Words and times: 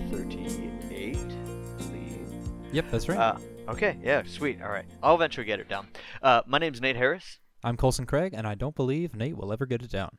Yep, 2.71 2.85
that's 2.91 3.09
right. 3.09 3.17
Uh, 3.17 3.37
okay, 3.69 3.97
yeah, 4.03 4.21
sweet. 4.27 4.61
All 4.61 4.69
right. 4.69 4.85
I'll 5.01 5.15
eventually 5.15 5.45
get 5.45 5.59
it 5.59 5.67
down. 5.67 5.87
Uh, 6.21 6.43
my 6.45 6.59
name's 6.59 6.79
Nate 6.79 6.95
Harris. 6.95 7.39
I'm 7.63 7.75
Colson 7.77 8.05
Craig, 8.05 8.33
and 8.35 8.45
I 8.45 8.53
don't 8.53 8.75
believe 8.75 9.15
Nate 9.15 9.35
will 9.35 9.51
ever 9.51 9.65
get 9.65 9.81
it 9.81 9.89
down. 9.89 10.17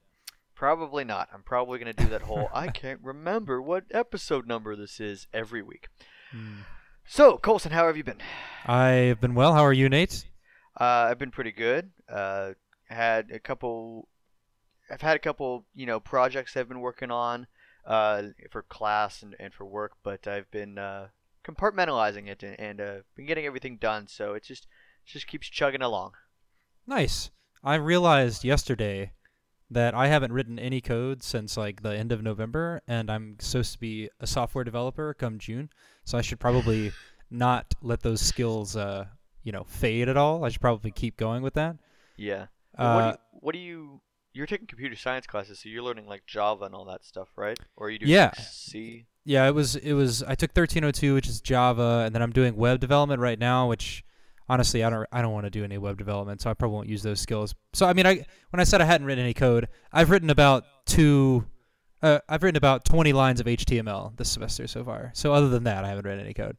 Probably 0.56 1.04
not. 1.04 1.28
I'm 1.32 1.42
probably 1.42 1.78
going 1.78 1.94
to 1.94 2.02
do 2.02 2.10
that 2.10 2.22
whole 2.22 2.50
I 2.52 2.66
can't 2.68 3.00
remember 3.02 3.62
what 3.62 3.84
episode 3.92 4.48
number 4.48 4.74
this 4.74 4.98
is 4.98 5.28
every 5.32 5.62
week. 5.62 5.88
So, 7.06 7.38
Colson, 7.38 7.72
how 7.72 7.86
have 7.86 7.96
you 7.96 8.04
been? 8.04 8.18
I've 8.66 9.20
been 9.20 9.34
well. 9.34 9.54
How 9.54 9.64
are 9.64 9.72
you, 9.72 9.88
Nate? 9.88 10.24
Uh, 10.78 11.08
I've 11.08 11.18
been 11.18 11.30
pretty 11.30 11.52
good. 11.52 11.90
Uh, 12.08 12.52
had 12.88 13.30
a 13.30 13.38
couple. 13.38 14.08
I've 14.90 15.02
had 15.02 15.14
a 15.16 15.20
couple, 15.20 15.66
you 15.74 15.86
know, 15.86 16.00
projects 16.00 16.56
I've 16.56 16.68
been 16.68 16.80
working 16.80 17.12
on 17.12 17.46
uh, 17.86 18.22
for 18.50 18.62
class 18.62 19.22
and, 19.22 19.36
and 19.38 19.54
for 19.54 19.64
work, 19.64 19.92
but 20.02 20.26
I've 20.26 20.50
been 20.50 20.78
uh, 20.78 21.08
compartmentalizing 21.44 22.28
it 22.28 22.42
and, 22.42 22.58
and 22.60 22.80
uh, 22.80 22.94
been 23.16 23.26
getting 23.26 23.46
everything 23.46 23.76
done. 23.76 24.06
So 24.08 24.34
it 24.34 24.44
just 24.44 24.64
it 25.06 25.10
just 25.10 25.26
keeps 25.26 25.48
chugging 25.48 25.82
along. 25.82 26.12
Nice. 26.86 27.30
I 27.62 27.74
realized 27.76 28.44
yesterday 28.44 29.12
that 29.70 29.94
I 29.94 30.08
haven't 30.08 30.32
written 30.32 30.58
any 30.58 30.80
code 30.80 31.22
since 31.22 31.56
like 31.56 31.82
the 31.82 31.96
end 31.96 32.10
of 32.12 32.22
November, 32.22 32.82
and 32.88 33.10
I'm 33.10 33.36
supposed 33.38 33.72
to 33.74 33.78
be 33.78 34.08
a 34.18 34.26
software 34.26 34.64
developer 34.64 35.14
come 35.14 35.38
June. 35.38 35.70
So 36.04 36.18
I 36.18 36.22
should 36.22 36.40
probably 36.40 36.92
not 37.30 37.74
let 37.82 38.00
those 38.02 38.20
skills, 38.20 38.76
uh, 38.76 39.04
you 39.44 39.52
know, 39.52 39.64
fade 39.64 40.08
at 40.08 40.16
all. 40.16 40.44
I 40.44 40.48
should 40.48 40.60
probably 40.60 40.90
keep 40.90 41.16
going 41.16 41.42
with 41.42 41.54
that. 41.54 41.76
Yeah. 42.16 42.46
Well, 42.78 42.94
what, 42.94 43.00
do 43.02 43.06
Uh, 43.06 43.10
you, 43.12 43.18
what 43.40 43.52
do 43.52 43.58
you? 43.58 44.00
You're 44.32 44.46
taking 44.46 44.66
computer 44.68 44.94
science 44.96 45.26
classes, 45.26 45.60
so 45.60 45.68
you're 45.68 45.82
learning 45.82 46.06
like 46.06 46.24
Java 46.26 46.64
and 46.64 46.74
all 46.74 46.84
that 46.86 47.04
stuff, 47.04 47.28
right? 47.36 47.58
Or 47.76 47.88
are 47.88 47.90
you 47.90 47.98
doing 47.98 48.12
Yeah. 48.12 48.26
like, 48.26 48.36
C? 48.38 49.06
Yeah, 49.24 49.46
it 49.46 49.54
was 49.54 49.76
it 49.76 49.92
was 49.92 50.22
I 50.22 50.34
took 50.34 50.50
1302, 50.50 51.14
which 51.14 51.28
is 51.28 51.40
Java, 51.40 52.02
and 52.06 52.14
then 52.14 52.22
I'm 52.22 52.32
doing 52.32 52.56
web 52.56 52.80
development 52.80 53.20
right 53.20 53.38
now, 53.38 53.68
which 53.68 54.04
honestly 54.48 54.82
I 54.82 54.90
don't 54.90 55.06
I 55.12 55.22
don't 55.22 55.32
want 55.32 55.46
to 55.46 55.50
do 55.50 55.62
any 55.62 55.78
web 55.78 55.98
development, 55.98 56.40
so 56.40 56.50
I 56.50 56.54
probably 56.54 56.74
won't 56.74 56.88
use 56.88 57.02
those 57.02 57.20
skills. 57.20 57.54
So 57.74 57.86
I 57.86 57.92
mean, 57.92 58.06
I 58.06 58.24
when 58.50 58.60
I 58.60 58.64
said 58.64 58.80
I 58.80 58.84
hadn't 58.84 59.06
written 59.06 59.22
any 59.22 59.34
code, 59.34 59.68
I've 59.92 60.10
written 60.10 60.30
about 60.30 60.64
two 60.86 61.44
uh, 62.02 62.20
I've 62.28 62.42
written 62.42 62.56
about 62.56 62.84
20 62.84 63.12
lines 63.12 63.40
of 63.40 63.46
HTML 63.46 64.16
this 64.16 64.30
semester 64.30 64.66
so 64.66 64.84
far. 64.84 65.10
So 65.14 65.32
other 65.32 65.48
than 65.48 65.64
that, 65.64 65.84
I 65.84 65.88
haven't 65.88 66.04
written 66.04 66.24
any 66.24 66.34
code. 66.34 66.56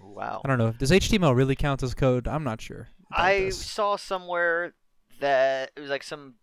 Wow. 0.00 0.40
I 0.44 0.48
don't 0.48 0.58
know. 0.58 0.72
Does 0.72 0.90
HTML 0.92 1.34
really 1.34 1.56
count 1.56 1.82
as 1.82 1.94
code? 1.94 2.28
I'm 2.28 2.44
not 2.44 2.60
sure. 2.60 2.88
I 3.12 3.40
this. 3.40 3.64
saw 3.64 3.96
somewhere 3.96 4.74
that 5.20 5.72
it 5.76 5.80
was 5.80 5.90
like 5.90 6.04
some 6.04 6.34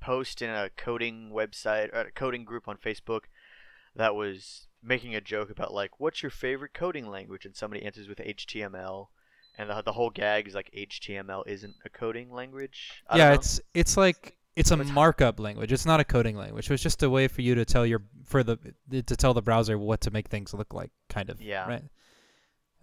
post 0.00 0.42
in 0.42 0.50
a 0.50 0.70
coding 0.76 1.30
website 1.34 1.94
or 1.94 2.00
a 2.00 2.12
coding 2.12 2.44
group 2.44 2.68
on 2.68 2.76
Facebook 2.76 3.22
that 3.96 4.14
was 4.14 4.66
making 4.84 5.14
a 5.14 5.20
joke 5.20 5.50
about 5.50 5.72
like 5.72 5.98
what's 5.98 6.22
your 6.22 6.30
favorite 6.30 6.74
coding 6.74 7.08
language 7.08 7.44
and 7.46 7.56
somebody 7.56 7.82
answers 7.84 8.08
with 8.08 8.18
HTML 8.18 9.06
and 9.56 9.70
the, 9.70 9.82
the 9.82 9.92
whole 9.92 10.10
gag 10.10 10.46
is 10.48 10.54
like 10.54 10.70
HTML 10.76 11.42
isn't 11.46 11.74
a 11.84 11.88
coding 11.88 12.32
language. 12.32 12.92
I 13.08 13.18
yeah, 13.18 13.32
it's 13.32 13.60
it's 13.72 13.96
like 13.96 14.36
it's 14.56 14.70
a 14.70 14.76
markup 14.76 15.40
language. 15.40 15.72
It's 15.72 15.86
not 15.86 16.00
a 16.00 16.04
coding 16.04 16.36
language. 16.36 16.70
It's 16.70 16.82
just 16.82 17.02
a 17.02 17.10
way 17.10 17.28
for 17.28 17.42
you 17.42 17.54
to 17.56 17.64
tell 17.64 17.84
your 17.86 18.02
for 18.24 18.42
the 18.42 18.58
to 18.90 19.16
tell 19.16 19.34
the 19.34 19.42
browser 19.42 19.78
what 19.78 20.00
to 20.02 20.10
make 20.10 20.28
things 20.28 20.54
look 20.54 20.72
like, 20.74 20.90
kind 21.08 21.30
of. 21.30 21.40
Yeah. 21.40 21.66
Right. 21.68 21.82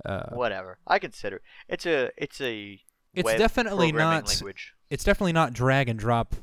Uh, 0.04 0.30
whatever. 0.34 0.80
I 0.88 1.00
consider 1.00 1.38
it. 1.38 1.42
it's 1.70 1.86
a 1.86 2.10
it's 2.18 2.42
a 2.42 2.80
It's 3.14 3.34
definitely 3.36 3.92
not- 3.92 4.28
language. 4.28 4.74
it's 4.90 5.04
definitely 5.04 5.34
not 5.34 5.54
drag 5.54 5.90
and 5.90 6.00
drop 6.00 6.36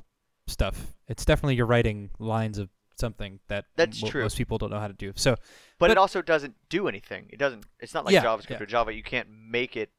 stuff. 0.46 0.94
It's 1.08 1.24
definitely 1.24 1.56
you're 1.56 1.66
writing 1.66 2.10
lines 2.18 2.58
of 2.58 2.68
something 2.98 3.40
that 3.48 3.64
That's 3.76 4.02
mo- 4.02 4.08
true. 4.10 4.22
most 4.22 4.36
people 4.36 4.58
don't 4.58 4.70
know 4.70 4.80
how 4.80 4.88
to 4.88 4.92
do. 4.94 5.12
So 5.16 5.36
But, 5.78 5.90
it 5.90 5.98
also 5.98 6.22
doesn't 6.22 6.54
do 6.68 6.88
anything. 6.88 7.26
It 7.30 7.38
doesn't. 7.38 7.64
It's 7.80 7.94
not 7.94 8.04
like 8.04 8.12
Yeah, 8.14 8.24
JavaScript 8.24 8.50
yeah. 8.50 8.62
or 8.62 8.66
Java. 8.66 8.92
You 8.94 9.02
can't 9.02 9.28
make 9.30 9.76
it 9.76 9.90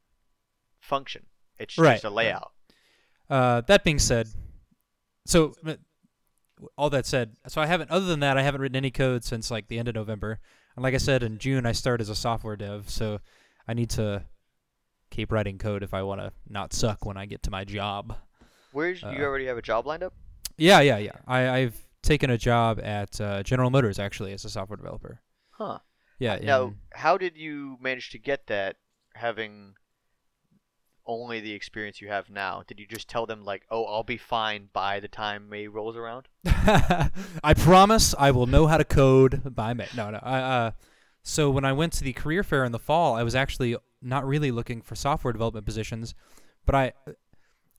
function. 0.79 1.25
It's 1.59 1.77
Right, 1.77 1.93
just 1.95 2.05
a 2.05 2.07
right. 2.07 2.15
layout. 2.15 2.51
uh, 3.29 3.61
that 3.61 3.83
being 3.83 3.99
said, 3.99 4.27
so 5.25 5.53
all 6.77 6.89
that 6.89 7.05
said, 7.05 7.35
so 7.47 7.61
I 7.61 7.65
haven't. 7.67 7.91
Other 7.91 8.05
than 8.05 8.19
that, 8.21 8.37
I 8.37 8.41
haven't 8.43 8.61
written 8.61 8.75
any 8.75 8.91
code 8.91 9.23
since 9.23 9.49
like 9.51 9.67
the 9.67 9.77
end 9.79 9.87
of 9.87 9.95
November. 9.95 10.39
And 10.75 10.83
like 10.83 10.93
I 10.93 10.97
said, 10.97 11.23
in 11.23 11.37
June 11.37 11.65
I 11.65 11.71
start 11.73 12.01
as 12.01 12.09
a 12.09 12.15
software 12.15 12.55
dev, 12.55 12.89
so 12.89 13.19
I 13.67 13.73
need 13.73 13.89
to 13.91 14.25
keep 15.09 15.31
writing 15.31 15.57
code 15.57 15.83
if 15.83 15.93
I 15.93 16.01
want 16.03 16.21
to 16.21 16.31
not 16.47 16.73
suck 16.73 17.05
when 17.05 17.17
I 17.17 17.25
get 17.25 17.43
to 17.43 17.51
my 17.51 17.63
job. 17.65 18.15
Where's 18.71 19.03
Uh, 19.03 19.09
you 19.09 19.23
already 19.23 19.45
have 19.47 19.57
a 19.57 19.61
job 19.61 19.85
lined 19.87 20.03
up? 20.03 20.13
Yeah, 20.57 20.81
yeah, 20.81 20.97
yeah. 20.97 21.15
I, 21.27 21.49
I've 21.49 21.79
taken 22.01 22.29
a 22.29 22.37
job 22.37 22.79
at 22.81 23.19
uh, 23.19 23.43
General 23.43 23.69
Motors 23.69 23.99
actually 23.99 24.33
as 24.33 24.45
a 24.45 24.49
software 24.49 24.77
developer. 24.77 25.21
Huh. 25.51 25.79
Yeah. 26.19 26.39
Now, 26.41 26.63
in- 26.63 26.75
how 26.93 27.17
did 27.17 27.37
you 27.37 27.77
manage 27.81 28.09
to 28.11 28.19
get 28.19 28.47
that 28.47 28.77
having 29.13 29.75
only 31.05 31.39
the 31.39 31.53
experience 31.53 32.01
you 32.01 32.07
have 32.09 32.29
now? 32.29 32.63
Did 32.67 32.79
you 32.79 32.85
just 32.85 33.09
tell 33.09 33.25
them 33.25 33.43
like, 33.43 33.63
"Oh, 33.69 33.85
I'll 33.85 34.03
be 34.03 34.17
fine 34.17 34.69
by 34.73 34.99
the 34.99 35.07
time 35.07 35.49
May 35.49 35.67
rolls 35.67 35.95
around"? 35.95 36.27
I 36.45 37.53
promise 37.55 38.13
I 38.17 38.31
will 38.31 38.45
know 38.45 38.67
how 38.67 38.77
to 38.77 38.85
code 38.85 39.55
by 39.55 39.73
May. 39.73 39.87
No, 39.95 40.11
no. 40.11 40.19
I, 40.21 40.39
uh, 40.39 40.71
so 41.23 41.49
when 41.49 41.65
I 41.65 41.73
went 41.73 41.93
to 41.93 42.03
the 42.03 42.13
career 42.13 42.43
fair 42.43 42.63
in 42.63 42.71
the 42.71 42.79
fall, 42.79 43.15
I 43.15 43.23
was 43.23 43.35
actually 43.35 43.75
not 44.01 44.25
really 44.25 44.51
looking 44.51 44.81
for 44.81 44.95
software 44.95 45.33
development 45.33 45.65
positions, 45.65 46.13
but 46.65 46.75
I 46.75 46.93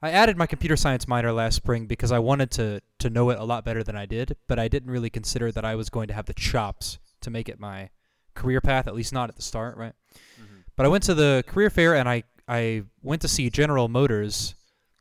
I 0.03 0.11
added 0.11 0.37
my 0.37 0.47
computer 0.47 0.77
science 0.77 1.06
minor 1.06 1.33
last 1.33 1.56
spring 1.56 1.87
because 1.87 2.11
I 2.11 2.19
wanted 2.19 2.50
to 2.53 2.81
to 3.00 3.11
know 3.11 3.31
it 3.31 3.38
a 3.38 3.44
lot 3.44 3.65
better 3.65 3.83
than 3.83 3.97
I 3.97 4.06
did, 4.06 4.37
but 4.49 4.59
I 4.59 4.69
didn't 4.69 4.91
really 4.91 5.11
consider 5.11 5.53
that 5.53 5.65
I 5.65 5.75
was 5.75 5.91
going 5.91 6.09
to 6.09 6.15
have 6.15 6.27
the 6.27 6.34
chops 6.34 6.99
to 7.21 7.31
make 7.31 7.49
it 7.49 7.61
my 7.61 7.91
career 8.34 8.60
path, 8.60 8.87
at 8.87 8.94
least 8.94 9.12
not 9.12 9.28
at 9.28 9.37
the 9.37 9.43
start, 9.43 9.77
right? 9.77 9.93
Mhm. 10.41 10.65
But 10.77 10.87
I 10.87 10.89
went 10.89 11.05
to 11.05 11.15
the 11.15 11.44
career 11.47 11.71
fair 11.71 11.94
and 11.94 12.09
I 12.09 12.22
I 12.49 12.84
went 13.03 13.22
to 13.22 13.28
see 13.28 13.49
General 13.50 13.89
Motors 13.89 14.55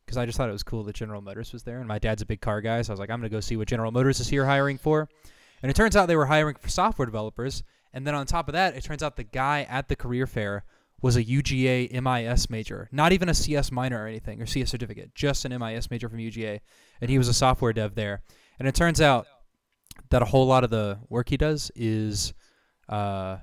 because 0.06 0.18
I 0.18 0.26
just 0.26 0.38
thought 0.38 0.50
it 0.50 0.54
was 0.54 0.64
cool 0.64 0.84
that 0.86 0.96
General 0.96 1.22
Motors 1.22 1.54
was 1.54 1.64
there, 1.64 1.80
and 1.80 1.88
my 1.88 2.00
dad's 2.00 2.22
a 2.22 2.26
big 2.26 2.42
car 2.42 2.62
guy, 2.62 2.82
so 2.82 2.92
I 2.92 2.94
was 2.94 3.00
like, 3.00 3.10
I'm 3.10 3.20
gonna 3.20 3.30
go 3.30 3.40
see 3.40 3.56
what 3.58 3.68
General 3.68 3.92
Motors 3.92 4.20
is 4.20 4.28
here 4.28 4.46
hiring 4.46 4.78
for. 4.78 5.08
And 5.62 5.70
it 5.70 5.76
turns 5.76 5.96
out 5.96 6.08
they 6.08 6.16
were 6.16 6.26
hiring 6.26 6.56
for 6.56 6.70
software 6.70 7.06
developers, 7.06 7.64
and 7.94 8.06
then 8.08 8.16
on 8.16 8.26
top 8.26 8.48
of 8.50 8.54
that, 8.54 8.76
it 8.76 8.84
turns 8.84 9.04
out 9.04 9.16
the 9.18 9.24
guy 9.24 9.64
at 9.70 9.88
the 9.88 9.96
career 9.96 10.26
fair 10.28 10.64
was 11.02 11.16
a 11.16 11.24
UGA 11.24 11.92
MIS 12.02 12.50
major, 12.50 12.90
not 12.92 13.12
even 13.14 13.30
a 13.30 13.34
CS 13.34 13.72
minor 13.72 14.04
or 14.04 14.08
anything 14.08 14.42
or 14.42 14.46
CS 14.46 14.70
certificate, 14.70 15.14
just 15.16 15.46
an 15.46 15.58
MIS 15.58 15.90
major 15.90 16.10
from 16.10 16.20
UGA, 16.20 16.60
and 17.02 17.10
he 17.10 17.18
was 17.18 17.28
a 17.28 17.34
software 17.34 17.74
dev 17.74 17.96
there. 17.96 18.22
And 18.60 18.68
it 18.68 18.76
turns 18.76 19.00
out 19.00 19.26
that 20.10 20.22
a 20.22 20.26
whole 20.26 20.46
lot 20.48 20.64
of 20.64 20.70
the 20.70 21.00
work 21.10 21.30
he 21.30 21.38
does 21.38 21.72
is 21.76 22.34
uh, 22.90 23.38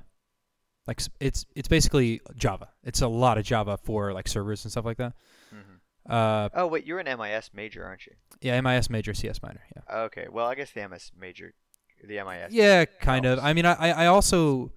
like 0.87 1.01
it's 1.21 1.47
it's 1.55 1.69
basically 1.69 2.21
Java. 2.37 2.69
It's 2.85 3.01
a 3.03 3.09
lot 3.09 3.39
of 3.39 3.45
Java 3.45 3.79
for 3.83 4.13
like 4.13 4.29
servers 4.29 4.65
and 4.65 4.73
stuff 4.73 4.85
like 4.85 4.99
that. 4.99 5.15
Mhm. 5.55 6.11
Uh, 6.11 6.49
Oh 6.55 6.67
wait, 6.67 6.85
you're 6.87 6.99
an 7.01 7.07
MIS 7.19 7.51
major, 7.55 7.85
aren't 7.85 8.07
you? 8.07 8.13
yeah, 8.41 8.61
MIS 8.61 8.91
major, 8.91 9.15
CS 9.15 9.43
minor. 9.43 9.63
Yeah. 9.75 9.97
Okay. 10.05 10.27
Well, 10.31 10.47
I 10.47 10.55
guess 10.55 10.71
the 10.73 10.87
MS 10.89 11.11
major, 11.19 11.55
the 12.07 12.23
MIS. 12.23 12.53
Yeah, 12.53 12.85
kind 13.01 13.25
of. 13.25 13.39
I 13.41 13.53
mean, 13.55 13.65
I 13.67 13.73
I 13.75 13.91
I 14.05 14.07
also 14.07 14.73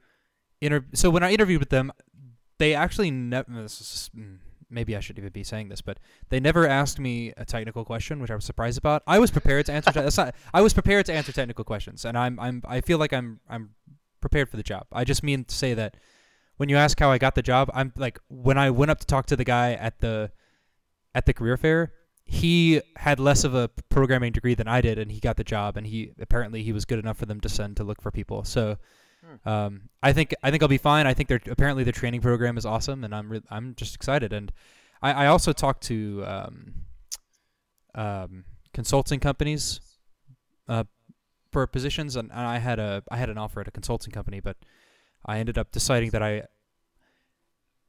inter- 0.62 0.86
so 0.94 1.09
when 1.09 1.24
I 1.24 1.31
interviewed 1.31 1.59
with 1.59 1.69
them, 1.69 1.92
they 2.59 2.75
actually 2.75 3.11
never. 3.11 3.50
Mm, 3.50 4.38
maybe 4.69 4.95
I 4.95 5.00
should 5.00 5.17
even 5.17 5.31
be 5.31 5.44
saying 5.44 5.69
this, 5.69 5.81
but 5.81 6.00
they 6.29 6.39
never 6.39 6.67
asked 6.67 7.00
me 7.00 7.33
a 7.38 7.45
technical 7.45 7.83
question, 7.83 8.19
which 8.19 8.29
I 8.29 8.35
was 8.35 8.45
surprised 8.45 8.77
about. 8.77 9.01
I 9.07 9.19
was 9.19 9.31
prepared 9.31 9.65
to 9.65 9.71
answer. 9.73 9.91
te- 9.91 10.01
not, 10.21 10.35
I 10.53 10.61
was 10.61 10.73
prepared 10.73 11.06
to 11.07 11.13
answer 11.13 11.31
technical 11.31 11.63
questions, 11.63 12.06
and 12.06 12.17
I'm 12.17 12.39
I'm 12.39 12.61
I 12.67 12.81
feel 12.81 12.97
like 13.00 13.13
I'm 13.13 13.39
I'm 13.50 13.71
prepared 14.21 14.50
for 14.50 14.57
the 14.57 14.63
job. 14.63 14.85
I 14.91 15.03
just 15.03 15.23
mean 15.23 15.45
to 15.45 15.56
say 15.56 15.73
that 15.73 15.95
when 16.57 16.69
you 16.69 16.75
ask 16.75 17.00
how 17.00 17.09
I 17.09 17.17
got 17.17 17.35
the 17.35 17.41
job, 17.41 17.71
I'm 17.73 17.94
like 17.95 18.19
when 18.27 18.57
I 18.57 18.69
went 18.69 18.91
up 18.91 19.00
to 19.00 19.07
talk 19.07 19.25
to 19.27 19.35
the 19.35 19.45
guy 19.45 19.73
at 19.73 20.00
the 20.00 20.31
at 21.15 21.25
the 21.25 21.33
career 21.33 21.57
fair, 21.57 21.94
he 22.23 22.81
had 22.97 23.19
less 23.19 23.44
of 23.44 23.56
a 23.56 23.69
programming 23.89 24.31
degree 24.31 24.53
than 24.53 24.67
I 24.67 24.81
did, 24.81 25.00
and 25.00 25.11
he 25.11 25.19
got 25.19 25.38
the 25.38 25.44
job, 25.44 25.77
and 25.77 25.88
he 25.88 26.11
apparently 26.19 26.61
he 26.61 26.71
was 26.71 26.85
good 26.85 27.00
enough 27.00 27.17
for 27.17 27.25
them 27.25 27.39
to 27.41 27.50
send 27.50 27.77
to 27.77 27.83
look 27.83 28.01
for 28.01 28.11
people. 28.11 28.44
So, 28.44 28.77
um, 29.46 29.90
I 30.02 30.14
think 30.14 30.34
I 30.44 30.52
think 30.52 30.64
I'll 30.64 30.70
be 30.70 30.78
fine. 30.78 31.08
I 31.08 31.14
think 31.14 31.30
their 31.30 31.42
apparently 31.50 31.84
the 31.84 31.92
training 31.92 32.22
program 32.22 32.58
is 32.58 32.66
awesome, 32.66 33.04
and 33.04 33.14
I'm 33.14 33.30
re- 33.30 33.44
I'm 33.50 33.76
just 33.76 33.96
excited. 33.96 34.34
And 34.34 34.52
I, 35.02 35.12
I 35.12 35.26
also 35.28 35.54
talked 35.54 35.84
to 35.84 36.24
um, 36.26 36.74
um, 37.96 38.46
consulting 38.74 39.20
companies 39.20 39.81
uh, 40.68 40.84
for 41.52 41.66
positions, 41.68 42.16
and, 42.16 42.31
and 42.31 42.42
I 42.42 42.58
had 42.60 42.80
a 42.80 43.04
I 43.12 43.18
had 43.18 43.30
an 43.30 43.38
offer 43.38 43.62
at 43.62 43.68
a 43.68 43.72
consulting 43.72 44.12
company, 44.12 44.40
but 44.40 44.58
I 45.26 45.40
ended 45.40 45.58
up 45.58 45.72
deciding 45.72 46.12
that 46.12 46.24
I 46.24 46.44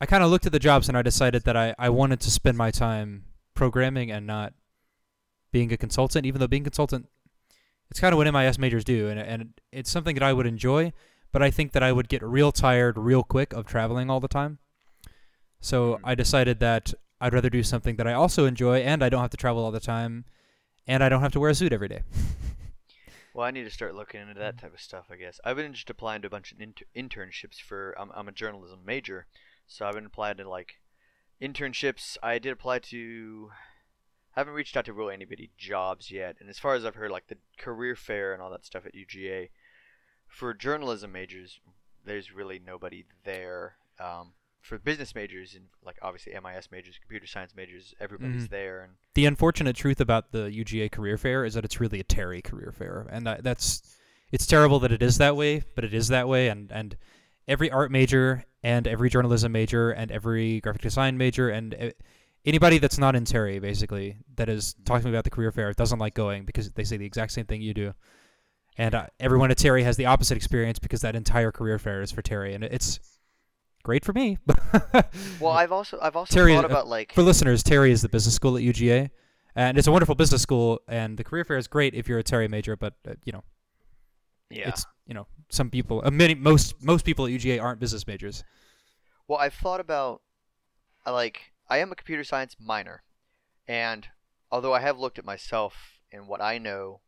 I 0.00 0.06
kind 0.06 0.24
of 0.24 0.30
looked 0.30 0.46
at 0.46 0.52
the 0.52 0.58
jobs 0.58 0.88
and 0.88 0.96
I 0.96 1.02
decided 1.02 1.44
that 1.44 1.56
I, 1.56 1.74
I 1.78 1.90
wanted 1.90 2.20
to 2.20 2.30
spend 2.30 2.56
my 2.56 2.70
time 2.70 3.24
programming 3.54 4.10
and 4.10 4.26
not 4.26 4.54
being 5.52 5.72
a 5.72 5.76
consultant, 5.76 6.24
even 6.24 6.40
though 6.40 6.46
being 6.46 6.62
a 6.62 6.70
consultant, 6.70 7.08
it's 7.90 8.00
kind 8.00 8.12
of 8.12 8.16
what 8.16 8.32
MIS 8.32 8.58
majors 8.58 8.84
do, 8.84 9.08
and, 9.08 9.18
and 9.18 9.52
it's 9.72 9.90
something 9.90 10.14
that 10.14 10.22
I 10.22 10.32
would 10.32 10.46
enjoy, 10.46 10.92
but 11.32 11.42
I 11.42 11.50
think 11.50 11.72
that 11.72 11.82
I 11.82 11.92
would 11.92 12.08
get 12.08 12.22
real 12.22 12.52
tired 12.52 12.96
real 12.98 13.22
quick 13.22 13.52
of 13.52 13.66
traveling 13.66 14.10
all 14.10 14.20
the 14.20 14.28
time. 14.28 14.58
So 15.60 15.94
Mm. 15.96 16.00
I 16.04 16.14
decided 16.14 16.60
that 16.60 16.94
I'd 17.20 17.32
rather 17.34 17.50
do 17.50 17.62
something 17.62 17.96
that 17.96 18.06
I 18.06 18.12
also 18.14 18.46
enjoy 18.46 18.78
and 18.78 19.04
I 19.04 19.08
don't 19.10 19.20
have 19.20 19.30
to 19.30 19.36
travel 19.36 19.62
all 19.64 19.70
the 19.70 19.80
time 19.80 20.24
and 20.86 21.04
I 21.04 21.08
don't 21.08 21.20
have 21.20 21.32
to 21.32 21.40
wear 21.40 21.50
a 21.50 21.54
suit 21.54 21.72
every 21.72 21.88
day. 21.88 22.02
Well, 23.32 23.46
I 23.46 23.52
need 23.52 23.62
to 23.62 23.70
start 23.70 23.94
looking 23.94 24.20
into 24.20 24.34
that 24.40 24.58
type 24.58 24.74
of 24.74 24.80
stuff. 24.80 25.06
I 25.08 25.14
guess 25.14 25.38
I've 25.44 25.54
been 25.54 25.72
just 25.72 25.88
applying 25.88 26.20
to 26.22 26.26
a 26.26 26.30
bunch 26.30 26.50
of 26.50 26.60
inter- 26.60 26.84
internships 26.96 27.60
for. 27.60 27.94
I'm 27.96 28.10
I'm 28.12 28.26
a 28.26 28.32
journalism 28.32 28.80
major, 28.84 29.26
so 29.68 29.86
I've 29.86 29.94
been 29.94 30.06
applying 30.06 30.38
to 30.38 30.48
like 30.50 30.80
internships. 31.40 32.16
I 32.24 32.40
did 32.40 32.50
apply 32.52 32.80
to. 32.80 33.52
haven't 34.32 34.54
reached 34.54 34.76
out 34.76 34.84
to 34.86 34.92
really 34.92 35.14
anybody 35.14 35.50
jobs 35.56 36.10
yet, 36.10 36.36
and 36.40 36.50
as 36.50 36.58
far 36.58 36.74
as 36.74 36.84
I've 36.84 36.96
heard, 36.96 37.12
like 37.12 37.28
the 37.28 37.36
career 37.56 37.94
fair 37.94 38.32
and 38.32 38.42
all 38.42 38.50
that 38.50 38.66
stuff 38.66 38.84
at 38.84 38.94
UGA, 38.94 39.50
for 40.30 40.54
journalism 40.54 41.12
majors, 41.12 41.60
there's 42.04 42.32
really 42.32 42.58
nobody 42.64 43.04
there. 43.24 43.74
Um, 43.98 44.32
for 44.62 44.78
business 44.78 45.14
majors 45.14 45.54
and 45.54 45.64
like 45.84 45.96
obviously 46.02 46.34
MIS 46.34 46.68
majors, 46.70 46.98
computer 47.00 47.26
science 47.26 47.54
majors, 47.56 47.94
everybody's 47.98 48.46
Mhm. 48.46 48.50
there, 48.50 48.82
and 48.82 48.92
The 49.14 49.24
unfortunate 49.26 49.74
truth 49.74 50.00
about 50.00 50.32
the 50.32 50.50
UGA 50.50 50.90
career 50.90 51.16
fair 51.18 51.44
is 51.44 51.54
that 51.54 51.64
it's 51.64 51.80
really 51.80 51.98
a 52.00 52.04
Terry 52.04 52.42
career 52.42 52.70
fair, 52.72 53.06
and 53.10 53.26
that, 53.26 53.42
that's 53.42 53.96
it's 54.30 54.46
terrible 54.46 54.78
that 54.80 54.92
it 54.92 55.02
is 55.02 55.18
that 55.18 55.34
way, 55.34 55.62
but 55.74 55.84
it 55.84 55.92
is 55.94 56.08
that 56.08 56.28
way, 56.28 56.48
and 56.48 56.70
and 56.72 56.96
every 57.48 57.70
art 57.70 57.90
major 57.90 58.44
and 58.62 58.86
every 58.86 59.08
journalism 59.08 59.50
major 59.50 59.90
and 59.90 60.12
every 60.12 60.60
graphic 60.60 60.82
design 60.82 61.16
major 61.16 61.48
and 61.48 61.74
uh, 61.74 61.90
anybody 62.44 62.76
that's 62.78 62.98
not 62.98 63.16
in 63.16 63.24
Terry 63.24 63.58
basically 63.58 64.18
that 64.36 64.48
is 64.48 64.74
talking 64.84 65.08
about 65.08 65.24
the 65.24 65.30
career 65.30 65.50
fair 65.50 65.72
doesn't 65.72 65.98
like 65.98 66.14
going 66.14 66.44
because 66.44 66.70
they 66.72 66.84
say 66.84 66.96
the 66.98 67.06
exact 67.06 67.32
same 67.32 67.46
thing 67.46 67.62
you 67.62 67.72
do, 67.74 67.94
and 68.80 68.94
uh, 68.94 69.06
everyone 69.20 69.50
at 69.50 69.58
Terry 69.58 69.82
has 69.82 69.98
the 69.98 70.06
opposite 70.06 70.36
experience 70.36 70.78
because 70.78 71.02
that 71.02 71.14
entire 71.14 71.52
career 71.52 71.78
fair 71.78 72.00
is 72.00 72.10
for 72.10 72.22
Terry, 72.22 72.54
and 72.54 72.64
it's 72.64 72.98
great 73.82 74.04
for 74.04 74.14
me. 74.14 74.38
well, 75.40 75.52
I've 75.52 75.70
also 75.70 75.98
I've 76.00 76.16
also 76.16 76.32
Terry, 76.32 76.54
thought 76.54 76.64
uh, 76.64 76.68
about 76.68 76.88
like 76.88 77.12
for 77.12 77.22
listeners, 77.22 77.62
Terry 77.62 77.92
is 77.92 78.00
the 78.00 78.08
business 78.08 78.34
school 78.34 78.56
at 78.56 78.62
UGA, 78.62 79.10
and 79.54 79.76
it's 79.76 79.86
a 79.86 79.92
wonderful 79.92 80.14
business 80.14 80.40
school. 80.40 80.80
And 80.88 81.18
the 81.18 81.24
career 81.24 81.44
fair 81.44 81.58
is 81.58 81.68
great 81.68 81.94
if 81.94 82.08
you're 82.08 82.18
a 82.18 82.22
Terry 82.22 82.48
major, 82.48 82.74
but 82.74 82.94
uh, 83.06 83.14
you 83.24 83.32
know, 83.32 83.44
yeah. 84.48 84.70
it's 84.70 84.86
you 85.10 85.14
know, 85.14 85.26
some 85.48 85.68
people, 85.70 86.00
uh, 86.04 86.10
many, 86.10 86.36
most, 86.36 86.80
most 86.84 87.04
people 87.04 87.26
at 87.26 87.32
UGA 87.32 87.60
aren't 87.60 87.80
business 87.80 88.06
majors. 88.06 88.44
Well, 89.26 89.40
I've 89.40 89.54
thought 89.54 89.80
about, 89.80 90.22
I 91.04 91.10
like, 91.10 91.52
I 91.68 91.78
am 91.78 91.90
a 91.90 91.96
computer 91.96 92.22
science 92.22 92.54
minor, 92.60 93.02
and 93.66 94.06
although 94.52 94.72
I 94.72 94.78
have 94.78 95.00
looked 95.00 95.18
at 95.18 95.24
myself 95.24 95.98
and 96.12 96.28
what 96.28 96.40
I 96.40 96.58
know, 96.58 97.00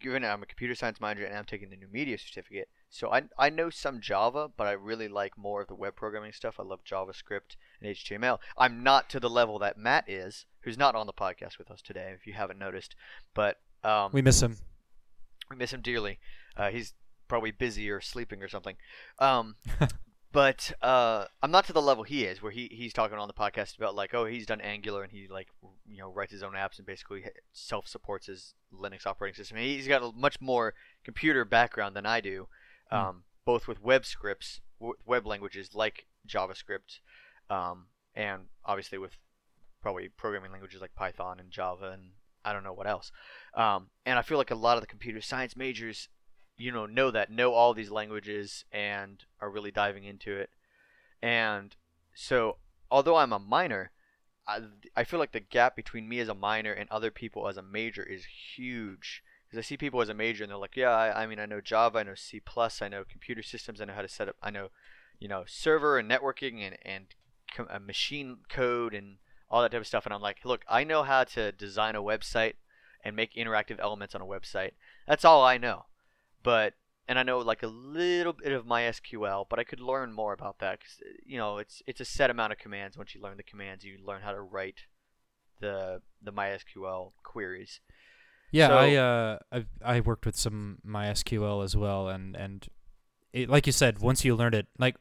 given 0.00 0.24
I'm 0.24 0.42
a 0.42 0.46
computer 0.46 0.74
science 0.74 1.00
minor 1.00 1.24
and 1.24 1.36
I'm 1.36 1.44
taking 1.44 1.70
the 1.70 1.76
new 1.76 1.88
media 1.92 2.18
certificate, 2.18 2.68
so 2.88 3.12
I 3.12 3.22
I 3.38 3.50
know 3.50 3.70
some 3.70 4.00
Java, 4.00 4.50
but 4.56 4.66
I 4.66 4.72
really 4.72 5.08
like 5.08 5.36
more 5.38 5.62
of 5.62 5.68
the 5.68 5.74
web 5.74 5.94
programming 5.96 6.32
stuff. 6.32 6.56
I 6.58 6.62
love 6.64 6.80
JavaScript 6.84 7.56
and 7.80 7.94
HTML. 7.94 8.38
I'm 8.58 8.82
not 8.82 9.08
to 9.10 9.20
the 9.20 9.30
level 9.30 9.58
that 9.60 9.78
Matt 9.78 10.08
is, 10.08 10.46
who's 10.62 10.78
not 10.78 10.94
on 10.94 11.06
the 11.06 11.12
podcast 11.12 11.58
with 11.58 11.70
us 11.70 11.82
today, 11.82 12.12
if 12.18 12.26
you 12.26 12.32
haven't 12.32 12.58
noticed, 12.58 12.96
but 13.34 13.58
um, 13.84 14.10
We 14.12 14.22
miss 14.22 14.42
him. 14.42 14.56
we 15.50 15.56
miss 15.56 15.72
him 15.72 15.80
dearly. 15.82 16.18
Uh, 16.56 16.70
he's 16.70 16.94
probably 17.28 17.50
busy 17.52 17.88
or 17.90 18.00
sleeping 18.00 18.42
or 18.42 18.48
something. 18.48 18.76
Um, 19.18 19.54
but 20.32 20.72
uh, 20.82 21.24
I'm 21.42 21.50
not 21.50 21.66
to 21.66 21.72
the 21.72 21.82
level 21.82 22.04
he 22.04 22.24
is, 22.24 22.40
where 22.42 22.52
he, 22.52 22.68
he's 22.72 22.92
talking 22.92 23.18
on 23.18 23.26
the 23.28 23.34
podcast 23.34 23.76
about 23.76 23.94
like, 23.94 24.14
oh, 24.14 24.24
he's 24.26 24.46
done 24.46 24.60
Angular 24.60 25.02
and 25.02 25.12
he 25.12 25.26
like 25.28 25.48
you 25.86 25.98
know 25.98 26.10
writes 26.12 26.32
his 26.32 26.42
own 26.42 26.52
apps 26.52 26.78
and 26.78 26.86
basically 26.86 27.24
self 27.52 27.88
supports 27.88 28.26
his 28.26 28.54
Linux 28.72 29.06
operating 29.06 29.36
system. 29.36 29.58
He's 29.58 29.88
got 29.88 30.02
a 30.02 30.12
much 30.16 30.40
more 30.40 30.74
computer 31.04 31.44
background 31.44 31.96
than 31.96 32.06
I 32.06 32.20
do, 32.20 32.48
Hmm. 32.90 32.96
um, 32.96 33.22
both 33.44 33.66
with 33.68 33.82
web 33.82 34.04
scripts, 34.04 34.60
w- 34.78 34.96
web 35.04 35.26
languages 35.26 35.74
like 35.74 36.06
JavaScript, 36.28 37.00
um, 37.48 37.86
and 38.14 38.42
obviously 38.64 38.98
with 38.98 39.16
probably 39.82 40.08
programming 40.08 40.52
languages 40.52 40.80
like 40.80 40.94
Python 40.94 41.40
and 41.40 41.50
Java 41.50 41.90
and 41.92 42.10
I 42.44 42.52
don't 42.52 42.64
know 42.64 42.72
what 42.72 42.86
else. 42.86 43.12
Um, 43.54 43.88
and 44.06 44.18
I 44.18 44.22
feel 44.22 44.38
like 44.38 44.50
a 44.50 44.54
lot 44.54 44.76
of 44.76 44.80
the 44.82 44.86
computer 44.86 45.20
science 45.20 45.56
majors, 45.56 46.08
you 46.60 46.70
know, 46.70 46.84
know 46.84 47.10
that, 47.10 47.30
know 47.30 47.54
all 47.54 47.72
these 47.72 47.90
languages, 47.90 48.64
and 48.70 49.24
are 49.40 49.50
really 49.50 49.70
diving 49.70 50.04
into 50.04 50.36
it. 50.36 50.50
And 51.22 51.74
so, 52.14 52.58
although 52.90 53.16
I'm 53.16 53.32
a 53.32 53.38
minor, 53.38 53.92
I, 54.46 54.60
I 54.94 55.04
feel 55.04 55.18
like 55.18 55.32
the 55.32 55.40
gap 55.40 55.74
between 55.74 56.08
me 56.08 56.18
as 56.20 56.28
a 56.28 56.34
minor 56.34 56.72
and 56.72 56.90
other 56.90 57.10
people 57.10 57.48
as 57.48 57.56
a 57.56 57.62
major 57.62 58.02
is 58.02 58.26
huge. 58.56 59.22
Because 59.46 59.64
I 59.64 59.66
see 59.66 59.76
people 59.76 60.02
as 60.02 60.10
a 60.10 60.14
major 60.14 60.44
and 60.44 60.50
they're 60.50 60.58
like, 60.58 60.76
yeah, 60.76 60.90
I, 60.90 61.22
I 61.22 61.26
mean, 61.26 61.40
I 61.40 61.46
know 61.46 61.60
Java, 61.60 61.98
I 61.98 62.02
know 62.02 62.14
C++, 62.14 62.40
plus 62.40 62.82
I 62.82 62.88
know 62.88 63.04
computer 63.10 63.42
systems, 63.42 63.80
I 63.80 63.86
know 63.86 63.94
how 63.94 64.02
to 64.02 64.08
set 64.08 64.28
up, 64.28 64.36
I 64.42 64.50
know, 64.50 64.68
you 65.18 65.28
know, 65.28 65.44
server 65.46 65.98
and 65.98 66.10
networking 66.10 66.60
and, 66.60 66.76
and 66.82 67.06
com- 67.56 67.68
uh, 67.70 67.78
machine 67.78 68.38
code 68.48 68.94
and 68.94 69.16
all 69.50 69.62
that 69.62 69.72
type 69.72 69.80
of 69.80 69.86
stuff. 69.86 70.04
And 70.04 70.14
I'm 70.14 70.22
like, 70.22 70.44
look, 70.44 70.64
I 70.68 70.84
know 70.84 71.02
how 71.04 71.24
to 71.24 71.52
design 71.52 71.96
a 71.96 72.02
website 72.02 72.54
and 73.02 73.16
make 73.16 73.34
interactive 73.34 73.80
elements 73.80 74.14
on 74.14 74.20
a 74.20 74.26
website. 74.26 74.72
That's 75.08 75.24
all 75.24 75.42
I 75.42 75.58
know. 75.58 75.86
But 76.42 76.74
and 77.08 77.18
I 77.18 77.22
know 77.22 77.38
like 77.38 77.62
a 77.62 77.66
little 77.66 78.32
bit 78.32 78.52
of 78.52 78.64
MySQL, 78.66 79.46
but 79.48 79.58
I 79.58 79.64
could 79.64 79.80
learn 79.80 80.12
more 80.12 80.32
about 80.32 80.58
that 80.60 80.78
because 80.78 80.98
you 81.24 81.38
know 81.38 81.58
it's 81.58 81.82
it's 81.86 82.00
a 82.00 82.04
set 82.04 82.30
amount 82.30 82.52
of 82.52 82.58
commands. 82.58 82.96
Once 82.96 83.14
you 83.14 83.20
learn 83.20 83.36
the 83.36 83.42
commands, 83.42 83.84
you 83.84 83.98
learn 84.04 84.22
how 84.22 84.32
to 84.32 84.40
write 84.40 84.80
the 85.60 86.00
the 86.22 86.32
MySQL 86.32 87.12
queries. 87.22 87.80
Yeah, 88.52 88.68
So- 88.68 88.78
I 88.78 88.94
uh, 88.94 89.38
I've, 89.52 89.66
I 89.84 90.00
worked 90.00 90.26
with 90.26 90.36
some 90.36 90.78
MySQL 90.86 91.64
as 91.64 91.76
well, 91.76 92.08
and 92.08 92.34
and 92.36 92.66
it, 93.32 93.48
like 93.48 93.66
you 93.66 93.72
said, 93.72 93.98
once 94.00 94.24
you 94.24 94.34
learn 94.34 94.54
it, 94.54 94.66
like 94.78 94.96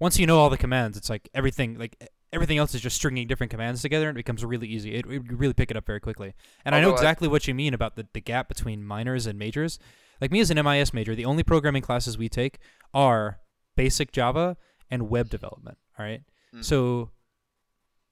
once 0.00 0.18
you 0.18 0.26
know 0.26 0.38
all 0.38 0.50
the 0.50 0.56
commands, 0.58 0.96
it's 0.96 1.10
like 1.10 1.28
everything 1.34 1.78
like 1.78 1.96
everything 2.32 2.58
else 2.58 2.74
is 2.74 2.80
just 2.80 2.96
stringing 2.96 3.26
different 3.28 3.50
commands 3.50 3.80
together, 3.82 4.08
and 4.08 4.16
it 4.16 4.20
becomes 4.24 4.44
really 4.44 4.66
easy. 4.66 4.94
It, 4.94 5.06
it 5.06 5.12
you 5.30 5.36
really 5.36 5.54
pick 5.54 5.70
it 5.70 5.76
up 5.76 5.86
very 5.86 6.00
quickly. 6.00 6.34
And 6.64 6.74
I 6.74 6.80
know 6.80 6.86
Although 6.88 6.96
I- 6.96 7.00
exactly 7.00 7.28
what 7.28 7.46
you 7.46 7.54
mean 7.54 7.74
about 7.74 7.96
the 7.96 8.06
the 8.12 8.20
gap 8.20 8.48
between 8.48 8.84
minors 8.84 9.26
and 9.26 9.38
majors. 9.38 9.78
Like 10.20 10.30
me 10.30 10.40
as 10.40 10.50
an 10.50 10.62
MIS 10.64 10.92
major, 10.94 11.14
the 11.14 11.24
only 11.24 11.42
programming 11.42 11.82
classes 11.82 12.16
we 12.16 12.28
take 12.28 12.58
are 12.92 13.40
basic 13.76 14.12
Java 14.12 14.56
and 14.90 15.08
web 15.08 15.28
development. 15.28 15.78
All 15.98 16.04
right, 16.04 16.22
Mhm. 16.54 16.64
so 16.64 17.10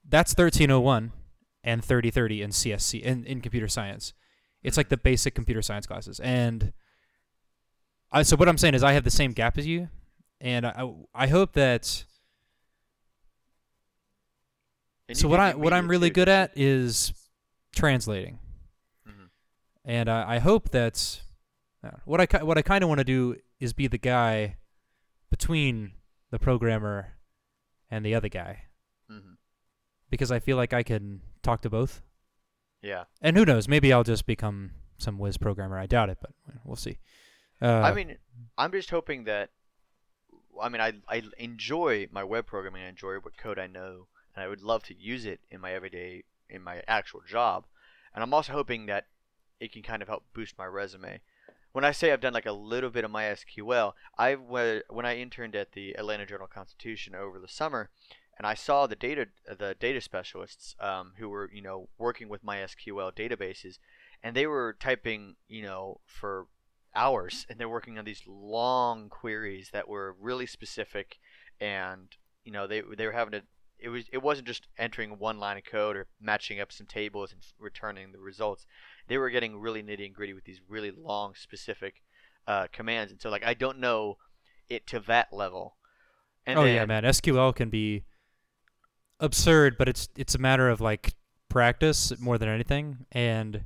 that's 0.07 0.33
1301 0.33 1.11
and 1.63 1.83
3030 1.83 2.41
in 2.41 2.51
CSC 2.51 3.01
in, 3.01 3.25
in 3.25 3.39
computer 3.41 3.67
science. 3.67 4.13
It's 4.61 4.75
like 4.77 4.89
the 4.89 4.97
basic 4.97 5.33
computer 5.35 5.61
science 5.61 5.87
classes. 5.87 6.19
And 6.19 6.73
I, 8.11 8.23
so 8.23 8.35
what 8.35 8.47
I'm 8.49 8.57
saying 8.57 8.75
is 8.75 8.83
I 8.83 8.93
have 8.93 9.03
the 9.05 9.09
same 9.11 9.31
gap 9.31 9.57
as 9.57 9.65
you, 9.65 9.89
and 10.41 10.65
I, 10.65 10.89
I 11.15 11.27
hope 11.27 11.53
that. 11.53 12.05
And 15.09 15.17
so 15.17 15.27
what 15.27 15.39
I 15.39 15.53
what 15.55 15.73
I'm 15.73 15.87
really 15.89 16.09
too, 16.09 16.13
good 16.15 16.29
at 16.29 16.51
is 16.55 17.13
translating, 17.75 18.39
Mhm. 19.07 19.29
and 19.85 20.09
I, 20.09 20.35
I 20.35 20.39
hope 20.39 20.69
that 20.69 21.21
what 22.05 22.21
I 22.21 22.43
what 22.43 22.57
I 22.57 22.61
kind 22.61 22.83
of 22.83 22.87
want 22.89 22.99
to 22.99 23.03
do 23.03 23.35
is 23.59 23.73
be 23.73 23.87
the 23.87 23.97
guy 23.97 24.57
between 25.29 25.93
the 26.31 26.39
programmer 26.39 27.15
and 27.89 28.05
the 28.05 28.15
other 28.15 28.29
guy? 28.29 28.63
Mhm. 29.11 29.37
because 30.09 30.31
I 30.31 30.39
feel 30.39 30.57
like 30.57 30.73
I 30.73 30.83
can 30.83 31.21
talk 31.41 31.61
to 31.63 31.69
both. 31.69 32.01
Yeah. 32.81 33.05
And 33.21 33.35
who 33.35 33.45
knows? 33.45 33.67
Maybe 33.67 33.91
I'll 33.91 34.03
just 34.03 34.25
become 34.27 34.71
some 34.97 35.17
whiz 35.17 35.37
programmer. 35.37 35.77
I 35.79 35.87
doubt 35.87 36.09
it, 36.09 36.19
but 36.21 36.31
we'll 36.63 36.75
see. 36.75 36.99
Uh, 37.61 37.81
I 37.81 37.93
mean, 37.93 38.17
I'm 38.57 38.71
just 38.71 38.89
hoping 38.91 39.23
that. 39.25 39.49
I 40.61 40.69
mean, 40.69 40.81
I 40.81 40.93
I 41.07 41.23
enjoy 41.39 42.07
my 42.11 42.23
web 42.23 42.45
programming. 42.45 42.83
I 42.83 42.89
enjoy 42.89 43.15
what 43.15 43.37
code 43.37 43.57
I 43.57 43.67
know, 43.67 44.07
and 44.35 44.43
I 44.43 44.47
would 44.47 44.61
love 44.61 44.83
to 44.83 44.93
use 44.95 45.25
it 45.25 45.39
in 45.49 45.59
my 45.61 45.73
everyday, 45.73 46.23
in 46.49 46.61
my 46.61 46.83
actual 46.87 47.21
job. 47.27 47.65
And 48.13 48.23
I'm 48.23 48.33
also 48.33 48.53
hoping 48.53 48.85
that 48.85 49.07
it 49.59 49.71
can 49.71 49.81
kind 49.81 50.01
of 50.01 50.07
help 50.07 50.25
boost 50.33 50.57
my 50.57 50.65
resume. 50.65 51.21
When 51.73 51.83
I 51.83 51.91
say 51.91 52.11
I've 52.11 52.21
done 52.21 52.33
like 52.33 52.45
a 52.45 52.51
little 52.51 52.91
bit 52.91 53.03
of 53.03 53.11
MySQL, 53.11 53.93
I 54.17 54.33
when 54.33 55.05
I 55.05 55.17
interned 55.17 55.55
at 55.55 55.71
the 55.71 55.93
Atlanta 55.97 56.25
Journal 56.25 56.47
Constitution 56.47 57.15
over 57.15 57.39
the 57.39 57.47
summer, 57.47 57.89
and 58.37 58.45
I 58.45 58.53
saw 58.53 58.85
the 58.85 58.95
data 58.95 59.27
the 59.47 59.75
data 59.79 59.99
specialists 59.99 60.75
um, 60.79 61.13
who 61.17 61.29
were 61.29 61.49
you 61.51 61.63
know 61.63 61.89
working 61.97 62.29
with 62.29 62.45
MySQL 62.45 63.11
databases, 63.15 63.79
and 64.21 64.35
they 64.35 64.45
were 64.45 64.77
typing 64.79 65.35
you 65.47 65.63
know 65.63 65.99
for 66.05 66.45
hours 66.95 67.45
and 67.49 67.59
they're 67.59 67.69
working 67.69 67.97
on 67.97 68.05
these 68.05 68.21
long 68.27 69.09
queries 69.09 69.69
that 69.73 69.87
were 69.87 70.15
really 70.19 70.45
specific 70.45 71.17
and 71.59 72.17
you 72.43 72.51
know 72.51 72.67
they 72.67 72.83
they 72.95 73.05
were 73.05 73.11
having 73.11 73.31
to 73.31 73.41
it 73.79 73.89
was 73.89 74.05
it 74.11 74.21
wasn't 74.21 74.47
just 74.47 74.67
entering 74.77 75.17
one 75.17 75.39
line 75.39 75.57
of 75.57 75.63
code 75.63 75.95
or 75.95 76.07
matching 76.21 76.59
up 76.59 76.71
some 76.71 76.85
tables 76.85 77.31
and 77.31 77.41
returning 77.59 78.11
the 78.11 78.19
results 78.19 78.65
they 79.07 79.17
were 79.17 79.29
getting 79.29 79.57
really 79.59 79.83
nitty 79.83 80.05
and 80.05 80.13
gritty 80.15 80.33
with 80.33 80.45
these 80.45 80.61
really 80.67 80.91
long 80.91 81.33
specific 81.35 81.95
uh, 82.47 82.67
commands 82.71 83.11
and 83.11 83.21
so 83.21 83.29
like 83.29 83.45
I 83.45 83.53
don't 83.53 83.79
know 83.79 84.17
it 84.69 84.85
to 84.87 84.99
that 85.01 85.31
level 85.31 85.77
and 86.45 86.59
oh 86.59 86.63
then, 86.63 86.75
yeah, 86.75 86.85
man. 86.85 87.03
SQL 87.03 87.55
can 87.55 87.69
be 87.69 88.03
absurd, 89.19 89.77
but 89.77 89.87
it's 89.87 90.09
it's 90.17 90.35
a 90.35 90.37
matter 90.39 90.69
of 90.69 90.81
like 90.81 91.13
practice 91.49 92.11
more 92.19 92.37
than 92.37 92.49
anything, 92.49 93.05
and 93.11 93.65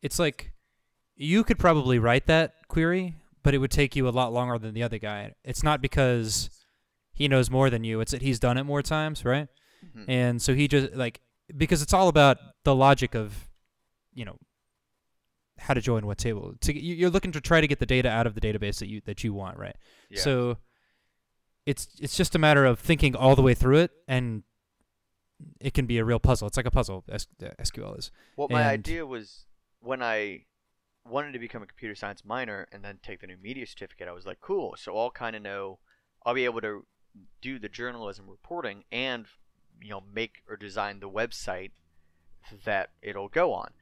it's 0.00 0.18
like 0.18 0.52
you 1.16 1.44
could 1.44 1.58
probably 1.58 1.98
write 1.98 2.26
that 2.26 2.54
query, 2.68 3.14
but 3.42 3.54
it 3.54 3.58
would 3.58 3.70
take 3.70 3.94
you 3.94 4.08
a 4.08 4.10
lot 4.10 4.32
longer 4.32 4.58
than 4.58 4.74
the 4.74 4.82
other 4.82 4.98
guy. 4.98 5.32
It's 5.44 5.62
not 5.62 5.82
because 5.82 6.48
he 7.12 7.28
knows 7.28 7.50
more 7.50 7.68
than 7.68 7.84
you; 7.84 8.00
it's 8.00 8.12
that 8.12 8.22
he's 8.22 8.38
done 8.38 8.56
it 8.56 8.64
more 8.64 8.82
times, 8.82 9.24
right? 9.24 9.48
Mhm. 9.84 10.04
And 10.08 10.42
so 10.42 10.54
he 10.54 10.66
just 10.68 10.94
like 10.94 11.20
because 11.54 11.82
it's 11.82 11.92
all 11.92 12.08
about 12.08 12.38
the 12.64 12.74
logic 12.74 13.14
of, 13.14 13.48
you 14.14 14.24
know, 14.24 14.38
how 15.58 15.74
to 15.74 15.80
join 15.80 16.06
what 16.06 16.18
table. 16.18 16.54
To 16.60 16.72
you- 16.72 16.94
you're 16.94 17.10
looking 17.10 17.32
to 17.32 17.40
try 17.40 17.60
to 17.60 17.66
get 17.68 17.78
the 17.78 17.86
data 17.86 18.08
out 18.08 18.26
of 18.26 18.34
the 18.34 18.40
database 18.40 18.78
that 18.78 18.88
you 18.88 19.00
that 19.02 19.22
you 19.24 19.32
want, 19.32 19.58
right? 19.58 19.76
Yeah. 20.10 20.20
So 20.20 20.58
it's 21.66 21.88
it's 22.00 22.16
just 22.16 22.34
a 22.34 22.38
matter 22.38 22.64
of 22.64 22.78
thinking 22.78 23.14
all 23.16 23.34
the 23.36 23.42
way 23.42 23.54
through 23.54 23.78
it, 23.78 23.92
and 24.08 24.42
it 25.60 25.74
can 25.74 25.86
be 25.86 25.98
a 25.98 26.04
real 26.04 26.18
puzzle. 26.20 26.46
It's 26.48 26.56
like 26.56 26.66
a 26.66 26.70
puzzle. 26.70 27.04
S- 27.08 27.26
uh, 27.42 27.48
SQL 27.58 27.98
is. 27.98 28.10
Well, 28.36 28.48
my 28.50 28.60
And- 28.62 28.68
idea 28.70 29.04
was 29.06 29.46
when 29.80 30.02
I 30.02 30.44
wanted 31.06 31.32
to 31.32 31.38
become 31.38 31.62
a 31.62 31.66
computer 31.66 31.94
science 31.94 32.24
minor 32.24 32.66
and 32.72 32.82
then 32.82 32.98
take 33.02 33.20
the 33.20 33.26
new 33.26 33.36
media 33.36 33.66
certificate, 33.66 34.08
I 34.08 34.12
was 34.12 34.24
like, 34.24 34.40
cool. 34.40 34.74
So 34.78 34.96
I'll 34.96 35.10
kind 35.10 35.36
of 35.36 35.42
know, 35.42 35.78
I'll 36.24 36.32
be 36.34 36.46
able 36.46 36.62
to 36.62 36.86
do 37.42 37.58
the 37.58 37.68
journalism 37.68 38.26
reporting 38.28 38.84
and, 38.90 39.26
you 39.82 39.90
know, 39.90 40.00
make 40.00 40.42
or 40.48 40.56
design 40.56 41.00
the 41.00 41.10
website 41.10 41.72
that 42.64 42.92
it'll 43.02 43.28
go 43.28 43.52
on. 43.52 43.72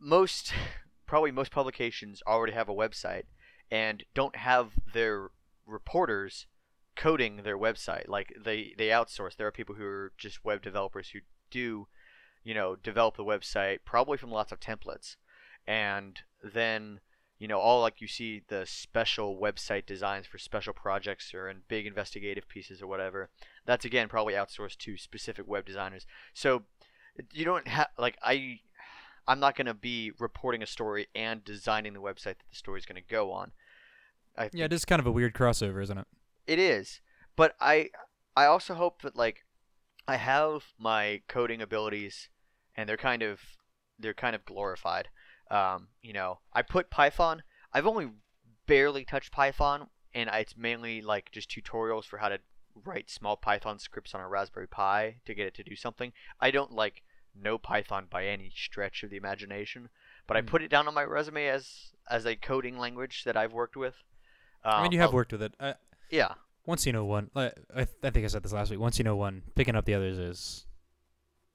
Most, 0.00 0.52
probably 1.06 1.30
most 1.30 1.50
publications 1.50 2.22
already 2.26 2.52
have 2.52 2.68
a 2.68 2.74
website 2.74 3.24
and 3.70 4.04
don't 4.14 4.36
have 4.36 4.72
their 4.92 5.30
reporters 5.66 6.46
coding 6.96 7.42
their 7.44 7.58
website. 7.58 8.08
Like 8.08 8.34
they, 8.42 8.74
they 8.76 8.88
outsource. 8.88 9.36
There 9.36 9.46
are 9.46 9.52
people 9.52 9.74
who 9.74 9.84
are 9.84 10.12
just 10.18 10.44
web 10.44 10.62
developers 10.62 11.10
who 11.10 11.20
do 11.50 11.86
you 12.48 12.54
know, 12.54 12.76
develop 12.76 13.16
the 13.16 13.24
website 13.24 13.80
probably 13.84 14.16
from 14.16 14.30
lots 14.30 14.52
of 14.52 14.58
templates. 14.58 15.16
And 15.66 16.18
then, 16.42 17.00
you 17.38 17.46
know, 17.46 17.58
all 17.58 17.82
like 17.82 18.00
you 18.00 18.08
see 18.08 18.42
the 18.48 18.64
special 18.66 19.38
website 19.38 19.84
designs 19.84 20.26
for 20.26 20.38
special 20.38 20.72
projects 20.72 21.34
or 21.34 21.50
in 21.50 21.58
big 21.68 21.86
investigative 21.86 22.48
pieces 22.48 22.80
or 22.80 22.86
whatever. 22.86 23.28
That's 23.66 23.84
again 23.84 24.08
probably 24.08 24.32
outsourced 24.32 24.78
to 24.78 24.96
specific 24.96 25.46
web 25.46 25.66
designers. 25.66 26.06
So 26.32 26.62
you 27.34 27.44
don't 27.44 27.68
have 27.68 27.88
like 27.98 28.16
I 28.22 28.60
I'm 29.28 29.38
not 29.38 29.54
going 29.54 29.66
to 29.66 29.74
be 29.74 30.10
reporting 30.18 30.62
a 30.62 30.66
story 30.66 31.06
and 31.14 31.44
designing 31.44 31.92
the 31.92 32.00
website 32.00 32.38
that 32.38 32.48
the 32.50 32.56
story 32.56 32.80
is 32.80 32.86
going 32.86 33.00
to 33.00 33.08
go 33.08 33.30
on. 33.30 33.52
I 34.36 34.50
Yeah, 34.52 34.64
it 34.64 34.72
is 34.72 34.84
kind 34.84 34.98
of 34.98 35.06
a 35.06 35.12
weird 35.12 35.34
crossover, 35.34 35.82
isn't 35.82 35.98
it? 35.98 36.06
it 36.48 36.58
is, 36.58 37.00
but 37.36 37.54
I 37.60 37.90
I 38.34 38.46
also 38.46 38.74
hope 38.74 39.02
that 39.02 39.14
like 39.14 39.44
I 40.08 40.16
have 40.16 40.64
my 40.78 41.20
coding 41.28 41.60
abilities, 41.60 42.30
and 42.74 42.88
they're 42.88 42.96
kind 42.96 43.22
of 43.22 43.40
they're 43.98 44.14
kind 44.14 44.34
of 44.34 44.44
glorified. 44.44 45.08
Um, 45.50 45.88
you 46.02 46.14
know, 46.14 46.40
I 46.52 46.62
put 46.62 46.90
Python. 46.90 47.42
I've 47.72 47.86
only 47.86 48.08
barely 48.66 49.04
touched 49.04 49.30
Python, 49.30 49.88
and 50.14 50.30
I, 50.30 50.38
it's 50.38 50.56
mainly 50.56 51.02
like 51.02 51.30
just 51.30 51.50
tutorials 51.50 52.04
for 52.04 52.18
how 52.18 52.30
to 52.30 52.38
write 52.84 53.10
small 53.10 53.36
Python 53.36 53.78
scripts 53.78 54.14
on 54.14 54.20
a 54.20 54.28
Raspberry 54.28 54.68
Pi 54.68 55.16
to 55.26 55.34
get 55.34 55.46
it 55.46 55.54
to 55.54 55.62
do 55.62 55.76
something. 55.76 56.12
I 56.40 56.50
don't 56.50 56.72
like 56.72 57.02
know 57.42 57.58
Python 57.58 58.06
by 58.10 58.26
any 58.26 58.50
stretch 58.50 59.02
of 59.02 59.10
the 59.10 59.16
imagination, 59.16 59.88
but 60.26 60.36
I 60.36 60.40
Hmm. 60.40 60.46
put 60.46 60.62
it 60.62 60.68
down 60.68 60.88
on 60.88 60.94
my 60.94 61.04
resume 61.04 61.46
as 61.48 61.92
as 62.10 62.24
a 62.26 62.36
coding 62.36 62.78
language 62.78 63.24
that 63.24 63.36
I've 63.36 63.52
worked 63.52 63.76
with. 63.76 63.96
I 64.76 64.80
mean, 64.82 64.90
Um, 64.90 64.92
you 64.92 64.98
have 65.00 65.12
worked 65.12 65.32
with 65.32 65.42
it. 65.42 65.54
I, 65.60 65.74
Yeah, 66.10 66.34
once 66.66 66.86
you 66.86 66.92
know 66.92 67.04
one, 67.04 67.30
I, 67.34 67.52
I 67.74 67.84
think 68.10 68.24
I 68.24 68.28
said 68.28 68.42
this 68.42 68.52
last 68.52 68.70
week. 68.70 68.80
Once 68.80 68.98
you 68.98 69.04
know 69.04 69.16
one, 69.16 69.42
picking 69.54 69.76
up 69.76 69.84
the 69.84 69.94
others 69.94 70.18
is 70.18 70.66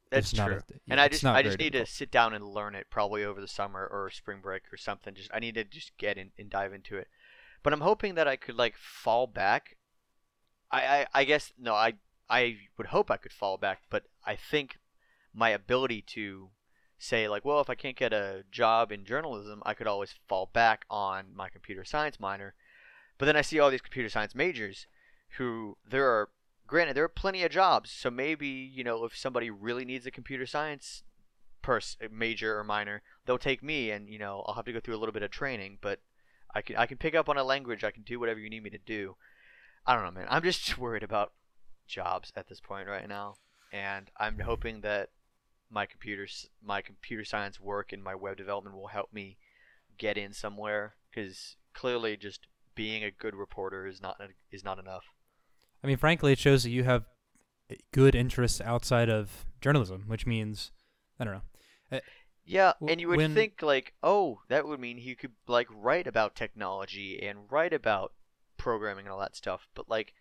that's 0.10 0.32
it's 0.32 0.34
not 0.34 0.48
true. 0.48 0.58
a- 0.58 0.64
yeah, 0.86 0.94
and 0.94 1.02
I 1.02 1.08
just 1.08 1.26
I 1.26 1.42
just 1.44 1.60
need 1.60 1.74
to 1.74 1.86
sit 1.86 2.12
down 2.12 2.34
and 2.34 2.44
learn 2.46 2.76
it 2.76 2.88
probably 2.90 3.24
over 3.24 3.42
the 3.42 3.48
summer 3.48 3.88
or 3.88 4.10
spring 4.12 4.40
break 4.42 4.64
or 4.72 4.78
something. 4.78 5.14
Just 5.16 5.32
I 5.34 5.40
need 5.40 5.56
to 5.56 5.64
just 5.64 5.98
get 5.98 6.18
in 6.18 6.32
and 6.38 6.50
dive 6.50 6.74
into 6.74 6.98
it. 6.98 7.08
But 7.64 7.74
I'm 7.74 7.82
hoping 7.82 8.16
that 8.16 8.28
I 8.28 8.36
could 8.36 8.56
like 8.56 8.76
fall 8.78 9.28
back. 9.28 9.78
I 10.72 11.00
I, 11.02 11.08
I 11.14 11.24
guess 11.24 11.54
no 11.58 11.74
I 11.76 11.94
I 12.30 12.58
would 12.78 12.88
hope 12.88 13.10
I 13.12 13.18
could 13.18 13.34
fall 13.34 13.58
back, 13.58 13.84
but 13.90 14.06
I 14.26 14.36
think 14.36 14.78
my 15.34 15.50
ability 15.50 16.02
to 16.02 16.50
say 17.04 17.28
like 17.28 17.44
well 17.44 17.60
if 17.60 17.70
I 17.70 17.76
can't 17.76 17.98
get 17.98 18.14
a 18.14 18.46
job 18.50 18.92
in 18.92 19.04
journalism 19.04 19.62
I 19.66 19.74
could 19.74 19.88
always 19.88 20.16
fall 20.30 20.50
back 20.54 20.86
on 20.90 21.36
my 21.36 21.50
computer 21.50 21.84
science 21.84 22.20
minor. 22.20 22.56
But 23.18 23.26
then 23.26 23.36
I 23.36 23.42
see 23.42 23.60
all 23.60 23.70
these 23.70 23.82
computer 23.82 24.10
science 24.10 24.34
majors 24.34 24.88
who 25.38 25.78
there 25.86 26.08
are 26.08 26.30
granted 26.66 26.96
there 26.96 27.04
are 27.04 27.10
plenty 27.10 27.44
of 27.44 27.52
jobs. 27.52 27.92
So 27.92 28.10
maybe 28.10 28.48
you 28.48 28.84
know 28.84 29.04
if 29.04 29.18
somebody 29.18 29.50
really 29.50 29.84
needs 29.84 30.06
a 30.06 30.12
computer 30.12 30.46
science 30.46 31.04
pers- 31.62 31.98
uh, 32.04 32.08
major 32.12 32.58
or 32.58 32.64
minor 32.64 33.02
they'll 33.26 33.38
take 33.38 33.64
me 33.64 33.90
and 33.92 34.10
you 34.10 34.20
know 34.20 34.44
i'll 34.48 34.56
have 34.56 34.66
to 34.66 34.74
go 34.74 34.80
through 34.80 34.96
a 34.96 35.02
little 35.02 35.14
bit 35.14 35.24
of 35.24 35.32
training. 35.32 35.80
But 35.82 36.00
i 36.56 36.62
can 36.62 36.78
i 36.78 36.86
can 36.86 36.98
pick 36.98 37.16
up 37.16 37.28
on 37.28 37.38
a 37.38 37.44
language. 37.44 37.84
I 37.84 37.92
can 37.92 38.04
do 38.04 38.20
whatever 38.20 38.40
you 38.40 38.50
need 38.50 38.64
me 38.64 38.70
to 38.70 38.78
do. 38.78 39.18
I 39.86 39.94
don't 39.94 40.06
know 40.06 40.12
man. 40.12 40.28
I'm 40.30 40.44
just 40.44 40.78
worried 40.78 41.04
about 41.04 41.34
jobs 41.86 42.32
at 42.36 42.48
this 42.48 42.62
point 42.62 42.88
right 42.88 43.10
now. 43.10 43.36
And 43.74 44.10
i'm 44.18 44.40
hoping 44.40 44.82
that 44.82 45.10
my 45.74 45.86
computers 45.86 46.48
my 46.64 46.82
computer 46.82 47.26
science 47.26 47.60
work 47.60 47.92
and 47.92 48.04
my 48.04 48.14
web 48.16 48.38
development 48.38 48.76
will 48.76 48.88
help 48.88 49.12
me 49.12 49.38
get 49.98 50.18
in 50.18 50.32
somewhere 50.34 50.96
because 51.10 51.56
clearly 51.74 52.16
just 52.16 52.48
being 52.76 53.04
a 53.04 53.12
good 53.12 53.36
reporter 53.36 53.88
is 53.88 54.02
not 54.02 54.20
is 54.52 54.64
not 54.64 54.80
enough 54.80 55.06
I 55.84 55.88
mean, 55.88 55.98
frankly, 55.98 56.32
it 56.32 56.40
shows 56.40 56.64
that 56.64 56.70
you 56.70 56.86
have 56.86 57.04
eh, 57.70 57.76
good 57.92 58.16
interests 58.16 58.62
outside 58.62 59.10
of 59.10 59.46
journalism, 59.60 60.06
which 60.08 60.26
means 60.26 60.72
I 61.20 61.26
don't 61.26 61.34
know. 61.34 61.42
Eh, 61.92 62.00
yeah, 62.46 62.74
and 62.88 63.00
you 63.02 63.10
would 63.10 63.18
when- 63.18 63.34
think 63.34 63.62
like, 63.62 63.94
oh, 64.02 64.40
that 64.50 64.68
would 64.68 64.80
mean 64.80 64.98
he 64.98 65.16
could 65.16 65.34
like 65.48 65.68
write 65.70 66.08
about 66.08 66.36
technology 66.36 67.22
and 67.22 67.52
write 67.52 67.74
about 67.74 68.14
programming 68.58 69.06
and 69.06 69.14
all 69.14 69.20
that 69.20 69.36
stuff. 69.36 69.68
But 69.76 69.90
like, 69.90 70.14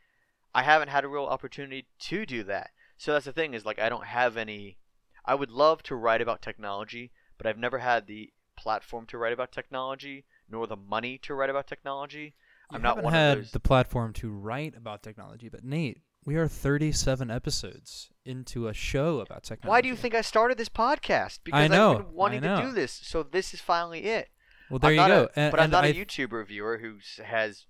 I 0.54 0.62
haven't 0.62 0.88
had 0.88 1.04
a 1.04 1.08
real 1.08 1.24
opportunity 1.24 1.86
to 2.00 2.26
do 2.26 2.42
that. 2.44 2.70
So 2.96 3.12
that's 3.12 3.24
the 3.24 3.32
thing 3.32 3.54
is 3.54 3.64
like, 3.64 3.78
I 3.78 3.88
don't 3.88 4.06
have 4.06 4.36
any. 4.36 4.78
I 5.24 5.34
would 5.34 5.50
love 5.50 5.82
to 5.84 5.94
write 5.94 6.20
about 6.20 6.42
technology, 6.42 7.12
but 7.38 7.46
I've 7.46 7.58
never 7.58 7.78
had 7.78 8.06
the 8.06 8.32
platform 8.56 9.06
to 9.06 9.18
write 9.18 9.32
about 9.32 9.52
technology, 9.52 10.24
nor 10.48 10.66
the 10.66 10.76
money 10.76 11.18
to 11.22 11.34
write 11.34 11.50
about 11.50 11.66
technology. 11.66 12.34
You 12.70 12.76
I'm 12.76 12.82
not 12.82 13.02
one 13.02 13.12
had 13.12 13.38
of 13.38 13.44
those. 13.44 13.50
the 13.52 13.60
platform 13.60 14.12
to 14.14 14.30
write 14.30 14.76
about 14.76 15.02
technology, 15.02 15.48
but 15.48 15.64
Nate, 15.64 16.00
we 16.24 16.36
are 16.36 16.46
37 16.48 17.30
episodes 17.30 18.10
into 18.24 18.68
a 18.68 18.74
show 18.74 19.20
about 19.20 19.42
technology. 19.42 19.68
Why 19.68 19.80
do 19.80 19.88
you 19.88 19.96
think 19.96 20.14
I 20.14 20.20
started 20.20 20.56
this 20.58 20.68
podcast? 20.68 21.40
Because 21.44 21.70
know, 21.70 21.94
have 21.94 22.06
been 22.06 22.14
wanting 22.14 22.44
I 22.44 22.60
to 22.60 22.66
do 22.68 22.72
this. 22.72 22.92
So 22.92 23.22
this 23.22 23.52
is 23.52 23.60
finally 23.60 24.04
it. 24.04 24.28
Well, 24.70 24.78
there 24.78 24.90
I'm 24.90 24.96
you 24.96 25.06
go. 25.06 25.28
A, 25.34 25.38
and, 25.38 25.50
but 25.50 25.60
I'm 25.60 25.70
not 25.70 25.84
a 25.84 25.88
I- 25.88 25.92
YouTube 25.92 26.32
reviewer 26.32 26.78
who 26.78 26.98
has 27.22 27.66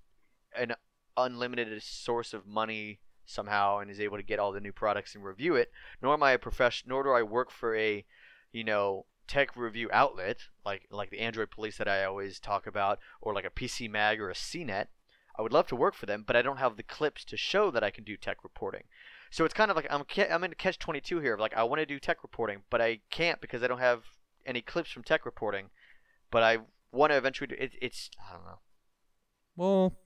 an 0.57 0.75
unlimited 1.17 1.83
source 1.83 2.33
of 2.33 2.47
money 2.47 3.01
somehow 3.33 3.79
and 3.79 3.91
is 3.91 4.01
able 4.01 4.17
to 4.17 4.23
get 4.23 4.39
all 4.39 4.53
the 4.53 4.61
new 4.61 4.73
products 4.73 5.15
and 5.15 5.25
review 5.25 5.57
it. 5.57 5.71
Nor 6.03 6.15
am 6.15 6.23
I 6.23 6.33
a 6.33 6.39
profession. 6.39 6.89
Nor 6.89 7.03
do 7.03 7.11
I 7.11 7.23
work 7.23 7.51
for 7.51 7.75
a, 7.77 8.05
you 8.53 8.65
know, 8.65 9.07
tech 9.27 9.57
review 9.57 9.89
outlet 9.93 10.39
like 10.65 10.87
like 10.91 11.11
the 11.11 11.21
Android 11.21 11.51
Police 11.51 11.79
that 11.79 11.89
I 11.89 12.05
always 12.05 12.39
talk 12.39 12.67
about, 12.67 12.99
or 13.21 13.35
like 13.35 13.45
a 13.45 13.51
PC 13.51 13.91
Mag 13.91 14.21
or 14.21 14.31
a 14.31 14.35
CNET. 14.35 14.87
I 15.39 15.43
would 15.43 15.53
love 15.53 15.67
to 15.69 15.77
work 15.77 15.95
for 15.95 16.07
them, 16.07 16.25
but 16.27 16.37
I 16.37 16.43
don't 16.43 16.59
have 16.59 16.77
the 16.77 16.83
clips 16.83 17.25
to 17.27 17.37
show 17.37 17.71
that 17.71 17.83
I 17.83 17.91
can 17.91 18.05
do 18.05 18.17
tech 18.17 18.45
reporting. 18.45 18.83
So 19.31 19.47
it's 19.47 19.55
kind 19.55 19.71
of 19.71 19.77
like 19.77 19.87
I'm 19.91 20.05
I'm 20.31 20.45
in 20.45 20.53
a 20.53 20.55
catch 20.55 20.79
22 20.79 21.21
here. 21.21 21.39
Like 21.39 21.57
I 21.57 21.63
want 21.63 21.81
to 21.81 21.87
do 21.87 21.99
tech 21.99 22.23
reporting, 22.23 22.63
but 22.69 22.83
I 22.83 23.01
can't 23.11 23.41
because 23.41 23.63
I 23.63 23.67
don't 23.67 23.79
have 23.79 24.03
any 24.45 24.61
clips 24.61 24.91
from 24.91 25.03
tech 25.03 25.25
reporting. 25.25 25.71
But 26.31 26.43
I 26.43 26.59
want 26.93 27.13
to 27.13 27.17
eventually 27.17 27.49
do 27.49 27.57
it. 27.59 27.73
It's 27.81 28.11
I 28.29 28.35
don't 28.35 28.45
know. 28.45 28.59
well, 29.57 29.97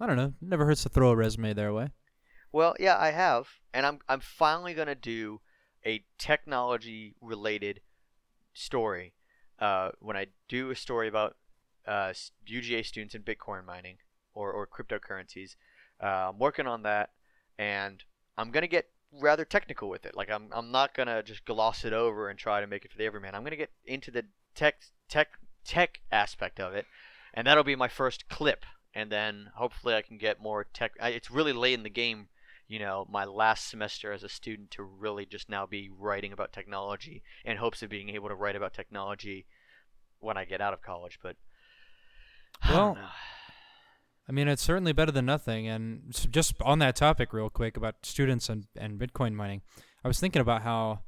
I 0.00 0.06
don't 0.06 0.16
know. 0.16 0.34
Never 0.40 0.66
hurts 0.66 0.82
to 0.82 0.88
throw 0.88 1.10
a 1.10 1.16
resume 1.16 1.54
their 1.54 1.72
way. 1.72 1.90
Well, 2.54 2.76
yeah, 2.78 2.96
I 2.96 3.10
have, 3.10 3.48
and 3.72 3.84
I'm 3.84 3.98
I'm 4.08 4.20
finally 4.20 4.74
gonna 4.74 4.94
do 4.94 5.40
a 5.84 6.04
technology 6.18 7.16
related 7.20 7.80
story. 8.52 9.14
Uh, 9.58 9.90
when 9.98 10.16
I 10.16 10.28
do 10.48 10.70
a 10.70 10.76
story 10.76 11.08
about 11.08 11.34
uh, 11.84 12.12
UGA 12.48 12.86
students 12.86 13.16
in 13.16 13.24
Bitcoin 13.24 13.64
mining 13.66 13.96
or 14.34 14.52
or 14.52 14.68
cryptocurrencies, 14.68 15.56
uh, 16.00 16.30
I'm 16.30 16.38
working 16.38 16.68
on 16.68 16.84
that, 16.84 17.10
and 17.58 18.04
I'm 18.38 18.52
gonna 18.52 18.68
get 18.68 18.88
rather 19.20 19.44
technical 19.44 19.88
with 19.88 20.06
it. 20.06 20.16
Like 20.16 20.30
I'm 20.30 20.48
I'm 20.52 20.70
not 20.70 20.94
gonna 20.94 21.24
just 21.24 21.44
gloss 21.44 21.84
it 21.84 21.92
over 21.92 22.28
and 22.28 22.38
try 22.38 22.60
to 22.60 22.68
make 22.68 22.84
it 22.84 22.92
for 22.92 22.98
the 22.98 23.04
everyman. 23.04 23.34
I'm 23.34 23.42
gonna 23.42 23.56
get 23.56 23.72
into 23.84 24.12
the 24.12 24.26
tech 24.54 24.76
tech 25.08 25.40
tech 25.64 26.02
aspect 26.12 26.60
of 26.60 26.72
it, 26.72 26.86
and 27.34 27.48
that'll 27.48 27.64
be 27.64 27.74
my 27.74 27.88
first 27.88 28.28
clip. 28.28 28.64
And 28.94 29.10
then 29.10 29.50
hopefully 29.56 29.96
I 29.96 30.02
can 30.02 30.18
get 30.18 30.40
more 30.40 30.62
tech. 30.62 30.92
It's 31.00 31.32
really 31.32 31.52
late 31.52 31.74
in 31.74 31.82
the 31.82 31.90
game 31.90 32.28
you 32.66 32.78
know, 32.78 33.06
my 33.10 33.24
last 33.24 33.68
semester 33.68 34.12
as 34.12 34.22
a 34.22 34.28
student 34.28 34.70
to 34.72 34.82
really 34.82 35.26
just 35.26 35.48
now 35.48 35.66
be 35.66 35.90
writing 35.96 36.32
about 36.32 36.52
technology 36.52 37.22
in 37.44 37.56
hopes 37.58 37.82
of 37.82 37.90
being 37.90 38.08
able 38.10 38.28
to 38.28 38.34
write 38.34 38.56
about 38.56 38.72
technology 38.72 39.46
when 40.20 40.36
I 40.36 40.44
get 40.44 40.60
out 40.60 40.72
of 40.72 40.82
college. 40.82 41.18
But 41.22 41.36
I 42.62 42.72
Well, 42.72 42.94
know. 42.94 43.08
I 44.26 44.32
mean, 44.32 44.48
it's 44.48 44.62
certainly 44.62 44.92
better 44.92 45.12
than 45.12 45.26
nothing. 45.26 45.68
And 45.68 46.04
just 46.30 46.54
on 46.62 46.78
that 46.78 46.96
topic, 46.96 47.32
real 47.32 47.50
quick 47.50 47.76
about 47.76 47.96
students 48.02 48.48
and, 48.48 48.66
and 48.74 48.98
Bitcoin 48.98 49.34
mining, 49.34 49.60
I 50.02 50.08
was 50.08 50.18
thinking 50.18 50.40
about 50.40 50.62
how, 50.62 51.00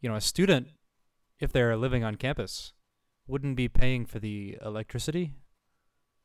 you 0.00 0.08
know, 0.08 0.16
a 0.16 0.20
student, 0.22 0.68
if 1.38 1.52
they're 1.52 1.76
living 1.76 2.02
on 2.02 2.14
campus, 2.14 2.72
wouldn't 3.26 3.56
be 3.56 3.68
paying 3.68 4.06
for 4.06 4.18
the 4.18 4.56
electricity 4.64 5.34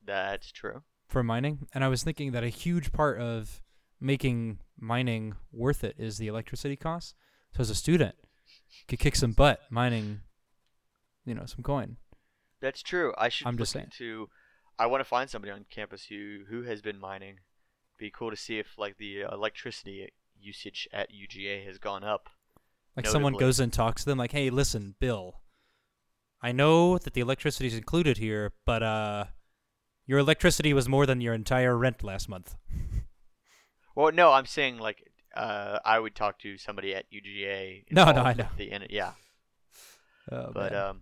That's 0.05 0.51
true. 0.51 0.83
for 1.07 1.21
mining. 1.23 1.67
And 1.73 1.83
I 1.83 1.89
was 1.89 2.03
thinking 2.03 2.31
that 2.31 2.43
a 2.43 2.49
huge 2.49 2.91
part 2.93 3.19
of 3.19 3.61
making 3.99 4.59
mining 4.79 5.35
worth 5.51 5.83
it 5.83 5.95
is 5.97 6.17
the 6.17 6.27
electricity 6.27 6.75
costs. 6.75 7.13
So 7.55 7.61
as 7.61 7.69
a 7.69 7.75
student, 7.75 8.15
could 8.87 8.99
kick 8.99 9.15
some 9.15 9.31
butt 9.31 9.61
mining, 9.69 10.21
you 11.25 11.33
know, 11.33 11.45
some 11.45 11.63
coin. 11.63 11.97
That's 12.61 12.81
true. 12.81 13.13
I 13.17 13.29
should 13.29 13.47
I'm 13.47 13.57
just 13.57 13.71
saying. 13.71 13.91
To, 13.97 14.29
I 14.79 14.87
want 14.87 15.01
to 15.01 15.05
find 15.05 15.29
somebody 15.29 15.51
on 15.51 15.65
campus 15.69 16.05
who 16.05 16.39
who 16.49 16.63
has 16.63 16.81
been 16.81 16.99
mining. 16.99 17.39
Be 17.97 18.11
cool 18.11 18.29
to 18.29 18.37
see 18.37 18.59
if 18.59 18.77
like 18.77 18.97
the 18.97 19.21
electricity 19.21 20.09
usage 20.39 20.87
at 20.93 21.09
UGA 21.11 21.65
has 21.65 21.77
gone 21.77 22.03
up. 22.03 22.29
Like 22.95 23.07
someone 23.07 23.33
goes 23.33 23.59
and 23.59 23.71
talks 23.71 24.03
to 24.03 24.09
them, 24.09 24.17
like, 24.17 24.31
"Hey, 24.31 24.49
listen, 24.49 24.95
Bill, 24.99 25.41
I 26.41 26.51
know 26.51 26.97
that 26.97 27.13
the 27.13 27.21
electricity 27.21 27.67
is 27.67 27.75
included 27.75 28.17
here, 28.17 28.53
but 28.65 28.81
uh, 28.81 29.25
your 30.07 30.17
electricity 30.17 30.73
was 30.73 30.89
more 30.89 31.05
than 31.05 31.21
your 31.21 31.35
entire 31.35 31.77
rent 31.77 32.03
last 32.03 32.27
month." 32.27 32.55
Well, 33.97 34.11
no, 34.13 34.31
I'm 34.31 34.45
saying 34.45 34.77
like 34.77 35.03
uh, 35.35 35.79
I 35.83 35.97
would 35.97 36.13
talk 36.15 36.37
to 36.39 36.57
somebody 36.57 36.93
at 36.93 37.05
UGA. 37.11 37.85
No, 37.91 38.05
no, 38.11 38.21
I 38.21 38.33
know. 38.33 38.47
The, 38.55 38.71
in 38.71 38.83
it, 38.83 38.91
yeah, 38.91 39.13
Oh, 40.31 40.51
but 40.53 40.71
man. 40.71 40.81
um, 40.83 41.01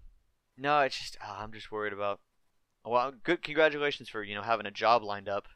no, 0.57 0.79
it's 0.79 0.97
just 0.97 1.17
uh, 1.21 1.35
I'm 1.39 1.51
just 1.51 1.71
worried 1.71 1.93
about. 1.93 2.19
Well, 2.85 3.11
good. 3.23 3.41
Congratulations 3.43 4.07
for 4.09 4.23
you 4.23 4.33
know 4.35 4.41
having 4.43 4.65
a 4.65 4.71
job 4.71 5.03
lined 5.03 5.27
up, 5.27 5.47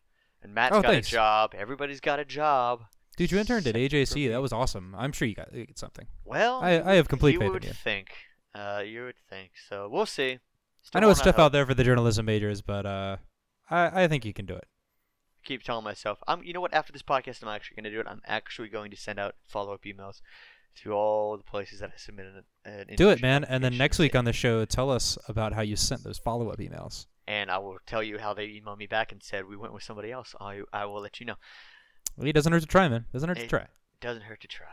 and 0.43 0.53
Matt's 0.53 0.75
Oh, 0.75 0.81
got 0.81 0.91
thanks. 0.91 1.07
a 1.07 1.11
job. 1.11 1.53
Everybody's 1.57 2.01
got 2.01 2.19
a 2.19 2.25
job. 2.25 2.81
dude, 3.15 3.31
you 3.31 3.37
interned 3.39 3.67
at 3.67 3.75
AJC. 3.75 4.29
That 4.29 4.41
was 4.41 4.51
awesome. 4.51 4.93
I'm 4.97 5.11
sure 5.13 5.27
you 5.27 5.35
got, 5.35 5.53
you 5.53 5.65
something. 5.75 6.07
Well, 6.25 6.59
I- 6.61 6.81
I 6.81 6.95
have 6.95 7.07
complete 7.07 7.33
you 7.33 7.39
faith 7.39 7.47
in 7.47 7.53
would 7.53 7.63
you. 7.65 7.71
think. 7.73 8.07
Uh, 8.53 8.83
you 8.85 9.03
would 9.05 9.15
think. 9.29 9.51
So 9.69 9.87
we'll 9.89 10.05
see. 10.07 10.39
I 10.93 10.99
know 10.99 11.09
it's 11.11 11.21
tough 11.21 11.37
out 11.39 11.51
there 11.51 11.65
for 11.65 11.73
the 11.73 11.83
journalism 11.83 12.25
majors, 12.25 12.61
but 12.61 12.85
uh, 12.85 13.17
I 13.69 14.03
I 14.03 14.07
think 14.07 14.25
you 14.25 14.33
can 14.33 14.45
do 14.45 14.55
it. 14.55 14.65
Keep 15.43 15.63
telling 15.63 15.83
myself, 15.83 16.19
I'm. 16.27 16.43
You 16.43 16.53
know 16.53 16.61
what? 16.61 16.73
After 16.73 16.91
this 16.91 17.01
podcast, 17.01 17.41
I'm 17.41 17.49
actually 17.49 17.75
going 17.75 17.85
to 17.85 17.91
do 17.91 17.99
it. 17.99 18.07
I'm 18.09 18.21
actually 18.25 18.69
going 18.69 18.91
to 18.91 18.97
send 18.97 19.19
out 19.19 19.35
follow-up 19.47 19.83
emails 19.83 20.21
to 20.83 20.91
all 20.93 21.35
the 21.35 21.43
places 21.43 21.79
that 21.79 21.89
I 21.93 21.97
submitted 21.97 22.43
an, 22.63 22.85
Do 22.95 23.09
it, 23.09 23.21
man. 23.21 23.43
And 23.43 23.63
then 23.63 23.77
next 23.77 23.99
week 23.99 24.15
on 24.15 24.25
the 24.25 24.33
show, 24.33 24.63
tell 24.65 24.89
us 24.89 25.17
about 25.27 25.53
how 25.53 25.61
you 25.61 25.75
sent 25.75 26.03
those 26.03 26.17
follow-up 26.19 26.57
emails. 26.59 27.05
and 27.27 27.51
I 27.51 27.57
will 27.57 27.77
tell 27.85 28.01
you 28.01 28.17
how 28.17 28.33
they 28.33 28.47
emailed 28.47 28.77
me 28.77 28.87
back 28.87 29.11
and 29.11 29.21
said 29.21 29.45
we 29.47 29.57
went 29.57 29.73
with 29.73 29.83
somebody 29.83 30.11
else. 30.11 30.35
I 30.39 30.61
I 30.73 30.85
will 30.85 31.01
let 31.01 31.19
you 31.19 31.25
know. 31.25 31.35
Well, 32.15 32.27
it 32.27 32.33
doesn't 32.33 32.51
hurt 32.51 32.61
to 32.61 32.67
try, 32.67 32.87
man. 32.87 33.05
Doesn't 33.13 33.29
hurt 33.29 33.37
to 33.39 33.47
try. 33.47 33.59
It- 33.59 33.65
try. 33.65 33.73
Doesn't 34.01 34.23
hurt 34.23 34.39
to 34.41 34.47
try. 34.47 34.67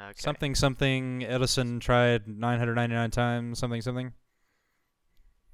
Okay. 0.00 0.12
Something 0.16 0.54
something 0.54 1.24
Edison 1.24 1.78
tried 1.78 2.26
999 2.26 3.10
times. 3.10 3.58
Something 3.58 3.80
something. 3.82 4.12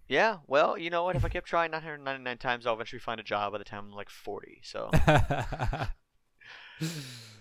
Yeah. 0.09 0.38
Well, 0.47 0.79
you 0.79 0.91
know 0.91 1.05
what? 1.05 1.17
If 1.17 1.25
I 1.25 1.29
kept 1.31 1.47
trying 1.47 1.71
999 1.71 2.38
times, 2.38 2.67
I'll 2.67 2.75
eventually 2.75 3.00
find 3.00 3.21
a 3.21 3.25
job 3.25 3.53
by 3.53 3.59
the 3.59 3.65
time 3.65 3.87
I'm 3.87 3.93
like 3.93 4.11
40. 4.11 4.61
So. 4.62 4.91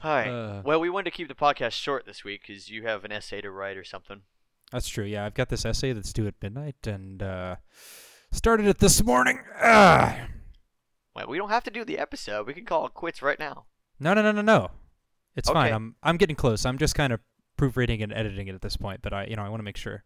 All 0.04 0.12
right. 0.14 0.28
Uh, 0.28 0.62
well, 0.64 0.80
we 0.80 0.90
wanted 0.90 1.12
to 1.12 1.18
keep 1.18 1.28
the 1.28 1.36
podcast 1.36 1.72
short 1.72 2.06
this 2.06 2.24
week 2.24 2.42
because 2.48 2.70
you 2.70 2.84
have 2.84 3.04
an 3.06 3.12
essay 3.12 3.42
to 3.42 3.50
write 3.52 3.78
or 3.78 3.84
something. 3.84 4.22
That's 4.72 4.88
true. 4.88 5.06
Yeah, 5.06 5.26
I've 5.26 5.34
got 5.34 5.50
this 5.50 5.66
essay 5.66 5.94
that's 5.94 6.12
due 6.12 6.28
at 6.28 6.36
midnight, 6.42 6.76
and 6.86 7.24
uh, 7.24 7.56
started 8.32 8.68
it 8.68 8.80
this 8.80 9.02
morning. 9.04 9.40
Ah. 9.62 10.28
Well, 11.16 11.28
we 11.28 11.38
don't 11.38 11.50
have 11.50 11.64
to 11.64 11.72
do 11.72 11.86
the 11.86 11.98
episode. 11.98 12.46
We 12.46 12.54
can 12.54 12.66
call 12.66 12.86
it 12.86 12.94
quits 12.94 13.22
right 13.22 13.40
now. 13.40 13.66
No, 14.00 14.14
no, 14.14 14.22
no, 14.22 14.32
no, 14.32 14.42
no. 14.42 14.72
It's 15.36 15.50
fine. 15.50 15.72
I'm 15.72 15.96
I'm 16.04 16.18
getting 16.18 16.36
close. 16.36 16.65
I'm 16.65 16.78
just 16.78 16.96
kind 16.96 17.13
of 17.13 17.20
proofreading 17.58 18.02
and 18.02 18.12
editing 18.12 18.48
it 18.48 18.56
at 18.56 18.62
this 18.62 18.76
point, 18.76 19.02
but 19.02 19.13
I, 19.13 19.26
you 19.26 19.36
know, 19.36 19.44
I 19.44 19.50
want 19.50 19.60
to 19.60 19.63
make 19.63 19.78
sure. 19.78 20.04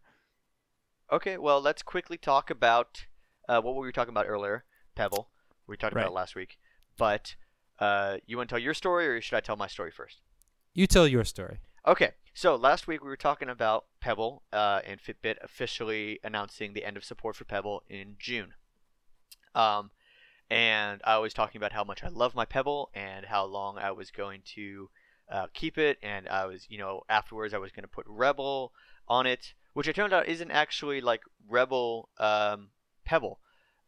Okay, 1.12 1.36
well, 1.36 1.60
let's 1.60 1.82
quickly 1.82 2.16
talk 2.16 2.48
about 2.48 3.04
uh, 3.46 3.60
what 3.60 3.74
we 3.74 3.80
were 3.80 3.92
talking 3.92 4.14
about 4.14 4.24
earlier, 4.26 4.64
Pebble. 4.94 5.28
We 5.66 5.76
talked 5.76 5.92
about 5.92 6.06
it 6.06 6.12
last 6.14 6.34
week. 6.34 6.56
But 6.96 7.36
uh, 7.78 8.16
you 8.26 8.38
want 8.38 8.48
to 8.48 8.54
tell 8.54 8.62
your 8.62 8.72
story, 8.72 9.06
or 9.06 9.20
should 9.20 9.36
I 9.36 9.40
tell 9.40 9.56
my 9.56 9.66
story 9.66 9.90
first? 9.90 10.22
You 10.72 10.86
tell 10.86 11.06
your 11.06 11.24
story. 11.24 11.58
Okay, 11.86 12.12
so 12.32 12.56
last 12.56 12.86
week 12.86 13.02
we 13.02 13.10
were 13.10 13.16
talking 13.18 13.50
about 13.50 13.84
Pebble 14.00 14.42
uh, 14.54 14.80
and 14.86 14.98
Fitbit 15.02 15.36
officially 15.42 16.18
announcing 16.24 16.72
the 16.72 16.82
end 16.82 16.96
of 16.96 17.04
support 17.04 17.36
for 17.36 17.44
Pebble 17.44 17.82
in 17.90 18.16
June. 18.18 18.54
Um, 19.54 19.90
and 20.48 21.02
I 21.04 21.18
was 21.18 21.34
talking 21.34 21.58
about 21.58 21.72
how 21.72 21.84
much 21.84 22.02
I 22.02 22.08
love 22.08 22.34
my 22.34 22.46
Pebble 22.46 22.90
and 22.94 23.26
how 23.26 23.44
long 23.44 23.76
I 23.76 23.90
was 23.90 24.10
going 24.10 24.40
to 24.54 24.88
uh, 25.30 25.46
keep 25.52 25.76
it, 25.76 25.98
and 26.02 26.26
I 26.26 26.46
was, 26.46 26.64
you 26.70 26.78
know, 26.78 27.02
afterwards 27.10 27.52
I 27.52 27.58
was 27.58 27.70
going 27.70 27.84
to 27.84 27.88
put 27.88 28.06
Rebble 28.08 28.72
on 29.06 29.26
it, 29.26 29.52
which 29.72 29.88
it 29.88 29.94
turned 29.96 30.12
out 30.12 30.28
isn't 30.28 30.50
actually 30.50 31.00
like 31.00 31.22
Rebel 31.48 32.08
um, 32.18 32.70
Pebble. 33.04 33.40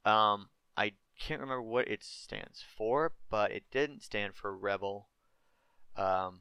Um, 0.04 0.48
I 0.76 0.92
can't 1.18 1.40
remember 1.40 1.62
what 1.62 1.88
it 1.88 2.02
stands 2.02 2.62
for, 2.76 3.12
but 3.30 3.52
it 3.52 3.64
didn't 3.70 4.02
stand 4.02 4.34
for 4.34 4.56
Rebel. 4.56 5.08
Um, 5.96 6.40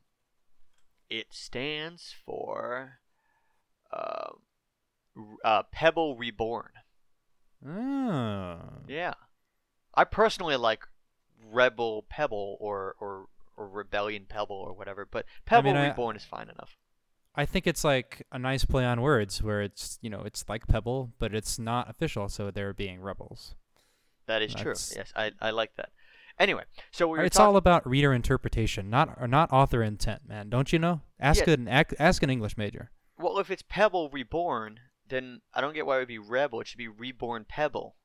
it 1.10 1.28
stands 1.32 2.14
for 2.26 3.00
uh, 3.92 4.32
uh, 5.44 5.64
Pebble 5.72 6.18
Reborn. 6.18 6.72
Oh. 7.66 8.60
Yeah, 8.88 9.14
I 9.94 10.04
personally 10.04 10.58
like 10.58 10.86
Rebel 11.52 12.06
Pebble 12.10 12.58
or 12.60 12.96
or, 13.00 13.28
or 13.56 13.68
Rebellion 13.70 14.26
Pebble 14.28 14.56
or 14.56 14.74
whatever, 14.74 15.06
but 15.10 15.26
Pebble 15.46 15.74
mean, 15.74 15.78
I- 15.78 15.90
Reborn 15.90 16.16
is 16.16 16.26
fine 16.26 16.50
enough. 16.50 16.78
I 17.36 17.46
think 17.46 17.66
it's 17.68 17.84
like 17.84 18.26
a 18.32 18.38
nice 18.40 18.64
play 18.66 18.86
on 18.86 19.02
words 19.02 19.42
where 19.42 19.62
it's 19.62 19.98
you 20.02 20.10
know 20.10 20.22
it's 20.22 20.46
like 20.48 20.68
Pebble, 20.68 21.14
but 21.20 21.34
it's 21.34 21.58
not 21.58 21.90
official, 21.90 22.30
so 22.30 22.52
they're 22.52 22.74
being 22.74 23.02
rebels. 23.02 23.56
That 24.28 24.42
is 24.42 24.54
true. 24.54 24.74
Yes, 24.96 25.12
I, 25.16 25.32
I 25.42 25.50
like 25.52 25.76
that. 25.76 25.90
Anyway, 26.40 26.64
so 26.92 27.08
we 27.08 27.18
were 27.20 27.26
it's 27.26 27.38
talking. 27.38 27.48
all 27.50 27.58
about 27.58 27.88
reader 27.88 28.14
interpretation, 28.14 28.90
not 28.90 29.18
or 29.20 29.28
not 29.28 29.52
author 29.52 29.84
intent, 29.84 30.22
man. 30.28 30.50
Don't 30.50 30.72
you 30.74 30.80
know? 30.80 31.02
Ask 31.20 31.46
Yeah. 31.46 31.54
an 31.54 31.68
ask 31.68 32.24
an 32.24 32.30
English 32.30 32.58
major. 32.58 32.92
well, 33.18 33.38
if 33.40 33.52
it's 33.52 33.64
Pebble 33.68 34.10
Reborn, 34.10 34.80
then 35.10 35.42
I 35.54 35.62
don't 35.62 35.74
get 35.74 35.86
why 35.86 35.98
it 35.98 36.00
would 36.00 36.08
be 36.08 36.18
Rebble. 36.20 36.62
It 36.62 36.68
should 36.68 36.78
be 36.78 36.88
Reborn 36.88 37.46
Pebble. 37.48 37.96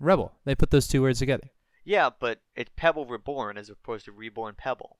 Rebble. 0.00 0.32
They 0.44 0.54
put 0.54 0.70
those 0.70 0.88
two 0.88 1.02
words 1.02 1.18
together. 1.20 1.50
Yeah, 1.84 2.10
but 2.18 2.40
it's 2.56 2.70
Pebble 2.76 3.06
Reborn 3.06 3.56
as 3.56 3.70
opposed 3.70 4.04
to 4.06 4.12
Reborn 4.12 4.54
Pebble. 4.58 4.98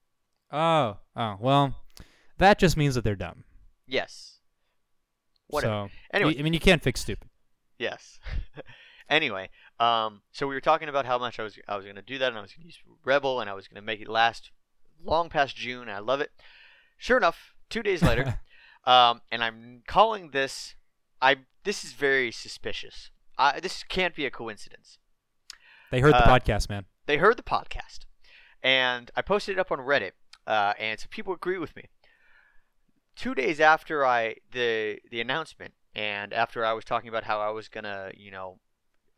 Oh, 0.51 0.97
oh, 1.15 1.35
well, 1.41 1.75
that 2.37 2.57
just 2.59 2.77
means 2.77 2.95
that 2.95 3.03
they're 3.03 3.15
dumb. 3.17 3.43
Yes. 3.87 4.39
Whatever. 5.47 5.87
So, 5.87 5.93
Anyway. 6.13 6.35
I 6.37 6.41
mean, 6.41 6.53
you 6.53 6.59
can't 6.59 6.83
fix 6.83 7.01
stupid. 7.01 7.29
Yes. 7.79 8.19
anyway, 9.09 9.49
um, 9.79 10.21
so 10.31 10.47
we 10.47 10.55
were 10.55 10.61
talking 10.61 10.89
about 10.89 11.05
how 11.05 11.17
much 11.17 11.39
I 11.39 11.43
was 11.43 11.57
I 11.67 11.77
was 11.77 11.85
gonna 11.85 12.01
do 12.01 12.17
that, 12.17 12.29
and 12.29 12.37
I 12.37 12.41
was 12.41 12.51
gonna 12.53 12.65
use 12.65 12.79
Rebble, 13.05 13.39
and 13.39 13.49
I 13.49 13.53
was 13.53 13.67
gonna 13.67 13.81
make 13.81 14.01
it 14.01 14.07
last 14.09 14.51
long 15.03 15.29
past 15.29 15.55
June. 15.55 15.83
And 15.83 15.91
I 15.91 15.99
love 15.99 16.19
it. 16.21 16.31
Sure 16.97 17.17
enough, 17.17 17.53
two 17.69 17.83
days 17.83 18.01
later, 18.01 18.39
um, 18.85 19.21
and 19.31 19.43
I'm 19.43 19.83
calling 19.87 20.31
this. 20.31 20.75
I 21.21 21.37
this 21.63 21.83
is 21.85 21.93
very 21.93 22.31
suspicious. 22.31 23.11
I, 23.37 23.59
this 23.59 23.83
can't 23.83 24.15
be 24.15 24.25
a 24.25 24.31
coincidence. 24.31 24.97
They 25.91 25.99
heard 25.99 26.13
the 26.13 26.27
Uh, 26.27 26.39
podcast, 26.39 26.69
man. 26.69 26.85
They 27.05 27.17
heard 27.17 27.37
the 27.37 27.43
podcast, 27.43 27.99
and 28.63 29.11
I 29.15 29.21
posted 29.21 29.57
it 29.57 29.59
up 29.59 29.71
on 29.71 29.79
Reddit, 29.79 30.11
uh, 30.47 30.73
and 30.79 30.99
some 30.99 31.09
people 31.09 31.33
agree 31.33 31.59
with 31.59 31.75
me. 31.75 31.83
Two 33.17 33.33
days 33.33 33.59
after 33.59 34.05
I 34.05 34.35
the 34.51 34.99
the 35.09 35.19
announcement, 35.19 35.73
and 35.95 36.31
after 36.31 36.63
I 36.63 36.73
was 36.73 36.85
talking 36.85 37.09
about 37.09 37.23
how 37.23 37.39
I 37.39 37.49
was 37.49 37.67
gonna, 37.67 38.11
you 38.15 38.29
know, 38.29 38.59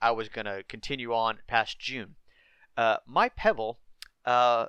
I 0.02 0.12
was 0.12 0.30
gonna 0.30 0.64
continue 0.64 1.14
on 1.14 1.40
past 1.48 1.80
June, 1.80 2.16
uh, 2.78 2.98
my 3.06 3.28
Pebble 3.28 3.78
uh, 4.24 4.68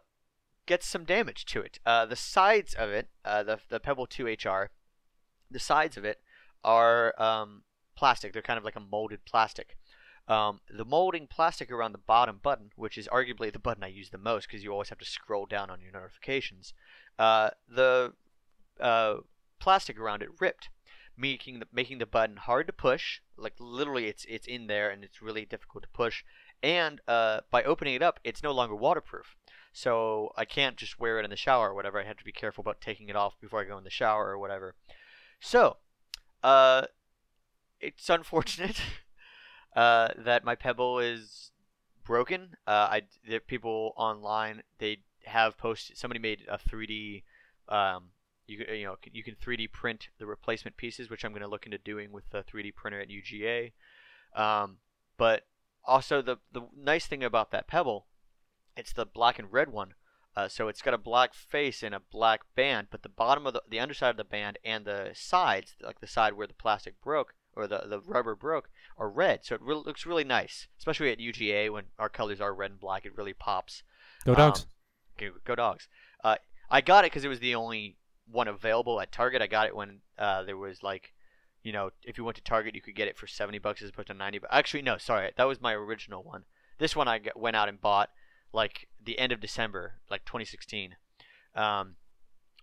gets 0.67 0.89
some 0.89 1.05
damage 1.05 1.45
to 1.45 1.61
it. 1.61 1.79
Uh, 1.87 2.07
the 2.07 2.17
sides 2.17 2.75
of 2.75 2.91
it, 2.91 3.09
uh, 3.25 3.45
the 3.45 3.61
the 3.69 3.79
Pebble 3.79 4.09
2 4.09 4.27
HR, 4.27 4.71
the 5.49 5.61
sides 5.61 5.97
of 5.97 6.05
it 6.05 6.19
are 6.65 7.15
um, 7.23 7.63
plastic. 7.95 8.33
They're 8.33 8.43
kind 8.43 8.59
of 8.59 8.65
like 8.65 8.77
a 8.77 8.81
molded 8.81 9.25
plastic. 9.25 9.77
Um, 10.27 10.59
the 10.69 10.85
molding 10.85 11.29
plastic 11.29 11.71
around 11.71 11.93
the 11.93 11.99
bottom 11.99 12.41
button, 12.43 12.71
which 12.75 12.99
is 12.99 13.07
arguably 13.07 13.53
the 13.53 13.61
button 13.61 13.85
I 13.85 13.89
use 13.89 14.11
the 14.11 14.19
most 14.19 14.49
because 14.49 14.65
you 14.65 14.73
always 14.73 14.89
have 14.89 14.99
to 14.99 15.05
scroll 15.05 15.47
down 15.47 15.71
on 15.71 15.81
your 15.81 15.93
notifications, 15.93 16.75
uh, 17.17 17.51
the 17.69 18.15
uh, 18.81 19.17
plastic 19.59 19.99
around 19.99 20.23
it 20.23 20.31
ripped, 20.41 20.69
making 21.17 21.61
the, 21.61 21.67
making 21.73 21.99
the 21.99 22.07
button 22.07 22.37
hard 22.37 22.67
to 22.67 22.73
push. 22.73 23.21
Like 23.37 23.55
literally, 23.59 24.07
it's 24.07 24.25
it's 24.29 24.47
in 24.47 24.67
there 24.67 24.91
and 24.91 25.05
it's 25.05 25.23
really 25.23 25.45
difficult 25.45 25.83
to 25.83 25.89
push. 25.91 26.25
And 26.63 27.01
uh, 27.09 27.41
by 27.51 27.63
opening 27.63 27.95
it 27.95 28.03
up, 28.03 28.21
it's 28.25 28.43
no 28.43 28.53
longer 28.53 28.75
waterproof. 28.75 29.37
So 29.73 30.33
I 30.37 30.45
can't 30.45 30.77
just 30.77 30.99
wear 30.99 31.19
it 31.19 31.25
in 31.25 31.31
the 31.31 31.37
shower 31.37 31.71
or 31.71 31.75
whatever. 31.75 32.01
I 32.01 32.05
have 32.05 32.19
to 32.19 32.25
be 32.25 32.33
careful 32.33 32.63
about 32.63 32.81
taking 32.81 33.09
it 33.09 33.17
off 33.17 33.41
before 33.41 33.61
I 33.61 33.65
go 33.65 33.79
in 33.79 33.85
the 33.85 33.91
shower 33.91 34.29
or 34.29 34.39
whatever. 34.39 34.75
So, 35.39 35.77
uh, 36.43 36.87
it's 37.81 38.11
unfortunate 38.11 38.83
uh, 39.77 40.09
that 40.19 40.45
my 40.45 40.55
Pebble 40.55 40.99
is 40.99 41.53
broken. 42.05 42.57
Uh, 42.67 42.89
I 42.91 43.03
people 43.47 43.93
online 43.97 44.63
they 44.79 44.99
have 45.25 45.57
posted. 45.57 45.97
Somebody 45.97 46.21
made 46.21 46.43
a 46.49 46.59
3D. 46.59 47.23
Um, 47.69 48.09
you 48.51 48.65
you 48.75 48.85
know 48.85 48.97
you 49.13 49.23
can 49.23 49.37
3D 49.37 49.71
print 49.73 50.09
the 50.19 50.27
replacement 50.27 50.77
pieces, 50.77 51.09
which 51.09 51.25
I'm 51.25 51.33
going 51.33 51.43
to 51.43 51.49
look 51.49 51.67
into 51.67 51.79
doing 51.79 52.13
with 52.13 52.29
the 52.31 52.43
3D 52.43 52.75
printer 52.75 53.01
at 53.01 53.09
UGA. 53.09 53.73
Um, 54.35 54.79
but 55.17 55.47
also 55.85 56.21
the 56.21 56.39
the 56.53 56.63
nice 56.77 57.07
thing 57.07 57.23
about 57.23 57.53
that 57.53 57.69
Pebble, 57.69 58.07
it's 58.77 58.93
the 58.93 59.07
black 59.07 59.39
and 59.39 59.53
red 59.53 59.71
one. 59.71 59.95
Uh, 60.37 60.49
so 60.49 60.69
it's 60.69 60.83
got 60.83 60.95
a 60.95 60.99
black 60.99 61.35
face 61.35 61.83
and 61.83 61.95
a 61.95 62.01
black 62.13 62.43
band, 62.55 62.87
but 62.91 63.03
the 63.03 63.09
bottom 63.09 63.47
of 63.47 63.53
the 63.53 63.63
the 63.69 63.81
underside 63.81 64.11
of 64.11 64.17
the 64.17 64.25
band 64.25 64.59
and 64.65 64.85
the 64.85 65.11
sides, 65.15 65.75
like 65.81 66.01
the 66.01 66.07
side 66.07 66.35
where 66.35 66.47
the 66.47 66.55
plastic 66.55 67.01
broke 67.01 67.35
or 67.55 67.67
the 67.67 67.85
the 67.87 68.01
rubber 68.01 68.35
broke, 68.35 68.69
are 68.97 69.09
red. 69.09 69.45
So 69.45 69.55
it 69.55 69.63
really 69.63 69.83
looks 69.85 70.07
really 70.07 70.25
nice, 70.25 70.69
especially 70.79 71.11
at 71.11 71.19
UGA 71.19 71.73
when 71.73 71.85
our 71.99 72.09
colors 72.09 72.41
are 72.41 72.55
red 72.55 72.73
and 72.73 72.81
black. 72.81 73.05
It 73.05 73.17
really 73.17 73.33
pops. 73.33 73.83
Go 74.25 74.35
dogs. 74.35 74.61
Um, 74.61 74.67
go, 75.19 75.31
go 75.45 75.55
dogs. 75.55 75.89
Uh, 76.23 76.37
I 76.71 76.81
got 76.81 77.05
it 77.05 77.11
because 77.11 77.25
it 77.25 77.29
was 77.29 77.41
the 77.41 77.57
only 77.57 77.97
one 78.31 78.49
available 78.49 79.01
at 79.01 79.13
Target. 79.13 79.43
I 79.43 79.47
got 79.47 79.67
it 79.67 79.77
when 79.77 80.01
uh, 80.19 80.43
there 80.43 80.57
was 80.57 80.83
like, 80.83 81.13
you 81.63 81.73
know, 81.73 81.91
if 82.03 82.19
you 82.19 82.25
went 82.25 82.37
to 82.37 82.43
Target, 82.43 82.75
you 82.75 82.83
could 82.83 82.95
get 82.95 83.09
it 83.09 83.17
for 83.17 83.27
seventy 83.27 83.59
bucks 83.59 83.83
as 83.83 83.91
opposed 83.91 84.09
to 84.09 84.15
ninety. 84.15 84.39
But 84.39 84.53
actually, 84.53 84.83
no, 84.83 84.99
sorry, 84.99 85.31
that 85.37 85.49
was 85.49 85.61
my 85.61 85.75
original 85.75 86.23
one. 86.23 86.45
This 86.79 86.97
one 86.97 87.09
I 87.09 87.19
got, 87.19 87.39
went 87.39 87.57
out 87.57 87.69
and 87.69 87.81
bought 87.81 88.11
like 88.53 88.89
the 89.03 89.19
end 89.19 89.33
of 89.33 89.41
December, 89.41 89.95
like 90.11 90.25
2016, 90.25 90.97
um, 91.55 91.97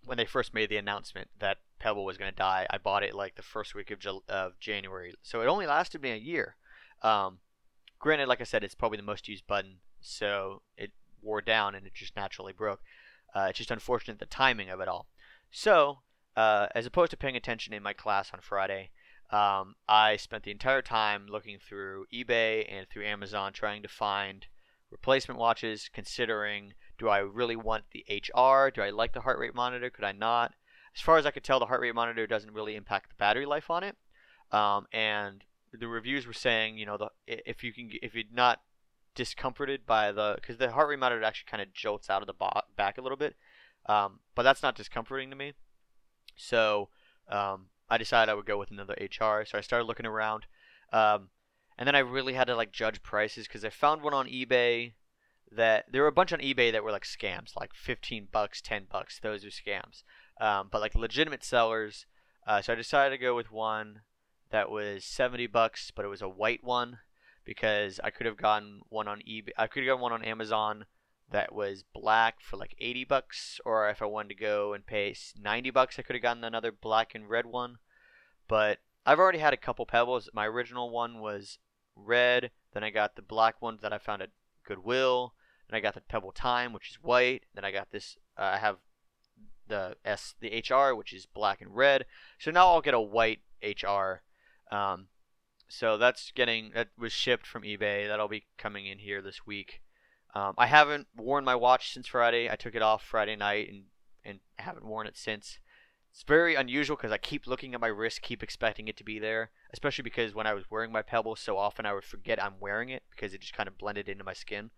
when 0.04 0.18
they 0.18 0.26
first 0.26 0.54
made 0.54 0.68
the 0.68 0.76
announcement 0.76 1.28
that 1.38 1.58
Pebble 1.78 2.04
was 2.04 2.18
going 2.18 2.30
to 2.30 2.36
die. 2.36 2.66
I 2.70 2.78
bought 2.78 3.02
it 3.02 3.14
like 3.14 3.36
the 3.36 3.42
first 3.42 3.74
week 3.74 3.90
of, 3.90 4.00
of 4.28 4.58
January, 4.60 5.14
so 5.22 5.40
it 5.40 5.46
only 5.46 5.66
lasted 5.66 6.02
me 6.02 6.10
a 6.10 6.16
year. 6.16 6.56
Um, 7.02 7.38
granted, 7.98 8.28
like 8.28 8.40
I 8.40 8.44
said, 8.44 8.64
it's 8.64 8.74
probably 8.74 8.96
the 8.96 9.02
most 9.02 9.28
used 9.28 9.46
button, 9.46 9.76
so 10.00 10.62
it 10.76 10.90
wore 11.22 11.40
down 11.40 11.74
and 11.74 11.86
it 11.86 11.94
just 11.94 12.16
naturally 12.16 12.52
broke. 12.52 12.80
Uh, 13.34 13.46
it's 13.48 13.58
just 13.58 13.70
unfortunate 13.70 14.18
the 14.18 14.26
timing 14.26 14.70
of 14.70 14.80
it 14.80 14.88
all. 14.88 15.06
So, 15.50 15.98
uh, 16.36 16.68
as 16.74 16.86
opposed 16.86 17.10
to 17.10 17.16
paying 17.16 17.36
attention 17.36 17.72
in 17.72 17.82
my 17.82 17.92
class 17.92 18.30
on 18.32 18.40
Friday, 18.40 18.90
um, 19.30 19.74
I 19.86 20.16
spent 20.16 20.44
the 20.44 20.50
entire 20.50 20.82
time 20.82 21.26
looking 21.26 21.58
through 21.58 22.06
eBay 22.12 22.64
and 22.70 22.88
through 22.88 23.04
Amazon 23.04 23.52
trying 23.52 23.82
to 23.82 23.88
find 23.88 24.46
replacement 24.90 25.38
watches, 25.38 25.90
considering 25.92 26.72
do 26.98 27.08
I 27.08 27.18
really 27.18 27.56
want 27.56 27.84
the 27.92 28.04
HR? 28.08 28.70
Do 28.70 28.82
I 28.82 28.90
like 28.90 29.12
the 29.12 29.20
heart 29.20 29.38
rate 29.38 29.54
monitor? 29.54 29.90
Could 29.90 30.04
I 30.04 30.12
not? 30.12 30.54
As 30.94 31.02
far 31.02 31.18
as 31.18 31.26
I 31.26 31.30
could 31.30 31.44
tell, 31.44 31.60
the 31.60 31.66
heart 31.66 31.80
rate 31.80 31.94
monitor 31.94 32.26
doesn't 32.26 32.54
really 32.54 32.74
impact 32.74 33.10
the 33.10 33.16
battery 33.16 33.46
life 33.46 33.70
on 33.70 33.84
it. 33.84 33.96
Um, 34.50 34.86
and 34.92 35.44
the 35.72 35.86
reviews 35.86 36.26
were 36.26 36.32
saying, 36.32 36.78
you 36.78 36.86
know, 36.86 36.96
the 36.96 37.10
if 37.26 37.62
you 37.62 37.72
can, 37.72 37.90
if 38.02 38.14
you're 38.14 38.24
not 38.32 38.62
discomforted 39.14 39.84
by 39.84 40.12
the, 40.12 40.34
because 40.36 40.56
the 40.56 40.70
heart 40.70 40.88
rate 40.88 40.98
monitor 40.98 41.22
actually 41.22 41.50
kind 41.50 41.62
of 41.62 41.72
jolts 41.72 42.08
out 42.08 42.22
of 42.22 42.26
the 42.26 42.32
bo- 42.32 42.62
back 42.76 42.98
a 42.98 43.02
little 43.02 43.18
bit, 43.18 43.36
um, 43.88 44.20
but 44.34 44.42
that's 44.42 44.62
not 44.62 44.76
discomforting 44.76 45.30
to 45.30 45.36
me. 45.36 45.54
So 46.36 46.90
um, 47.28 47.66
I 47.88 47.98
decided 47.98 48.30
I 48.30 48.34
would 48.34 48.46
go 48.46 48.58
with 48.58 48.70
another 48.70 48.94
HR. 49.00 49.44
So 49.44 49.58
I 49.58 49.62
started 49.62 49.84
looking 49.86 50.06
around, 50.06 50.46
um, 50.92 51.30
and 51.78 51.86
then 51.86 51.94
I 51.94 52.00
really 52.00 52.34
had 52.34 52.46
to 52.48 52.56
like 52.56 52.72
judge 52.72 53.02
prices 53.02 53.46
because 53.46 53.64
I 53.64 53.70
found 53.70 54.02
one 54.02 54.14
on 54.14 54.26
eBay 54.26 54.92
that 55.50 55.86
there 55.90 56.02
were 56.02 56.08
a 56.08 56.12
bunch 56.12 56.32
on 56.32 56.40
eBay 56.40 56.70
that 56.72 56.84
were 56.84 56.92
like 56.92 57.04
scams, 57.04 57.56
like 57.58 57.72
15 57.74 58.28
bucks, 58.30 58.60
10 58.60 58.86
bucks. 58.90 59.18
Those 59.18 59.44
are 59.44 59.48
scams. 59.48 60.02
Um, 60.40 60.68
but 60.70 60.80
like 60.80 60.94
legitimate 60.94 61.42
sellers. 61.42 62.06
Uh, 62.46 62.60
so 62.60 62.72
I 62.72 62.76
decided 62.76 63.16
to 63.16 63.22
go 63.22 63.34
with 63.34 63.50
one 63.50 64.00
that 64.50 64.70
was 64.70 65.04
70 65.04 65.46
bucks, 65.46 65.90
but 65.94 66.04
it 66.04 66.08
was 66.08 66.22
a 66.22 66.28
white 66.28 66.62
one 66.62 66.98
because 67.44 67.98
I 68.04 68.10
could 68.10 68.26
have 68.26 68.36
gotten 68.36 68.80
one 68.88 69.08
on 69.08 69.20
eBay. 69.20 69.50
I 69.56 69.66
could 69.66 69.82
have 69.82 69.88
gotten 69.88 70.02
one 70.02 70.12
on 70.12 70.24
Amazon 70.24 70.84
that 71.30 71.54
was 71.54 71.84
black 71.92 72.40
for 72.40 72.56
like 72.56 72.74
80 72.78 73.04
bucks, 73.04 73.60
or 73.64 73.88
if 73.88 74.00
I 74.00 74.06
wanted 74.06 74.30
to 74.30 74.34
go 74.34 74.72
and 74.72 74.86
pay 74.86 75.14
90 75.40 75.70
bucks, 75.70 75.98
I 75.98 76.02
could 76.02 76.16
have 76.16 76.22
gotten 76.22 76.44
another 76.44 76.72
black 76.72 77.14
and 77.14 77.28
red 77.28 77.46
one. 77.46 77.78
But 78.48 78.78
I've 79.04 79.18
already 79.18 79.38
had 79.38 79.52
a 79.52 79.58
couple 79.58 79.84
pebbles. 79.86 80.28
My 80.32 80.46
original 80.46 80.90
one 80.90 81.20
was 81.20 81.58
red. 81.94 82.50
Then 82.72 82.82
I 82.82 82.90
got 82.90 83.16
the 83.16 83.22
black 83.22 83.60
one 83.60 83.78
that 83.82 83.92
I 83.92 83.98
found 83.98 84.22
at 84.22 84.30
Goodwill. 84.66 85.34
Then 85.68 85.76
I 85.76 85.80
got 85.80 85.94
the 85.94 86.00
Pebble 86.00 86.32
Time, 86.32 86.72
which 86.72 86.90
is 86.90 87.02
white. 87.02 87.44
Then 87.54 87.64
I 87.64 87.70
got 87.70 87.90
this. 87.90 88.16
Uh, 88.38 88.52
I 88.54 88.58
have 88.58 88.76
the 89.66 89.96
S, 90.04 90.34
the 90.40 90.62
HR, 90.66 90.94
which 90.94 91.12
is 91.12 91.26
black 91.26 91.60
and 91.60 91.74
red. 91.74 92.06
So 92.38 92.50
now 92.50 92.68
I'll 92.68 92.80
get 92.80 92.94
a 92.94 93.00
white 93.00 93.40
HR. 93.62 94.22
Um, 94.70 95.08
so 95.68 95.98
that's 95.98 96.30
getting 96.30 96.72
that 96.74 96.88
was 96.98 97.12
shipped 97.12 97.46
from 97.46 97.62
eBay. 97.62 98.08
That'll 98.08 98.28
be 98.28 98.46
coming 98.56 98.86
in 98.86 98.98
here 98.98 99.20
this 99.20 99.46
week. 99.46 99.82
Um, 100.38 100.54
I 100.56 100.66
haven't 100.66 101.08
worn 101.16 101.44
my 101.44 101.56
watch 101.56 101.92
since 101.92 102.06
Friday. 102.06 102.48
I 102.48 102.54
took 102.54 102.76
it 102.76 102.82
off 102.82 103.02
Friday 103.02 103.34
night 103.34 103.68
and 103.68 103.84
and 104.24 104.38
haven't 104.56 104.86
worn 104.86 105.08
it 105.08 105.16
since. 105.16 105.58
It's 106.12 106.22
very 106.22 106.54
unusual 106.54 106.96
because 106.96 107.10
I 107.10 107.18
keep 107.18 107.46
looking 107.46 107.74
at 107.74 107.80
my 107.80 107.88
wrist, 107.88 108.22
keep 108.22 108.42
expecting 108.42 108.86
it 108.86 108.96
to 108.98 109.04
be 109.04 109.18
there. 109.18 109.50
Especially 109.72 110.02
because 110.02 110.34
when 110.34 110.46
I 110.46 110.54
was 110.54 110.70
wearing 110.70 110.92
my 110.92 111.02
Pebble, 111.02 111.34
so 111.34 111.58
often 111.58 111.86
I 111.86 111.92
would 111.92 112.04
forget 112.04 112.42
I'm 112.42 112.60
wearing 112.60 112.88
it 112.88 113.02
because 113.10 113.34
it 113.34 113.40
just 113.40 113.52
kind 113.52 113.68
of 113.68 113.78
blended 113.78 114.08
into 114.08 114.22
my 114.22 114.32
skin 114.32 114.70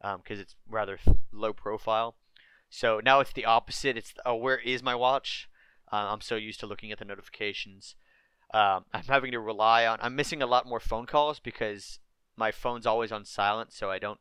because 0.00 0.40
it's 0.40 0.56
rather 0.68 0.98
low 1.32 1.52
profile. 1.52 2.16
So 2.70 3.00
now 3.04 3.20
it's 3.20 3.32
the 3.32 3.44
opposite. 3.44 3.98
It's 3.98 4.14
oh, 4.24 4.36
where 4.36 4.58
is 4.58 4.82
my 4.82 4.94
watch? 4.94 5.50
Uh, 5.92 5.96
I'm 6.12 6.22
so 6.22 6.36
used 6.36 6.60
to 6.60 6.66
looking 6.66 6.92
at 6.92 6.98
the 6.98 7.04
notifications. 7.04 7.94
Um, 8.54 8.86
I'm 8.94 9.04
having 9.08 9.32
to 9.32 9.40
rely 9.40 9.86
on. 9.86 9.98
I'm 10.00 10.16
missing 10.16 10.40
a 10.40 10.46
lot 10.46 10.66
more 10.66 10.80
phone 10.80 11.04
calls 11.04 11.40
because 11.40 11.98
my 12.36 12.50
phone's 12.50 12.86
always 12.86 13.12
on 13.12 13.26
silent, 13.26 13.72
so 13.72 13.90
I 13.90 13.98
don't 13.98 14.20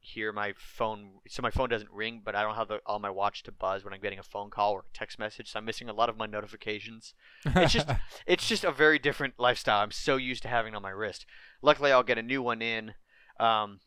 hear 0.00 0.32
my 0.32 0.54
phone. 0.56 1.20
So 1.28 1.42
my 1.42 1.50
phone 1.50 1.68
doesn't 1.68 1.90
ring, 1.90 2.22
but 2.24 2.34
I 2.34 2.42
don't 2.42 2.54
have 2.54 2.68
the, 2.68 2.80
on 2.86 3.02
my 3.02 3.10
watch 3.10 3.42
to 3.44 3.52
buzz 3.52 3.84
when 3.84 3.92
I'm 3.92 4.00
getting 4.00 4.18
a 4.18 4.24
phone 4.24 4.50
call 4.50 4.72
or 4.72 4.80
a 4.80 4.98
text 4.98 5.18
message. 5.18 5.52
So 5.52 5.58
I'm 5.58 5.64
missing 5.64 5.88
a 5.88 5.92
lot 5.92 6.08
of 6.08 6.16
my 6.16 6.26
notifications. 6.26 7.14
It's 7.44 7.72
just 7.72 7.88
it's 8.26 8.48
just 8.48 8.64
a 8.64 8.72
very 8.72 8.98
different 8.98 9.34
lifestyle. 9.38 9.80
I'm 9.80 9.92
so 9.92 10.16
used 10.16 10.42
to 10.42 10.48
having 10.48 10.72
it 10.72 10.76
on 10.76 10.82
my 10.82 10.90
wrist. 10.90 11.26
Luckily, 11.62 11.92
I'll 11.92 12.02
get 12.02 12.18
a 12.18 12.22
new 12.22 12.42
one 12.42 12.62
in. 12.62 12.94
Um, 13.38 13.80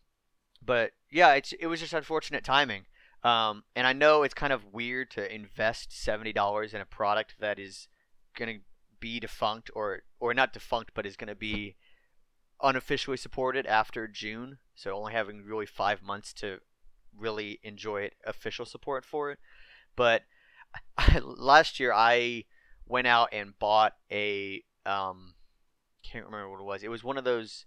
but 0.63 0.91
yeah, 1.12 1.34
it's 1.34 1.54
it 1.54 1.67
was 1.67 1.80
just 1.80 1.93
unfortunate 1.93 2.43
timing. 2.43 2.86
Um, 3.23 3.63
and 3.76 3.88
I 3.88 3.93
know 3.93 4.23
it's 4.23 4.34
kind 4.34 4.54
of 4.54 4.73
weird 4.73 5.10
to 5.12 5.34
invest 5.34 5.91
seventy 5.91 6.34
dollars 6.34 6.73
in 6.73 6.82
a 6.82 6.86
product 6.86 7.36
that 7.39 7.58
is 7.58 7.88
gonna 8.38 8.60
be 8.99 9.19
defunct 9.19 9.71
or 9.76 10.04
or 10.19 10.34
not 10.34 10.54
defunct, 10.54 10.91
but 10.93 11.06
is 11.06 11.17
gonna 11.17 11.36
be 11.36 11.76
unofficially 12.62 13.18
supported 13.18 13.66
after 13.66 14.08
June. 14.08 14.58
So 14.76 14.92
only 14.92 15.13
having 15.13 15.44
really 15.44 15.66
five 15.66 16.02
months 16.02 16.34
to 16.34 16.60
really 17.18 17.60
enjoy 17.63 18.04
it, 18.04 18.16
official 18.26 18.66
support 18.66 19.06
for 19.06 19.32
it. 19.32 19.39
But 19.96 20.24
last 21.22 21.80
year 21.80 21.94
I 21.94 22.46
went 22.88 23.08
out 23.08 23.30
and 23.32 23.58
bought 23.60 23.94
a 24.12 24.63
um, 24.86 25.36
can't 26.04 26.26
remember 26.26 26.50
what 26.50 26.60
it 26.60 26.66
was. 26.66 26.84
It 26.84 26.89
was 26.89 27.04
one 27.04 27.18
of 27.18 27.24
those 27.24 27.66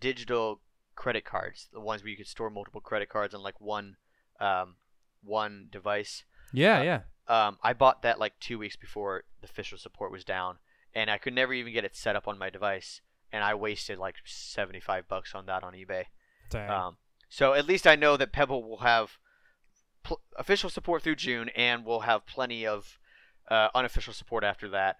digital 0.00 0.60
credit 0.94 1.24
cards, 1.24 1.68
the 1.72 1.80
ones 1.80 2.02
where 2.02 2.10
you 2.10 2.16
could 2.16 2.26
store 2.26 2.50
multiple 2.50 2.80
credit 2.80 3.08
cards 3.08 3.34
on 3.34 3.42
like 3.42 3.60
one 3.60 3.96
um, 4.40 4.76
one 5.22 5.68
device. 5.70 6.24
yeah, 6.52 6.78
uh, 6.78 6.82
yeah. 6.82 7.00
Um, 7.28 7.58
I 7.62 7.72
bought 7.72 8.02
that 8.02 8.18
like 8.18 8.38
two 8.40 8.58
weeks 8.58 8.76
before 8.76 9.24
the 9.40 9.46
official 9.46 9.78
support 9.78 10.12
was 10.12 10.24
down, 10.24 10.58
and 10.94 11.10
I 11.10 11.18
could 11.18 11.34
never 11.34 11.52
even 11.52 11.72
get 11.72 11.84
it 11.84 11.96
set 11.96 12.16
up 12.16 12.26
on 12.26 12.38
my 12.38 12.50
device, 12.50 13.00
and 13.32 13.44
I 13.44 13.54
wasted 13.54 13.98
like 13.98 14.16
seventy 14.24 14.80
five 14.80 15.08
bucks 15.08 15.34
on 15.34 15.46
that 15.46 15.62
on 15.62 15.72
eBay. 15.74 16.04
Um, 16.68 16.96
so 17.28 17.54
at 17.54 17.66
least 17.66 17.86
I 17.86 17.96
know 17.96 18.16
that 18.16 18.32
Pebble 18.32 18.62
will 18.68 18.78
have 18.78 19.18
pl- 20.02 20.20
official 20.36 20.70
support 20.70 21.02
through 21.02 21.16
June, 21.16 21.50
and 21.50 21.84
will 21.84 22.00
have 22.00 22.26
plenty 22.26 22.66
of 22.66 22.98
uh, 23.50 23.68
unofficial 23.74 24.12
support 24.12 24.44
after 24.44 24.68
that. 24.70 24.96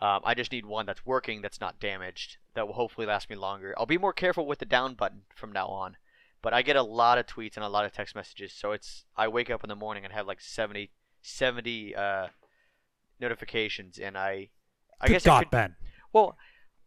Um, 0.00 0.20
I 0.24 0.34
just 0.34 0.52
need 0.52 0.64
one 0.64 0.86
that's 0.86 1.04
working, 1.04 1.42
that's 1.42 1.60
not 1.60 1.80
damaged, 1.80 2.36
that 2.54 2.66
will 2.66 2.74
hopefully 2.74 3.06
last 3.06 3.28
me 3.28 3.34
longer. 3.34 3.74
I'll 3.76 3.86
be 3.86 3.98
more 3.98 4.12
careful 4.12 4.46
with 4.46 4.60
the 4.60 4.64
down 4.64 4.94
button 4.94 5.22
from 5.34 5.50
now 5.50 5.66
on. 5.66 5.96
But 6.40 6.54
I 6.54 6.62
get 6.62 6.76
a 6.76 6.82
lot 6.82 7.18
of 7.18 7.26
tweets 7.26 7.56
and 7.56 7.64
a 7.64 7.68
lot 7.68 7.84
of 7.84 7.92
text 7.92 8.14
messages, 8.14 8.52
so 8.52 8.70
it's 8.70 9.04
I 9.16 9.26
wake 9.26 9.50
up 9.50 9.64
in 9.64 9.68
the 9.68 9.74
morning 9.74 10.04
and 10.04 10.12
have 10.12 10.24
like 10.24 10.40
70, 10.40 10.92
70 11.20 11.96
uh, 11.96 12.28
notifications, 13.20 13.98
and 13.98 14.16
I, 14.16 14.50
I 15.00 15.08
Good 15.08 15.14
guess 15.14 15.24
God, 15.24 15.40
could, 15.40 15.50
Ben. 15.50 15.76
well, 16.12 16.36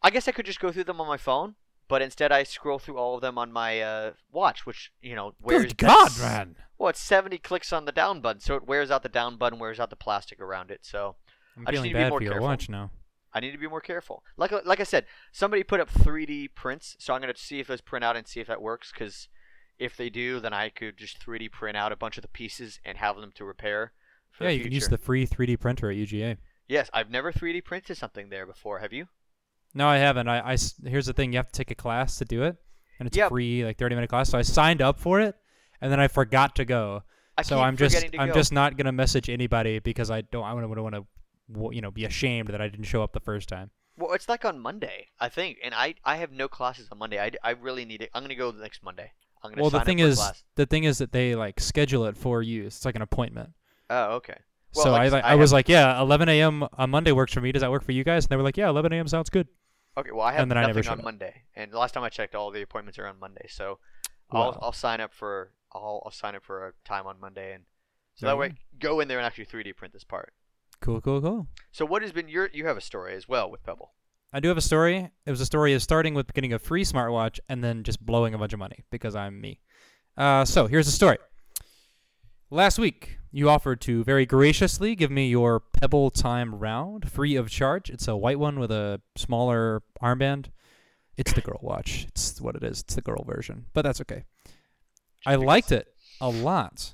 I 0.02 0.10
guess 0.10 0.28
I 0.28 0.32
could 0.32 0.46
just 0.46 0.60
go 0.60 0.72
through 0.72 0.86
them 0.86 1.00
on 1.00 1.08
my 1.08 1.18
phone, 1.18 1.56
but 1.88 2.02
instead 2.02 2.32
I 2.32 2.44
scroll 2.44 2.80
through 2.80 2.98
all 2.98 3.16
of 3.16 3.22
them 3.22 3.38
on 3.38 3.52
my 3.52 3.82
uh, 3.82 4.12
watch, 4.32 4.66
which 4.66 4.92
you 5.02 5.16
know 5.16 5.34
wears. 5.42 5.64
Good 5.64 5.78
God, 5.78 6.12
man. 6.20 6.56
Well, 6.78 6.90
it's 6.90 7.00
seventy 7.00 7.38
clicks 7.38 7.72
on 7.72 7.86
the 7.86 7.92
down 7.92 8.22
button, 8.22 8.42
so 8.42 8.56
it 8.56 8.66
wears 8.68 8.90
out 8.90 9.04
the 9.04 9.10
down 9.10 9.38
button, 9.38 9.60
wears 9.60 9.80
out 9.80 9.90
the 9.90 9.96
plastic 9.96 10.40
around 10.40 10.72
it. 10.72 10.80
So 10.84 11.16
I'm 11.56 11.68
I 11.68 11.72
just 11.72 11.84
feeling 11.84 11.94
need 11.94 12.00
to 12.00 12.06
be 12.06 12.10
more 12.10 12.20
for 12.20 12.24
your 12.24 12.34
careful. 12.34 12.48
watch 12.48 12.70
now. 12.70 12.92
I 13.34 13.40
need 13.40 13.52
to 13.52 13.58
be 13.58 13.68
more 13.68 13.82
careful. 13.82 14.24
Like 14.38 14.52
like 14.66 14.80
I 14.80 14.84
said, 14.84 15.06
somebody 15.32 15.64
put 15.64 15.80
up 15.80 15.90
3D 15.90 16.50
prints, 16.56 16.96
so 17.00 17.14
I'm 17.14 17.22
gonna 17.22 17.34
see 17.36 17.60
if 17.60 17.68
those 17.68 17.82
print 17.82 18.04
out 18.04 18.18
and 18.18 18.28
see 18.28 18.40
if 18.40 18.48
that 18.48 18.62
works. 18.62 18.92
Because 18.92 19.30
if 19.78 19.96
they 19.96 20.10
do, 20.10 20.40
then 20.40 20.54
I 20.54 20.70
could 20.70 20.98
just 20.98 21.20
3D 21.26 21.52
print 21.52 21.78
out 21.78 21.92
a 21.92 21.96
bunch 21.96 22.18
of 22.18 22.22
the 22.22 22.28
pieces 22.28 22.80
and 22.84 22.98
have 22.98 23.18
them 23.18 23.32
to 23.36 23.46
repair. 23.46 23.94
For 24.32 24.46
Yeah, 24.46 24.52
you 24.52 24.64
can 24.64 24.72
use 24.72 24.88
the 24.88 24.98
free 24.98 25.26
3D 25.28 25.60
printer 25.60 25.90
at 25.92 25.98
UGA. 25.98 26.38
Yes, 26.68 26.90
I've 26.94 27.10
never 27.10 27.32
3D 27.34 27.64
printed 27.64 27.98
something 27.98 28.30
there 28.30 28.46
before. 28.46 28.80
Have 28.80 28.94
you? 28.94 29.08
No, 29.74 29.88
I 29.88 29.98
haven't. 29.98 30.28
I, 30.28 30.54
I 30.54 30.58
here's 30.86 31.06
the 31.06 31.14
thing: 31.14 31.32
you 31.34 31.38
have 31.38 31.48
to 31.52 31.58
take 31.58 31.72
a 31.72 31.76
class 31.76 32.18
to 32.18 32.26
do 32.26 32.44
it, 32.44 32.56
and 33.00 33.08
it's 33.08 33.16
Yeah. 33.18 33.30
free, 33.30 33.64
like 33.64 33.78
30 33.78 33.96
minute 33.96 34.10
class. 34.10 34.30
So 34.30 34.38
I 34.38 34.42
signed 34.42 34.82
up 34.82 35.00
for 35.00 35.20
it, 35.22 35.36
and 35.80 35.92
then 35.92 36.00
I 36.00 36.08
forgot 36.08 36.56
to 36.58 36.66
go. 36.66 37.04
I 37.38 37.44
so 37.44 37.60
I'm 37.60 37.78
just 37.78 38.04
I'm 38.20 38.28
go. 38.30 38.34
just 38.34 38.52
not 38.52 38.76
gonna 38.78 38.92
message 38.92 39.30
anybody 39.30 39.80
because 39.80 40.12
I 40.12 40.22
don't 40.22 40.44
I 40.44 40.54
want 40.54 40.66
to 40.74 40.82
want 40.84 40.96
to 40.96 41.06
you 41.76 41.82
know 41.82 41.92
be 41.92 42.06
ashamed 42.06 42.50
that 42.50 42.62
I 42.62 42.68
didn't 42.68 42.86
show 42.86 43.02
up 43.04 43.14
the 43.14 43.20
first 43.22 43.48
time. 43.50 43.72
Well, 43.98 44.14
it's 44.14 44.28
like 44.28 44.46
on 44.46 44.60
Monday, 44.60 45.08
I 45.20 45.30
think, 45.30 45.58
and 45.64 45.74
I 45.74 45.96
I 46.04 46.18
have 46.18 46.32
no 46.32 46.48
classes 46.48 46.88
on 46.92 46.98
Monday. 46.98 47.20
I, 47.20 47.32
I 47.44 47.52
really 47.52 47.86
need 47.86 48.02
it. 48.02 48.10
I'm 48.14 48.24
gonna 48.24 48.36
go 48.36 48.52
the 48.52 48.62
next 48.62 48.84
Monday. 48.84 49.12
I'm 49.44 49.52
gonna 49.52 49.62
Well, 49.62 49.72
sign 49.72 49.80
the 49.80 49.86
thing 49.86 50.02
up 50.02 50.04
for 50.06 50.08
a 50.08 50.12
is 50.12 50.18
class. 50.18 50.44
the 50.56 50.66
thing 50.66 50.84
is 50.84 50.98
that 51.00 51.12
they 51.14 51.36
like 51.36 51.60
schedule 51.60 52.06
it 52.06 52.18
for 52.18 52.42
you. 52.42 52.66
It's 52.66 52.84
like 52.86 52.96
an 52.96 53.02
appointment. 53.02 53.52
Oh, 53.90 54.16
okay. 54.16 54.38
Well, 54.76 54.86
so 54.86 54.92
like 54.92 55.12
I 55.14 55.18
I 55.20 55.32
I, 55.32 55.36
was 55.36 55.50
have- 55.52 55.56
like, 55.56 55.68
yeah, 55.70 56.00
11 56.00 56.30
a.m. 56.30 56.66
on 56.74 56.90
Monday 56.90 57.12
works 57.12 57.34
for 57.34 57.42
me. 57.42 57.52
Does 57.52 57.62
that 57.62 57.72
work 57.72 57.84
for 57.84 57.92
you 57.92 58.04
guys? 58.06 58.24
And 58.26 58.30
they 58.30 58.36
were 58.38 58.44
like, 58.44 58.56
yeah, 58.56 58.70
11 58.70 58.94
a.m. 58.94 59.08
sounds 59.08 59.30
good. 59.30 59.48
Okay, 59.98 60.12
well, 60.12 60.22
I 60.22 60.32
have 60.34 60.44
and 60.44 60.52
then 60.52 60.58
I 60.58 60.66
never 60.66 60.80
nothing 60.80 61.00
on. 61.00 61.04
Monday, 61.04 61.44
and 61.56 61.72
the 61.72 61.78
last 61.78 61.94
time 61.94 62.04
I 62.04 62.10
checked, 62.10 62.34
all 62.34 62.50
the 62.52 62.62
appointments 62.62 62.98
are 62.98 63.08
on 63.08 63.20
Monday. 63.20 63.46
So 63.50 63.80
I'll. 64.32 64.58
I'll 64.62 64.72
sign 64.72 65.02
up 65.02 65.14
for 65.14 65.52
I'll 65.74 66.02
I'll 66.06 66.12
sign 66.12 66.36
up 66.36 66.44
for 66.44 66.68
a 66.68 66.74
time 66.86 67.08
on 67.08 67.20
Monday, 67.20 67.54
and 67.54 67.64
so 68.16 68.28
that 68.28 68.38
way 68.38 68.54
go 68.80 69.00
in 69.00 69.08
there 69.08 69.18
and 69.18 69.26
actually 69.26 69.46
3D 69.46 69.76
print 69.76 69.94
this 69.94 70.04
part. 70.04 70.34
Cool, 70.80 71.02
cool, 71.02 71.22
cool. 71.22 71.48
So 71.72 71.86
what 71.86 72.02
has 72.02 72.12
been 72.12 72.30
your 72.30 72.50
you 72.54 72.66
have 72.66 72.78
a 72.78 72.82
story 72.82 73.16
as 73.16 73.28
well 73.28 73.52
with 73.52 73.64
Pebble? 73.64 73.92
I 74.34 74.40
do 74.40 74.48
have 74.48 74.58
a 74.58 74.62
story. 74.62 75.10
It 75.26 75.30
was 75.30 75.42
a 75.42 75.46
story 75.46 75.74
of 75.74 75.82
starting 75.82 76.14
with 76.14 76.34
getting 76.34 76.54
a 76.54 76.60
free 76.60 76.86
smartwatch 76.86 77.40
and 77.50 77.62
then 77.62 77.84
just 77.84 78.04
blowing 78.04 78.34
a 78.34 78.38
bunch 78.38 78.54
of 78.54 78.60
money 78.60 78.86
because 78.90 79.14
I'm 79.14 79.42
me. 79.42 79.60
Uh, 80.18 80.46
so 80.46 80.68
here's 80.68 80.86
the 80.86 80.92
story. 80.92 81.18
Last 82.54 82.78
week, 82.78 83.18
you 83.32 83.50
offered 83.50 83.80
to 83.80 84.04
very 84.04 84.26
graciously 84.26 84.94
give 84.94 85.10
me 85.10 85.30
your 85.30 85.62
Pebble 85.62 86.12
Time 86.12 86.56
round 86.56 87.10
free 87.10 87.38
of 87.38 87.50
charge. 87.50 87.90
It's 87.90 88.10
a 88.10 88.18
white 88.18 88.40
one 88.40 88.60
with 88.60 88.72
a 88.72 89.00
smaller 89.16 89.84
armband. 90.04 90.48
It's 91.16 91.32
the 91.32 91.40
girl 91.40 91.60
watch. 91.62 92.04
It's 92.10 92.42
what 92.42 92.58
it 92.58 92.64
is. 92.66 92.82
It's 92.82 92.96
the 92.96 93.02
girl 93.02 93.24
version, 93.24 93.68
but 93.74 93.84
that's 93.84 94.02
okay. 94.02 94.26
I 95.26 95.36
liked 95.36 95.72
it 95.72 95.96
a 96.20 96.28
lot. 96.28 96.94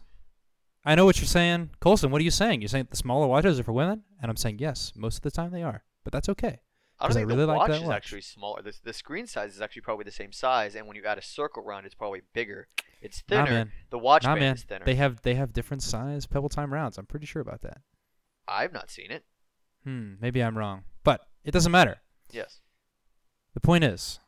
I 0.86 0.94
know 0.94 1.06
what 1.06 1.18
you're 1.18 1.26
saying. 1.26 1.72
Colson, 1.80 2.12
what 2.12 2.22
are 2.22 2.26
you 2.26 2.30
saying? 2.30 2.62
You're 2.62 2.68
saying 2.68 2.90
the 2.92 2.96
smaller 2.96 3.26
watches 3.26 3.60
are 3.60 3.64
for 3.64 3.74
women? 3.74 4.04
And 4.22 4.30
I'm 4.30 4.38
saying 4.38 4.60
yes, 4.60 4.94
most 4.96 5.16
of 5.16 5.22
the 5.24 5.32
time 5.32 5.50
they 5.50 5.64
are. 5.64 5.84
But 6.04 6.14
that's 6.14 6.30
okay. 6.30 6.60
I 7.00 7.04
don't 7.04 7.10
'Cause 7.10 7.18
I 7.18 7.20
think 7.22 7.28
really 7.30 7.42
the 7.42 7.48
like 7.48 7.58
watch 7.58 7.70
that 7.70 7.82
is 7.82 7.88
watch. 7.88 7.96
actually 7.96 8.22
smaller. 8.22 8.62
The, 8.64 8.74
the 8.84 8.94
screen 8.94 9.28
size 9.28 9.54
is 9.56 9.62
actually 9.62 9.84
probably 9.84 10.04
the 10.06 10.12
same 10.12 10.32
size, 10.32 10.74
and 10.76 10.88
when 10.88 10.96
you 10.96 11.04
add 11.06 11.18
a 11.18 11.22
circle 11.22 11.64
around, 11.64 11.86
it's 11.86 11.94
probably 11.96 12.22
bigger. 12.34 12.68
It's 13.02 13.22
thinner. 13.22 13.44
man. 13.52 13.72
The 13.92 14.00
watch 14.00 14.24
Nah, 14.24 14.30
band 14.34 14.40
man. 14.42 14.56
is 14.56 14.64
thinner. 14.64 14.86
They 14.86 14.96
have 14.96 15.22
they 15.22 15.36
have 15.36 15.54
different 15.54 15.84
size 15.84 16.26
Pebble 16.26 16.50
Time 16.50 16.74
rounds. 16.74 16.98
I'm 16.98 17.06
pretty 17.06 17.28
sure 17.28 17.42
about 17.42 17.62
that. 17.62 17.82
I've 18.48 18.74
not 18.74 18.90
seen 18.90 19.12
it. 19.12 19.26
Hmm, 19.84 20.14
maybe 20.20 20.42
I'm 20.44 20.58
wrong. 20.58 20.84
But 21.04 21.22
it 21.44 21.52
doesn't 21.52 21.72
matter. 21.72 21.98
Yes. 22.32 22.62
The 23.54 23.60
point 23.62 23.84
is, 23.84 24.20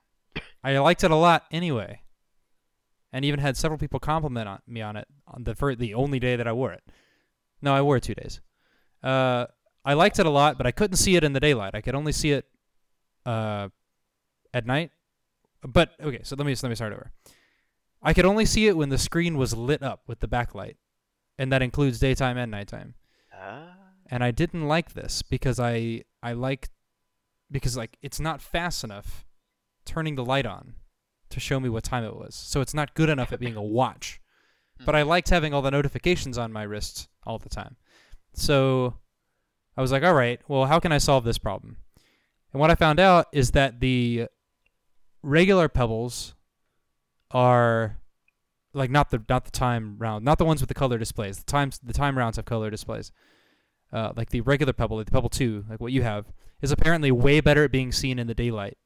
I 0.63 0.77
liked 0.77 1.03
it 1.03 1.11
a 1.11 1.15
lot 1.15 1.45
anyway. 1.51 2.01
And 3.11 3.25
even 3.25 3.39
had 3.39 3.57
several 3.57 3.79
people 3.79 3.99
compliment 3.99 4.47
on 4.47 4.59
me 4.67 4.81
on 4.81 4.95
it 4.95 5.07
on 5.27 5.43
the 5.43 5.55
fir- 5.55 5.73
the 5.75 5.95
only 5.95 6.19
day 6.19 6.35
that 6.35 6.47
I 6.47 6.53
wore 6.53 6.71
it. 6.71 6.83
No, 7.61 7.73
I 7.73 7.81
wore 7.81 7.97
it 7.97 8.03
two 8.03 8.13
days. 8.13 8.39
Uh, 9.01 9.47
I 9.83 9.93
liked 9.93 10.19
it 10.19 10.25
a 10.27 10.29
lot, 10.29 10.57
but 10.57 10.67
I 10.67 10.71
couldn't 10.71 10.97
see 10.97 11.15
it 11.15 11.23
in 11.23 11.33
the 11.33 11.39
daylight. 11.39 11.73
I 11.73 11.81
could 11.81 11.95
only 11.95 12.11
see 12.11 12.31
it 12.31 12.45
uh, 13.25 13.69
at 14.53 14.65
night. 14.65 14.91
But 15.61 15.91
okay, 16.01 16.21
so 16.23 16.35
let 16.35 16.45
me 16.45 16.53
just 16.53 16.63
let 16.63 16.69
me 16.69 16.75
start 16.75 16.93
over. 16.93 17.11
I 18.01 18.13
could 18.13 18.25
only 18.25 18.45
see 18.45 18.67
it 18.67 18.77
when 18.77 18.89
the 18.89 18.97
screen 18.97 19.37
was 19.37 19.53
lit 19.53 19.83
up 19.83 20.03
with 20.07 20.19
the 20.19 20.27
backlight, 20.27 20.75
and 21.37 21.51
that 21.51 21.61
includes 21.61 21.99
daytime 21.99 22.37
and 22.37 22.51
nighttime. 22.51 22.95
Ah. 23.41 23.73
and 24.09 24.21
I 24.21 24.31
didn't 24.31 24.67
like 24.67 24.93
this 24.93 25.21
because 25.21 25.59
I 25.59 26.03
I 26.21 26.33
like 26.33 26.67
because 27.51 27.77
like 27.77 27.97
it's 28.01 28.19
not 28.19 28.41
fast 28.41 28.83
enough 28.83 29.25
turning 29.85 30.15
the 30.15 30.25
light 30.25 30.45
on 30.45 30.75
to 31.29 31.39
show 31.39 31.59
me 31.59 31.69
what 31.69 31.83
time 31.83 32.03
it 32.03 32.15
was. 32.15 32.35
So 32.35 32.61
it's 32.61 32.73
not 32.73 32.95
good 32.95 33.09
enough 33.09 33.31
at 33.31 33.39
being 33.39 33.55
a 33.55 33.63
watch. 33.63 34.19
But 34.85 34.95
I 34.95 35.01
liked 35.01 35.29
having 35.29 35.53
all 35.53 35.61
the 35.61 35.71
notifications 35.71 36.37
on 36.37 36.53
my 36.53 36.63
wrist 36.63 37.09
all 37.25 37.37
the 37.37 37.49
time. 37.49 37.75
So 38.31 38.95
I 39.75 39.81
was 39.81 39.91
like, 39.91 40.03
all 40.03 40.13
right, 40.13 40.39
well, 40.47 40.67
how 40.67 40.79
can 40.79 40.93
I 40.93 40.99
solve 40.99 41.25
this 41.25 41.37
problem? 41.37 41.75
And 42.53 42.59
what 42.59 42.71
I 42.71 42.75
found 42.75 42.99
out 42.99 43.27
is 43.31 43.51
that 43.51 43.79
the 43.79 44.27
regular 45.21 45.69
pebbles 45.69 46.33
are 47.31 47.99
like 48.73 48.89
not 48.89 49.09
the 49.09 49.23
not 49.29 49.45
the 49.45 49.51
time 49.51 49.97
round, 49.99 50.25
not 50.25 50.37
the 50.37 50.45
ones 50.45 50.61
with 50.61 50.67
the 50.67 50.73
color 50.73 50.97
displays. 50.97 51.37
The 51.37 51.43
times 51.45 51.79
the 51.83 51.93
time 51.93 52.17
rounds 52.17 52.37
have 52.37 52.45
color 52.45 52.69
displays. 52.69 53.11
Uh, 53.91 54.13
like 54.15 54.29
the 54.29 54.41
regular 54.41 54.73
pebble, 54.73 54.97
like 54.97 55.07
the 55.07 55.11
pebble 55.11 55.29
two, 55.29 55.65
like 55.69 55.79
what 55.79 55.91
you 55.91 56.03
have, 56.03 56.25
is 56.61 56.71
apparently 56.71 57.11
way 57.11 57.39
better 57.41 57.63
at 57.63 57.71
being 57.71 57.91
seen 57.91 58.19
in 58.19 58.27
the 58.27 58.35
daylight 58.35 58.77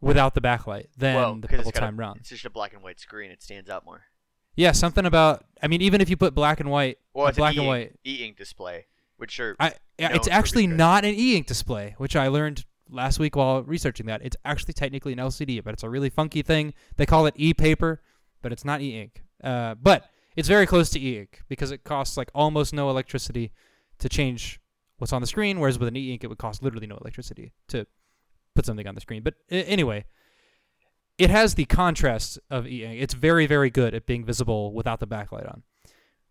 without 0.00 0.34
the 0.34 0.40
backlight 0.40 0.86
than 0.96 1.14
well, 1.14 1.34
the 1.36 1.48
pebble 1.48 1.70
got 1.70 1.92
a- 1.92 1.94
round. 1.94 2.20
It's 2.20 2.30
just 2.30 2.44
a 2.46 2.50
black 2.50 2.72
and 2.72 2.82
white 2.82 2.98
screen. 2.98 3.30
It 3.30 3.42
stands 3.42 3.68
out 3.68 3.84
more. 3.84 4.02
Yeah, 4.56 4.72
something 4.72 5.04
about. 5.06 5.44
I 5.62 5.68
mean, 5.68 5.80
even 5.82 6.00
if 6.00 6.08
you 6.10 6.16
put 6.16 6.34
black 6.34 6.60
and 6.60 6.70
white, 6.70 6.98
Well, 7.14 7.26
it's 7.28 7.38
black 7.38 7.54
an 7.54 7.60
and 7.60 7.68
white, 7.68 7.98
e-ink 8.04 8.36
display, 8.36 8.86
which 9.16 9.38
are 9.40 9.56
I 9.60 9.74
yeah, 9.98 10.14
it's 10.14 10.28
actually 10.28 10.66
not 10.66 11.04
an 11.04 11.14
e-ink 11.14 11.46
display, 11.46 11.94
which 11.98 12.16
I 12.16 12.28
learned 12.28 12.64
last 12.90 13.18
week 13.18 13.36
while 13.36 13.62
researching 13.62 14.06
that. 14.06 14.22
It's 14.22 14.36
actually 14.44 14.74
technically 14.74 15.12
an 15.12 15.18
LCD, 15.18 15.62
but 15.62 15.74
it's 15.74 15.82
a 15.82 15.88
really 15.88 16.10
funky 16.10 16.42
thing. 16.42 16.74
They 16.96 17.06
call 17.06 17.26
it 17.26 17.34
e-paper, 17.36 18.02
but 18.42 18.52
it's 18.52 18.64
not 18.64 18.80
e-ink. 18.80 19.22
Uh, 19.42 19.74
but 19.74 20.10
it's 20.36 20.48
very 20.48 20.66
close 20.66 20.90
to 20.90 21.00
e-ink 21.00 21.42
because 21.48 21.70
it 21.70 21.84
costs 21.84 22.16
like 22.16 22.30
almost 22.34 22.72
no 22.72 22.90
electricity 22.90 23.52
to 23.98 24.08
change 24.08 24.60
what's 24.98 25.12
on 25.12 25.20
the 25.20 25.26
screen, 25.26 25.60
whereas 25.60 25.78
with 25.78 25.88
an 25.88 25.96
e-ink 25.96 26.24
it 26.24 26.28
would 26.28 26.38
cost 26.38 26.62
literally 26.62 26.86
no 26.86 26.96
electricity 26.96 27.52
to 27.68 27.86
put 28.54 28.66
something 28.66 28.86
on 28.86 28.94
the 28.94 29.00
screen. 29.00 29.22
But 29.22 29.34
uh, 29.50 29.56
anyway, 29.56 30.04
it 31.18 31.30
has 31.30 31.54
the 31.54 31.64
contrast 31.64 32.38
of 32.50 32.66
e-ink. 32.66 33.00
It's 33.00 33.14
very 33.14 33.46
very 33.46 33.70
good 33.70 33.94
at 33.94 34.06
being 34.06 34.24
visible 34.24 34.72
without 34.72 35.00
the 35.00 35.06
backlight 35.06 35.48
on, 35.48 35.62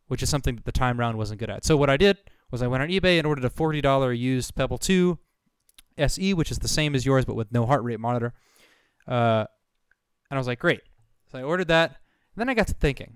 which 0.08 0.24
is 0.24 0.30
something 0.30 0.56
that 0.56 0.66
the 0.66 0.72
time 0.72 1.00
round 1.00 1.18
wasn't 1.18 1.40
good 1.40 1.50
at. 1.50 1.66
So 1.66 1.78
what 1.78 1.90
I 1.90 1.98
did 1.98 2.18
was 2.52 2.62
I 2.62 2.68
went 2.68 2.84
on 2.84 2.90
eBay 2.90 3.18
and 3.18 3.28
ordered 3.28 3.46
a 3.46 3.50
forty 3.50 3.82
dollar 3.82 4.14
used 4.14 4.56
Pebble 4.56 4.78
Two 4.78 5.20
SE, 6.00 6.34
which 6.34 6.52
is 6.52 6.60
the 6.60 6.68
same 6.68 6.96
as 6.96 7.06
yours 7.06 7.26
but 7.26 7.36
with 7.36 7.52
no 7.52 7.66
heart 7.66 7.84
rate 7.84 8.00
monitor. 8.00 8.34
Uh, 9.08 9.46
and 10.30 10.38
I 10.38 10.38
was 10.38 10.48
like, 10.48 10.60
great. 10.60 10.82
So 11.32 11.40
I 11.40 11.44
ordered 11.44 11.68
that. 11.68 11.90
And 11.90 12.42
then 12.42 12.50
I 12.50 12.54
got 12.54 12.68
to 12.68 12.74
thinking, 12.74 13.16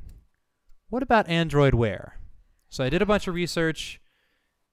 what 0.89 1.03
about 1.03 1.29
Android 1.29 1.73
Wear? 1.73 2.19
So 2.69 2.83
I 2.83 2.89
did 2.89 3.01
a 3.01 3.05
bunch 3.05 3.27
of 3.27 3.35
research, 3.35 4.01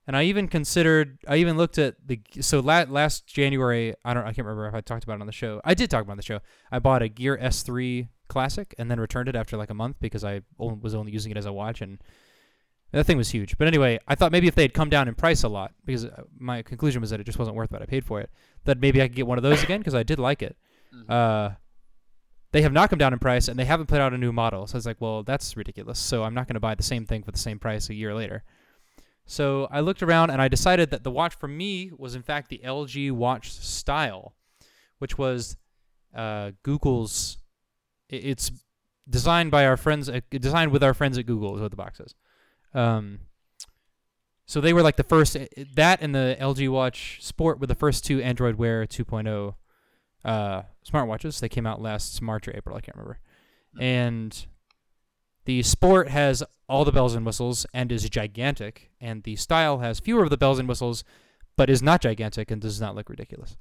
and 0.07 0.17
I 0.17 0.25
even 0.25 0.49
considered. 0.49 1.19
I 1.29 1.37
even 1.37 1.57
looked 1.57 1.79
at 1.79 1.97
the. 2.07 2.21
So 2.41 2.61
la- 2.61 2.87
last 2.89 3.27
January, 3.27 3.95
I 4.05 4.15
don't. 4.15 4.23
I 4.23 4.33
can't 4.33 4.47
remember 4.47 4.67
if 4.67 4.75
I 4.75 4.81
talked 4.81 5.05
about 5.05 5.19
it 5.19 5.21
on 5.21 5.27
the 5.27 5.33
show. 5.33 5.61
I 5.65 5.75
did 5.75 5.91
talk 5.91 6.03
about 6.03 6.13
it 6.13 6.15
on 6.15 6.17
the 6.17 6.23
show. 6.23 6.41
I 6.73 6.79
bought 6.79 7.03
a 7.03 7.09
Gear 7.09 7.37
S3 7.37 8.09
Classic 8.29 8.75
and 8.79 8.91
then 8.91 8.99
returned 8.99 9.29
it 9.29 9.37
after 9.37 9.57
like 9.57 9.71
a 9.71 9.75
month 9.75 9.97
because 10.01 10.25
I 10.25 10.41
was 10.57 10.95
only 10.95 11.13
using 11.13 11.31
it 11.31 11.37
as 11.37 11.47
a 11.47 11.53
watch 11.53 11.83
and 11.83 11.99
that 12.93 13.05
thing 13.07 13.17
was 13.17 13.31
huge. 13.31 13.57
But 13.59 13.69
anyway, 13.69 13.99
I 14.09 14.15
thought 14.15 14.33
maybe 14.33 14.49
if 14.49 14.55
they 14.55 14.63
had 14.63 14.75
come 14.75 14.91
down 14.91 15.09
in 15.09 15.15
price 15.15 15.43
a 15.43 15.49
lot, 15.49 15.73
because 15.85 16.05
uh, 16.07 16.23
my 16.39 16.63
conclusion 16.63 17.01
was 17.01 17.11
that 17.11 17.21
it 17.21 17.25
just 17.25 17.39
wasn't 17.39 17.57
worth 17.57 17.71
what 17.71 17.83
I 17.83 17.87
paid 17.87 18.05
for 18.05 18.21
it, 18.21 18.31
that 18.65 18.81
maybe 18.81 19.01
I 19.01 19.09
could 19.09 19.17
get 19.17 19.27
one 19.27 19.39
of 19.39 19.43
those 19.43 19.63
again 19.63 19.81
because 19.81 19.95
I 19.95 20.03
did 20.03 20.19
like 20.19 20.43
it. 20.43 20.57
Mhm. 20.95 21.11
Uh, 21.11 21.55
they 22.53 22.63
have 22.63 22.73
not 22.73 22.91
come 22.91 22.99
down 22.99 23.13
in 23.13 23.21
price, 23.21 23.47
and 23.47 23.57
they 23.57 23.65
haven't 23.65 23.87
put 23.87 24.01
out 24.01 24.13
a 24.13 24.19
new 24.19 24.33
model. 24.33 24.67
So 24.67 24.75
I 24.75 24.79
was 24.79 24.87
like, 24.87 25.01
well, 25.01 25.23
that's 25.23 25.57
ridiculous. 25.57 26.01
So 26.01 26.25
I'm 26.25 26.35
not 26.35 26.49
going 26.49 26.55
to 26.55 26.61
buy 26.61 26.75
the 26.75 26.83
same 26.83 27.07
thing 27.07 27.23
for 27.23 27.31
the 27.31 27.39
same 27.39 27.61
price 27.61 27.89
a 27.91 27.95
year 27.95 28.13
later. 28.13 28.43
So 29.25 29.69
I 29.71 29.79
looked 29.79 30.03
around 30.03 30.31
and 30.31 30.43
I 30.43 30.49
decided 30.49 30.91
that 30.91 31.05
the 31.05 31.11
watch 31.13 31.37
for 31.37 31.47
me 31.47 31.93
was 31.97 32.17
in 32.17 32.23
fact 32.23 32.49
the 32.49 32.61
LG 32.65 33.13
Watch 33.13 33.53
Style, 33.53 34.35
which 34.99 35.17
was 35.17 35.57
uh, 36.13 36.51
Google's. 36.65 37.39
It's 38.09 38.51
designed 39.09 39.53
by 39.53 39.65
our 39.67 39.77
friends, 39.77 40.09
at, 40.09 40.29
designed 40.31 40.73
with 40.73 40.83
our 40.83 40.95
friends 40.95 41.17
at 41.17 41.27
Google 41.27 41.55
is 41.55 41.63
what 41.63 41.71
the 41.71 41.77
box 41.77 41.99
says. 41.99 42.17
Um, 42.75 43.21
so 44.47 44.61
they 44.61 44.73
were 44.73 44.83
like 44.83 44.97
the 44.97 45.05
first. 45.05 45.37
i- 45.37 45.49
i- 45.57 45.67
That 45.75 46.01
and 46.03 46.15
the 46.15 46.37
LG 46.41 46.69
Watch 46.69 47.19
Sport 47.23 47.61
were 47.61 47.67
the 47.67 47.75
first 47.75 48.05
two 48.05 48.21
Android 48.23 48.57
Wear 48.57 48.87
2.0 48.87 49.55
uh, 50.25 50.63
smartwatches. 50.87 51.41
They 51.41 51.49
came 51.49 51.67
out 51.67 51.81
last 51.81 52.21
March 52.21 52.47
or 52.49 52.57
April. 52.57 52.77
I 52.77 52.81
can't 52.81 52.97
remember. 52.97 53.19
And 53.79 54.47
the 55.45 55.63
Sport 55.63 56.09
has 56.09 56.43
all 56.69 56.85
the 56.85 56.93
bells 56.93 57.15
and 57.15 57.25
whistles 57.25 57.65
and 57.73 57.91
is 57.93 58.09
gigantic, 58.09 58.91
and 59.01 59.23
the 59.23 59.37
Style 59.37 59.79
has 59.79 60.01
fewer 60.01 60.25
of 60.25 60.31
the 60.31 60.37
bells 60.37 60.59
and 60.59 60.69
whistles, 60.69 61.05
but 61.57 61.71
is 61.71 61.83
not 61.83 62.01
gigantic 62.01 62.51
and 62.51 62.61
does 62.61 62.81
not 62.81 62.95
look 62.95 63.09
ridiculous. 63.09 63.57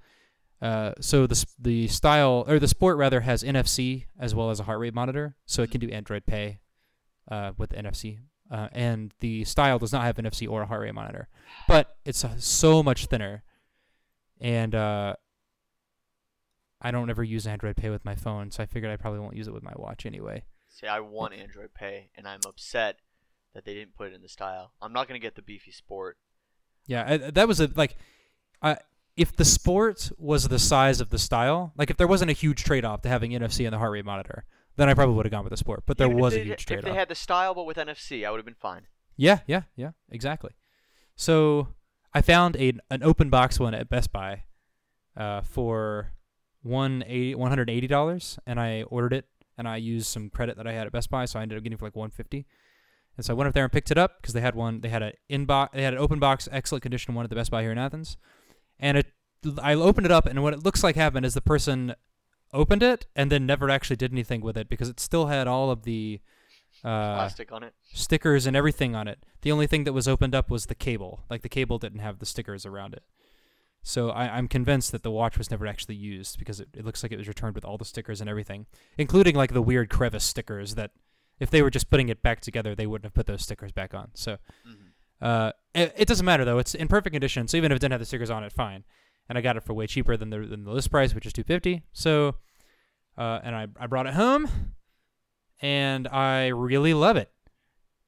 Uh, 0.62 0.94
so 1.00 1.26
the 1.26 1.46
the 1.58 1.88
Style 1.88 2.44
or 2.48 2.60
the 2.60 2.68
Sport 2.68 2.98
rather 2.98 3.22
has 3.22 3.44
NFC 3.44 4.06
as 4.20 4.36
well 4.36 4.50
as 4.50 4.60
a 4.60 4.64
heart 4.64 4.80
rate 4.80 4.94
monitor, 4.94 5.36
so 5.46 5.62
it 5.64 5.72
can 5.72 5.80
do 5.80 5.90
Android 5.90 6.26
Pay 6.26 6.60
uh, 7.32 7.52
with 7.58 7.72
NFC. 7.72 8.20
Uh, 8.52 8.68
and 8.72 9.14
the 9.20 9.44
Style 9.46 9.78
does 9.78 9.94
not 9.94 10.04
have 10.04 10.16
NFC 10.18 10.50
or 10.50 10.64
a 10.64 10.66
heart 10.66 10.82
rate 10.82 10.96
monitor, 10.96 11.28
but 11.68 11.98
it's 12.04 12.26
uh, 12.26 12.36
so 12.38 12.82
much 12.82 13.06
thinner. 13.06 13.44
And 14.42 14.74
uh, 14.74 15.16
I 16.82 16.92
don't 16.92 17.10
ever 17.10 17.24
use 17.24 17.46
Android 17.46 17.76
Pay 17.76 17.90
with 17.90 18.06
my 18.06 18.16
phone, 18.16 18.52
so 18.52 18.64
I 18.64 18.66
figured 18.66 18.92
I 18.92 18.96
probably 18.98 19.20
won't 19.20 19.36
use 19.36 19.48
it 19.48 19.54
with 19.54 19.64
my 19.64 19.74
watch 19.76 20.06
anyway. 20.06 20.44
See, 20.70 20.88
I 20.88 21.00
want 21.00 21.34
Android 21.34 21.74
Pay, 21.74 22.10
and 22.16 22.28
I'm 22.28 22.40
upset 22.48 22.98
that 23.54 23.66
they 23.66 23.74
didn't 23.74 23.96
put 23.96 24.08
it 24.08 24.16
in 24.16 24.22
the 24.22 24.30
style. 24.30 24.74
I'm 24.82 24.94
not 24.94 25.08
gonna 25.08 25.20
get 25.20 25.36
the 25.36 25.42
beefy 25.42 25.72
sport. 25.72 26.18
Yeah, 26.86 27.06
I, 27.08 27.18
that 27.18 27.48
was 27.48 27.60
a 27.60 27.70
like, 27.76 27.98
I 28.62 28.78
if 29.18 29.36
the 29.36 29.46
sport 29.46 30.12
was 30.18 30.48
the 30.48 30.60
size 30.60 31.02
of 31.02 31.10
the 31.10 31.20
style, 31.20 31.74
like 31.76 31.90
if 31.90 31.98
there 31.98 32.08
wasn't 32.08 32.32
a 32.32 32.34
huge 32.34 32.64
trade 32.64 32.86
off 32.86 33.02
to 33.02 33.10
having 33.10 33.32
NFC 33.32 33.66
and 33.66 33.74
the 33.74 33.78
heart 33.78 33.92
rate 33.92 34.06
monitor, 34.06 34.46
then 34.80 34.90
I 34.90 34.94
probably 34.94 35.16
would 35.16 35.26
have 35.26 35.32
gone 35.32 35.44
with 35.44 35.52
the 35.52 35.58
sport. 35.58 35.84
But 35.86 35.98
there 35.98 36.08
Even 36.08 36.20
was 36.20 36.34
a 36.34 36.44
huge 36.44 36.62
If 36.62 36.66
trade 36.66 36.84
they 36.84 36.94
had 36.94 37.10
the 37.10 37.16
style 37.16 37.54
but 37.54 37.66
with 37.66 37.78
NFC, 37.78 38.26
I 38.26 38.32
would 38.32 38.38
have 38.38 38.46
been 38.46 38.56
fine. 38.56 38.88
Yeah, 39.18 39.40
yeah, 39.48 39.64
yeah, 39.76 39.92
exactly. 40.10 40.52
So 41.16 41.70
I 42.14 42.22
found 42.22 42.56
a 42.56 42.74
an 42.90 43.04
open 43.04 43.30
box 43.30 43.60
one 43.60 43.74
at 43.74 43.90
Best 43.90 44.12
Buy 44.12 44.44
uh, 45.18 45.42
for 45.42 46.14
one 46.62 47.04
eighty 47.06 47.36
one 47.36 47.50
hundred 47.50 47.70
eighty 47.70 47.88
dollars, 47.88 48.40
and 48.48 48.60
I 48.60 48.84
ordered 48.84 49.14
it, 49.14 49.26
and 49.58 49.68
I 49.68 49.78
used 49.78 50.08
some 50.08 50.30
credit 50.30 50.56
that 50.58 50.66
I 50.68 50.72
had 50.72 50.88
at 50.88 50.94
Best 50.94 51.10
Buy, 51.10 51.26
so 51.26 51.40
I 51.40 51.42
ended 51.42 51.58
up 51.58 51.64
getting 51.64 51.76
it 51.76 51.80
for 51.80 51.86
like 51.86 51.96
one 51.96 52.10
fifty. 52.10 52.46
And 53.18 53.26
so 53.26 53.34
I 53.34 53.36
went 53.36 53.50
up 53.50 53.54
there 53.54 53.66
and 53.66 53.74
picked 53.74 53.92
it 53.92 53.98
up 53.98 54.22
because 54.22 54.34
they 54.34 54.40
had 54.40 54.56
one. 54.56 54.80
They 54.80 54.88
had 54.88 55.04
an 55.04 55.12
inbox. 55.30 55.74
They 55.74 55.84
had 55.84 55.94
an 55.94 56.00
open 56.00 56.20
box, 56.20 56.48
excellent 56.52 56.84
condition 56.84 57.14
one 57.16 57.26
at 57.26 57.30
the 57.30 57.36
Best 57.36 57.52
Buy 57.52 57.62
here 57.62 57.72
in 57.72 57.78
Athens, 57.78 58.18
and 58.80 58.98
it. 58.98 59.08
I 59.62 59.74
opened 59.74 60.06
it 60.06 60.12
up, 60.12 60.26
and 60.26 60.42
what 60.44 60.54
it 60.54 60.64
looks 60.64 60.84
like 60.84 60.96
happened 60.96 61.26
is 61.26 61.34
the 61.34 61.42
person 61.42 61.96
opened 62.54 62.84
it 62.84 63.06
and 63.16 63.32
then 63.32 63.46
never 63.46 63.70
actually 63.70 63.96
did 63.96 64.12
anything 64.12 64.42
with 64.42 64.58
it 64.58 64.70
because 64.70 64.90
it 64.90 65.00
still 65.00 65.28
had 65.28 65.48
all 65.48 65.70
of 65.72 65.84
the 65.84 66.20
uh, 66.84 67.16
Plastic 67.16 67.52
on 67.52 67.64
it. 67.64 67.74
stickers 67.94 68.46
and 68.46 68.56
everything 68.56 68.96
on 68.96 69.08
it. 69.08 69.20
The 69.42 69.52
only 69.52 69.68
thing 69.68 69.84
that 69.84 69.94
was 69.94 70.08
opened 70.08 70.34
up 70.34 70.50
was 70.50 70.68
the 70.68 70.76
cable. 70.76 71.22
Like 71.30 71.42
the 71.42 71.50
cable 71.50 71.78
didn't 71.78 72.00
have 72.00 72.20
the 72.20 72.26
stickers 72.26 72.66
around 72.66 72.94
it. 72.94 73.04
So 73.84 74.10
I, 74.10 74.38
I'm 74.38 74.48
convinced 74.48 74.92
that 74.92 75.04
the 75.04 75.12
watch 75.12 75.38
was 75.38 75.50
never 75.52 75.66
actually 75.68 75.96
used 75.96 76.38
because 76.38 76.60
it, 76.60 76.70
it 76.74 76.86
looks 76.86 77.02
like 77.04 77.12
it 77.12 77.18
was 77.18 77.28
returned 77.28 77.56
with 77.56 77.66
all 77.66 77.78
the 77.78 77.86
stickers 77.86 78.20
and 78.22 78.30
everything, 78.30 78.66
including 78.98 79.36
like 79.36 79.54
the 79.54 79.62
weird 79.62 79.90
crevice 79.90 80.24
stickers 80.24 80.76
that 80.76 80.92
if 81.40 81.50
they 81.50 81.62
were 81.62 81.70
just 81.70 81.90
putting 81.90 82.10
it 82.10 82.22
back 82.22 82.42
together, 82.42 82.76
they 82.76 82.86
wouldn't 82.88 83.06
have 83.06 83.14
put 83.14 83.26
those 83.28 83.42
stickers 83.44 83.72
back 83.72 83.94
on. 83.94 84.10
So 84.14 84.38
Mhm. 84.68 84.76
uh, 85.22 85.52
it, 85.74 85.94
it 85.98 86.08
doesn't 86.08 86.26
matter 86.26 86.44
though. 86.46 86.58
It's 86.60 86.76
in 86.76 86.88
perfect 86.90 87.14
condition. 87.14 87.48
So 87.48 87.56
even 87.58 87.72
if 87.72 87.78
it 87.78 87.80
didn't 87.80 87.94
have 87.94 88.02
the 88.02 88.06
stickers 88.06 88.30
on 88.30 88.44
it, 88.44 88.52
fine. 88.52 88.84
And 89.30 89.38
I 89.38 89.42
got 89.42 89.56
it 89.58 89.64
for 89.64 89.74
way 89.74 89.86
cheaper 89.88 90.18
than 90.18 90.32
the 90.32 90.40
than 90.40 90.64
the 90.66 90.72
list 90.72 90.90
price, 90.90 91.14
which 91.14 91.26
is 91.28 91.32
two 91.34 91.44
fifty. 91.44 91.84
So, 91.94 92.36
uh, 93.18 93.40
and 93.44 93.56
I 93.56 93.68
I 93.80 93.86
brought 93.88 94.08
it 94.08 94.16
home, 94.16 94.50
and 95.62 96.08
I 96.08 96.48
really 96.48 96.94
love 96.94 97.18
it. 97.18 97.32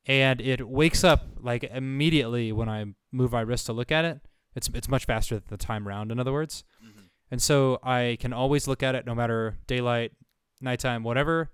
And 0.07 0.41
it 0.41 0.67
wakes 0.67 1.03
up 1.03 1.27
like 1.39 1.63
immediately 1.63 2.51
when 2.51 2.67
I 2.69 2.86
move 3.12 3.31
my 3.31 3.41
wrist 3.41 3.67
to 3.67 3.73
look 3.73 3.91
at 3.91 4.03
it. 4.05 4.19
It's 4.55 4.69
it's 4.73 4.89
much 4.89 5.05
faster 5.05 5.36
than 5.36 5.43
the 5.47 5.57
time 5.57 5.88
round. 5.88 6.12
In 6.12 6.19
other 6.19 6.34
words, 6.34 6.63
Mhm. 6.84 7.10
and 7.29 7.41
so 7.41 7.79
I 7.84 8.17
can 8.19 8.34
always 8.34 8.67
look 8.67 8.81
at 8.84 8.95
it 8.95 9.05
no 9.05 9.13
matter 9.13 9.57
daylight, 9.67 10.12
nighttime, 10.60 11.03
whatever. 11.03 11.51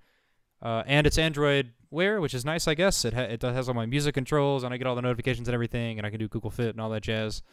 Uh, 0.61 0.83
and 0.87 1.05
it's 1.05 1.17
Android 1.17 1.73
Wear, 1.91 2.19
which 2.21 2.33
is 2.33 2.43
nice, 2.45 2.67
I 2.67 2.73
guess. 2.73 3.03
It 3.05 3.13
ha- 3.13 3.21
it 3.21 3.41
has 3.41 3.67
all 3.67 3.75
my 3.75 3.85
music 3.85 4.15
controls, 4.15 4.63
and 4.63 4.73
I 4.73 4.77
get 4.77 4.87
all 4.87 4.95
the 4.95 5.01
notifications 5.01 5.47
and 5.47 5.53
everything, 5.53 5.99
and 5.99 6.07
I 6.07 6.09
can 6.09 6.19
do 6.19 6.27
Google 6.27 6.49
Fit 6.51 6.69
and 6.69 6.79
all 6.81 6.89
that 6.91 7.03
jazz. 7.03 7.43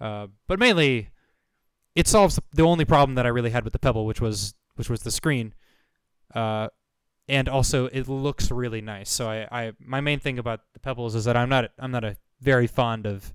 Uh, 0.00 0.28
but 0.48 0.58
mainly, 0.58 1.10
it 1.94 2.06
solves 2.06 2.38
the 2.52 2.62
only 2.62 2.84
problem 2.84 3.14
that 3.16 3.26
I 3.26 3.30
really 3.30 3.50
had 3.50 3.64
with 3.64 3.72
the 3.72 3.78
Pebble, 3.78 4.06
which 4.06 4.20
was 4.20 4.54
which 4.76 4.88
was 4.88 5.02
the 5.02 5.10
screen. 5.10 5.54
Uh, 6.34 6.68
and 7.28 7.48
also 7.48 7.86
it 7.86 8.08
looks 8.08 8.50
really 8.50 8.80
nice. 8.80 9.10
So 9.10 9.28
I, 9.28 9.46
I 9.50 9.72
my 9.80 10.00
main 10.00 10.20
thing 10.20 10.38
about 10.38 10.60
the 10.72 10.80
Pebbles 10.80 11.14
is 11.14 11.24
that 11.24 11.36
I'm 11.36 11.48
not 11.48 11.70
I'm 11.78 11.90
not 11.90 12.04
a 12.04 12.16
very 12.40 12.66
fond 12.66 13.06
of 13.06 13.34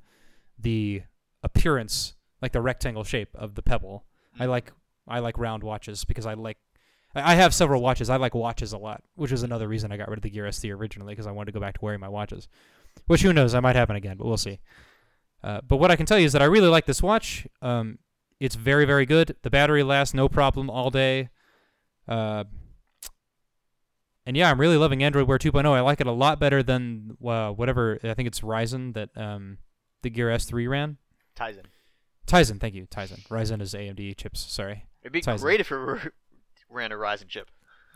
the 0.57 1.03
appearance, 1.43 2.15
like 2.41 2.51
the 2.53 2.61
rectangle 2.61 3.03
shape 3.03 3.29
of 3.35 3.55
the 3.55 3.61
Pebble. 3.61 4.05
I 4.39 4.45
Mhm. 4.45 4.49
like 4.49 4.71
I 5.07 5.19
like 5.19 5.37
round 5.37 5.63
watches 5.63 6.03
because 6.05 6.25
I 6.25 6.33
like 6.33 6.57
I 7.13 7.33
I 7.33 7.35
have 7.35 7.53
several 7.53 7.81
watches. 7.81 8.09
I 8.09 8.17
like 8.17 8.33
watches 8.35 8.73
a 8.73 8.77
lot, 8.77 9.03
which 9.15 9.31
is 9.31 9.43
another 9.43 9.67
reason 9.67 9.91
I 9.91 9.97
got 9.97 10.09
rid 10.09 10.17
of 10.19 10.23
the 10.23 10.29
Gear 10.29 10.45
S3 10.45 10.71
originally 10.75 11.13
because 11.13 11.27
I 11.27 11.31
wanted 11.31 11.47
to 11.47 11.51
go 11.53 11.59
back 11.61 11.75
to 11.75 11.81
wearing 11.85 11.99
my 11.99 12.09
watches. 12.09 12.47
Which 13.07 13.21
who 13.21 13.33
knows, 13.33 13.53
I 13.53 13.59
might 13.59 13.75
happen 13.75 13.95
again, 13.97 14.17
but 14.17 14.25
we'll 14.25 14.37
see. 14.37 14.59
Uh, 15.43 15.61
but 15.67 15.77
what 15.77 15.91
I 15.91 15.95
can 15.95 16.05
tell 16.05 16.17
you 16.17 16.25
is 16.25 16.33
that 16.33 16.41
I 16.41 16.45
really 16.45 16.69
like 16.69 16.85
this 16.85 17.03
watch. 17.03 17.45
Um, 17.61 17.99
it's 18.39 18.55
very 18.55 18.85
very 18.85 19.05
good. 19.05 19.35
The 19.41 19.49
battery 19.49 19.83
lasts 19.83 20.13
no 20.13 20.27
problem 20.29 20.69
all 20.69 20.89
day. 20.89 21.29
Uh, 22.07 22.45
and 24.25 24.35
yeah, 24.35 24.49
I'm 24.49 24.59
really 24.59 24.77
loving 24.77 25.03
Android 25.03 25.27
Wear 25.27 25.37
2.0. 25.37 25.65
I 25.71 25.81
like 25.81 26.01
it 26.01 26.07
a 26.07 26.11
lot 26.11 26.39
better 26.39 26.63
than 26.63 27.17
uh, 27.23 27.51
whatever 27.51 27.99
I 28.03 28.13
think 28.15 28.27
it's 28.27 28.41
Ryzen 28.41 28.93
that 28.95 29.09
um, 29.15 29.59
the 30.01 30.09
Gear 30.09 30.29
S3 30.29 30.67
ran. 30.67 30.97
Tizen. 31.35 31.65
Tizen, 32.25 32.59
thank 32.59 32.73
you, 32.73 32.87
Tizen. 32.87 33.27
Ryzen 33.27 33.61
is 33.61 33.73
AMD 33.73 34.17
chips. 34.17 34.39
Sorry. 34.39 34.85
It'd 35.03 35.13
be 35.13 35.21
Tizen. 35.21 35.41
great 35.41 35.59
if 35.59 35.71
it 35.71 35.75
were, 35.75 36.13
ran 36.69 36.91
a 36.91 36.95
Ryzen 36.95 37.27
chip. 37.27 37.51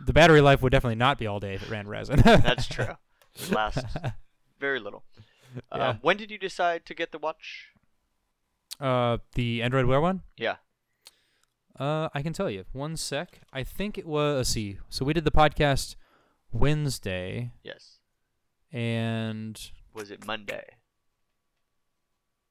The 0.06 0.14
battery 0.14 0.42
life 0.42 0.62
would 0.62 0.72
definitely 0.72 0.96
not 0.96 1.18
be 1.18 1.26
all 1.26 1.40
day 1.40 1.56
if 1.56 1.64
it 1.64 1.70
ran 1.70 1.86
Ryzen. 1.88 2.24
That's 2.44 2.68
true. 2.68 2.96
It 3.36 3.52
lasts 3.52 3.84
very 4.60 4.80
little. 4.80 5.04
Yeah. 5.76 5.90
Um, 5.90 6.00
when 6.02 6.16
did 6.18 6.30
you 6.30 6.38
decide 6.38 6.86
to 6.86 6.94
get 6.94 7.12
the 7.12 7.18
watch? 7.18 7.70
Uh, 8.80 9.18
the 9.36 9.62
Android 9.62 9.86
Wear 9.86 10.00
one. 10.02 10.22
Yeah. 10.38 10.56
Uh, 11.80 12.10
I 12.14 12.22
can 12.22 12.34
tell 12.34 12.50
you. 12.50 12.66
One 12.74 12.96
sec. 12.98 13.42
I 13.54 13.64
think 13.64 13.98
it 13.98 14.06
was. 14.06 14.38
Let's 14.38 14.50
see. 14.50 14.78
So 14.90 15.06
we 15.06 15.14
did 15.14 15.26
the 15.26 15.32
podcast 15.32 15.96
Wednesday, 16.52 17.52
Yes. 17.64 18.00
and 18.72 19.60
Was 19.94 20.12
it 20.12 20.26
Monday? 20.26 20.64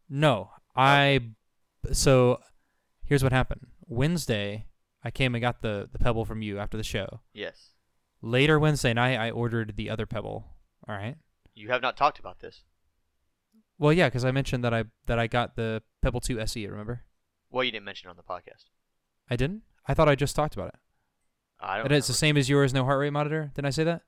no, 0.08 0.50
I. 0.76 1.20
So, 1.92 2.40
here's 3.04 3.22
what 3.22 3.32
happened. 3.32 3.66
Wednesday, 3.86 4.66
I 5.04 5.10
came 5.10 5.34
and 5.34 5.42
got 5.42 5.62
the 5.62 5.88
the 5.90 5.98
Pebble 5.98 6.24
from 6.24 6.42
you 6.42 6.58
after 6.58 6.76
the 6.76 6.82
show. 6.84 7.20
Yes. 7.32 7.70
Later 8.20 8.58
Wednesday 8.58 8.92
night, 8.94 9.16
I 9.18 9.30
ordered 9.30 9.76
the 9.76 9.88
other 9.90 10.06
Pebble. 10.06 10.46
All 10.88 10.94
right. 10.96 11.16
You 11.54 11.68
have 11.70 11.82
not 11.82 11.96
talked 11.96 12.18
about 12.18 12.40
this. 12.40 12.62
Well, 13.78 13.92
yeah, 13.92 14.08
because 14.08 14.24
I 14.24 14.30
mentioned 14.32 14.64
that 14.64 14.74
I 14.74 14.84
that 15.06 15.18
I 15.18 15.26
got 15.26 15.56
the 15.56 15.82
Pebble 16.02 16.20
2 16.20 16.40
SE. 16.40 16.66
Remember? 16.66 17.02
Well, 17.50 17.64
you 17.64 17.70
didn't 17.72 17.84
mention 17.86 18.08
it 18.08 18.10
on 18.10 18.16
the 18.16 18.22
podcast. 18.22 18.64
I 19.30 19.36
didn't. 19.36 19.62
I 19.86 19.94
thought 19.94 20.08
I 20.08 20.14
just 20.14 20.36
talked 20.36 20.54
about 20.54 20.68
it. 20.68 20.74
I 21.60 21.76
don't. 21.78 21.86
And 21.86 21.94
it's 21.94 22.06
the 22.06 22.12
remember. 22.12 22.18
same 22.18 22.36
as 22.36 22.48
yours, 22.48 22.74
no 22.74 22.84
heart 22.84 23.00
rate 23.00 23.12
monitor. 23.12 23.50
Didn't 23.54 23.66
I 23.66 23.70
say 23.70 23.84
that? 23.84 24.02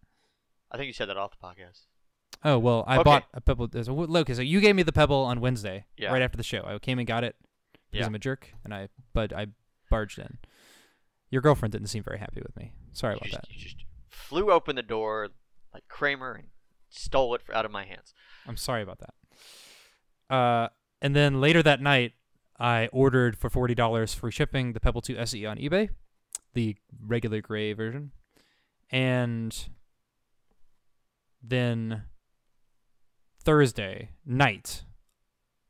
I 0.70 0.76
think 0.76 0.86
you 0.86 0.92
said 0.92 1.08
that 1.08 1.16
off 1.16 1.32
the 1.32 1.44
podcast. 1.46 1.86
Oh 2.44 2.58
well, 2.58 2.84
I 2.86 2.96
Okay. 2.96 3.02
bought 3.04 3.24
a 3.34 3.40
Pebble. 3.40 3.66
there's 3.68 3.88
a- 3.88 3.92
Look, 3.92 4.28
so 4.28 4.40
you 4.40 4.60
gave 4.60 4.76
me 4.76 4.82
the 4.82 4.92
Pebble 4.92 5.24
on 5.24 5.40
Wednesday, 5.40 5.84
Yeah. 5.96 6.12
right 6.12 6.22
after 6.22 6.36
the 6.36 6.42
show. 6.44 6.62
I 6.64 6.78
came 6.78 6.98
and 6.98 7.06
got 7.08 7.24
it 7.24 7.36
because 7.90 8.04
Yeah. 8.04 8.06
I'm 8.06 8.14
a 8.14 8.18
jerk, 8.20 8.52
and 8.64 8.72
I 8.72 8.88
but 9.12 9.32
I 9.32 9.48
barged 9.90 10.18
in. 10.18 10.38
Your 11.30 11.42
girlfriend 11.42 11.72
didn't 11.72 11.88
seem 11.88 12.02
very 12.02 12.18
happy 12.18 12.40
with 12.40 12.56
me. 12.56 12.72
Sorry 12.92 13.14
you 13.14 13.18
about 13.18 13.30
just, 13.30 13.40
that. 13.42 13.50
You 13.50 13.58
just 13.60 13.84
flew 14.08 14.50
open 14.52 14.76
the 14.76 14.82
door 14.82 15.28
like 15.74 15.86
Kramer 15.88 16.34
and 16.34 16.48
stole 16.88 17.34
it 17.34 17.42
out 17.52 17.64
of 17.64 17.70
my 17.72 17.84
hands. 17.84 18.14
I'm 18.46 18.56
sorry 18.56 18.82
about 18.82 19.00
that. 19.00 20.34
Uh, 20.34 20.68
and 21.02 21.14
then 21.16 21.40
later 21.40 21.62
that 21.62 21.80
night, 21.80 22.12
I 22.58 22.88
ordered 22.92 23.36
for 23.38 23.48
forty 23.50 23.74
dollars 23.74 24.14
free 24.14 24.30
shipping 24.32 24.72
the 24.74 24.80
Pebble 24.80 25.00
2 25.00 25.16
SE 25.18 25.46
on 25.46 25.56
eBay, 25.58 25.90
the 26.54 26.76
regular 27.06 27.40
gray 27.40 27.72
version, 27.72 28.12
and 28.90 29.56
then 31.42 32.02
Thursday 33.42 34.10
night, 34.26 34.84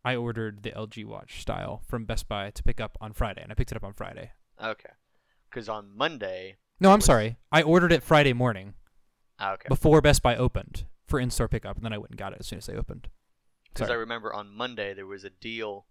I 0.05 0.17
ordered 0.17 0.63
the 0.63 0.73
LG 0.73 1.05
watch 1.07 1.41
style 1.41 1.83
from 1.87 2.05
Best 2.05 2.29
Buy 2.29 2.51
to 2.51 2.63
pick 2.63 2.81
up 2.81 2.97
on 3.01 3.13
Friday, 3.13 3.43
and 3.43 3.53
I 3.53 3.55
picked 3.55 3.71
it 3.71 3.77
up 3.77 3.85
on 3.85 3.93
Friday. 3.93 4.33
Okay. 4.63 4.91
Because 5.49 5.69
on 5.69 5.97
Monday. 5.97 6.57
No, 6.81 6.91
I'm 6.91 6.99
was- 6.99 7.05
sorry. 7.05 7.37
I 7.53 7.63
ordered 7.63 7.93
it 7.93 8.03
Friday 8.03 8.33
morning 8.33 8.75
Ah, 9.39 9.53
okay. 9.53 9.69
before 9.69 10.01
Best 10.01 10.23
Buy 10.23 10.37
opened 10.37 10.87
for 11.07 11.21
in-store 11.21 11.49
pickup, 11.49 11.77
and 11.77 11.85
then 11.85 11.93
I 11.93 11.99
went 11.99 12.11
and 12.11 12.19
got 12.19 12.33
it 12.33 12.41
as 12.41 12.47
soon 12.47 12.59
as 12.59 12.67
they 12.67 12.75
opened. 12.75 13.09
Because 13.73 13.91
I 13.91 13.95
remember 13.95 14.33
on 14.33 14.55
Monday 14.55 14.95
there 14.95 15.07
was 15.07 15.25
a 15.25 15.31
deal 15.31 15.87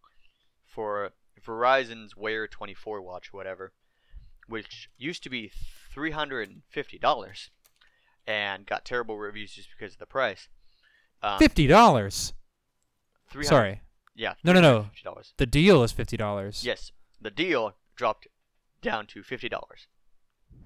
for 0.66 1.12
Verizon's 1.46 2.16
Wear 2.16 2.48
24 2.48 3.02
watch, 3.02 3.30
or 3.34 3.38
whatever, 3.38 3.72
which 4.48 4.90
used 4.98 5.24
to 5.24 5.30
be 5.30 5.52
$350 5.96 7.50
and 8.28 8.66
got 8.66 8.86
terrible 8.86 9.18
reviews 9.18 9.54
just 9.54 9.70
because 9.78 9.94
of 9.94 10.00
the 10.00 10.06
price. 10.06 10.48
Um, 11.22 11.40
Fifty 11.40 11.68
dollars. 11.68 12.34
Sorry. 13.42 13.82
Yeah. 14.16 14.34
No, 14.44 14.54
no, 14.54 14.62
no. 14.62 14.90
$350. 15.06 15.34
The 15.38 15.46
deal 15.46 15.84
is 15.84 15.92
fifty 15.92 16.18
dollars. 16.18 16.64
Yes. 16.66 16.92
The 17.22 17.32
deal 17.32 17.76
dropped 17.96 18.28
down 18.82 19.06
to 19.08 19.22
$50, 19.22 19.52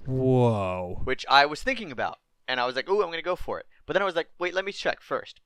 Whoa. 0.05 1.01
which 1.03 1.25
I 1.29 1.45
was 1.47 1.63
thinking 1.63 1.91
about. 1.91 2.19
And 2.47 2.59
I 2.59 2.65
was 2.65 2.75
like, 2.75 2.87
ooh, 2.89 3.01
I'm 3.01 3.07
going 3.07 3.13
to 3.17 3.23
go 3.23 3.35
for 3.35 3.59
it. 3.59 3.65
But 3.87 3.93
then 3.93 4.01
I 4.01 4.05
was 4.05 4.15
like, 4.15 4.29
wait, 4.37 4.53
let 4.53 4.65
me 4.65 4.71
check 4.71 5.01
first. 5.01 5.39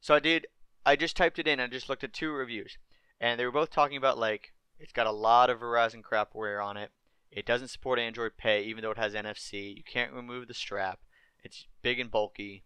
So 0.00 0.14
I 0.14 0.20
did, 0.20 0.46
I 0.86 0.96
just 0.96 1.16
typed 1.16 1.38
it 1.38 1.48
in 1.48 1.60
I 1.60 1.66
just 1.66 1.88
looked 1.88 2.04
at 2.04 2.12
two 2.12 2.30
reviews. 2.30 2.78
And 3.20 3.38
they 3.38 3.44
were 3.44 3.52
both 3.52 3.70
talking 3.70 3.96
about, 3.96 4.18
like, 4.18 4.52
it's 4.78 4.92
got 4.92 5.06
a 5.06 5.12
lot 5.12 5.50
of 5.50 5.60
Verizon 5.60 6.02
crapware 6.02 6.64
on 6.64 6.76
it. 6.76 6.90
It 7.30 7.46
doesn't 7.46 7.68
support 7.68 7.98
Android 7.98 8.32
Pay, 8.36 8.64
even 8.64 8.82
though 8.82 8.90
it 8.90 8.98
has 8.98 9.14
NFC. 9.14 9.76
You 9.76 9.82
can't 9.82 10.12
remove 10.12 10.46
the 10.46 10.54
strap. 10.54 11.00
It's 11.42 11.66
big 11.82 11.98
and 11.98 12.10
bulky. 12.10 12.64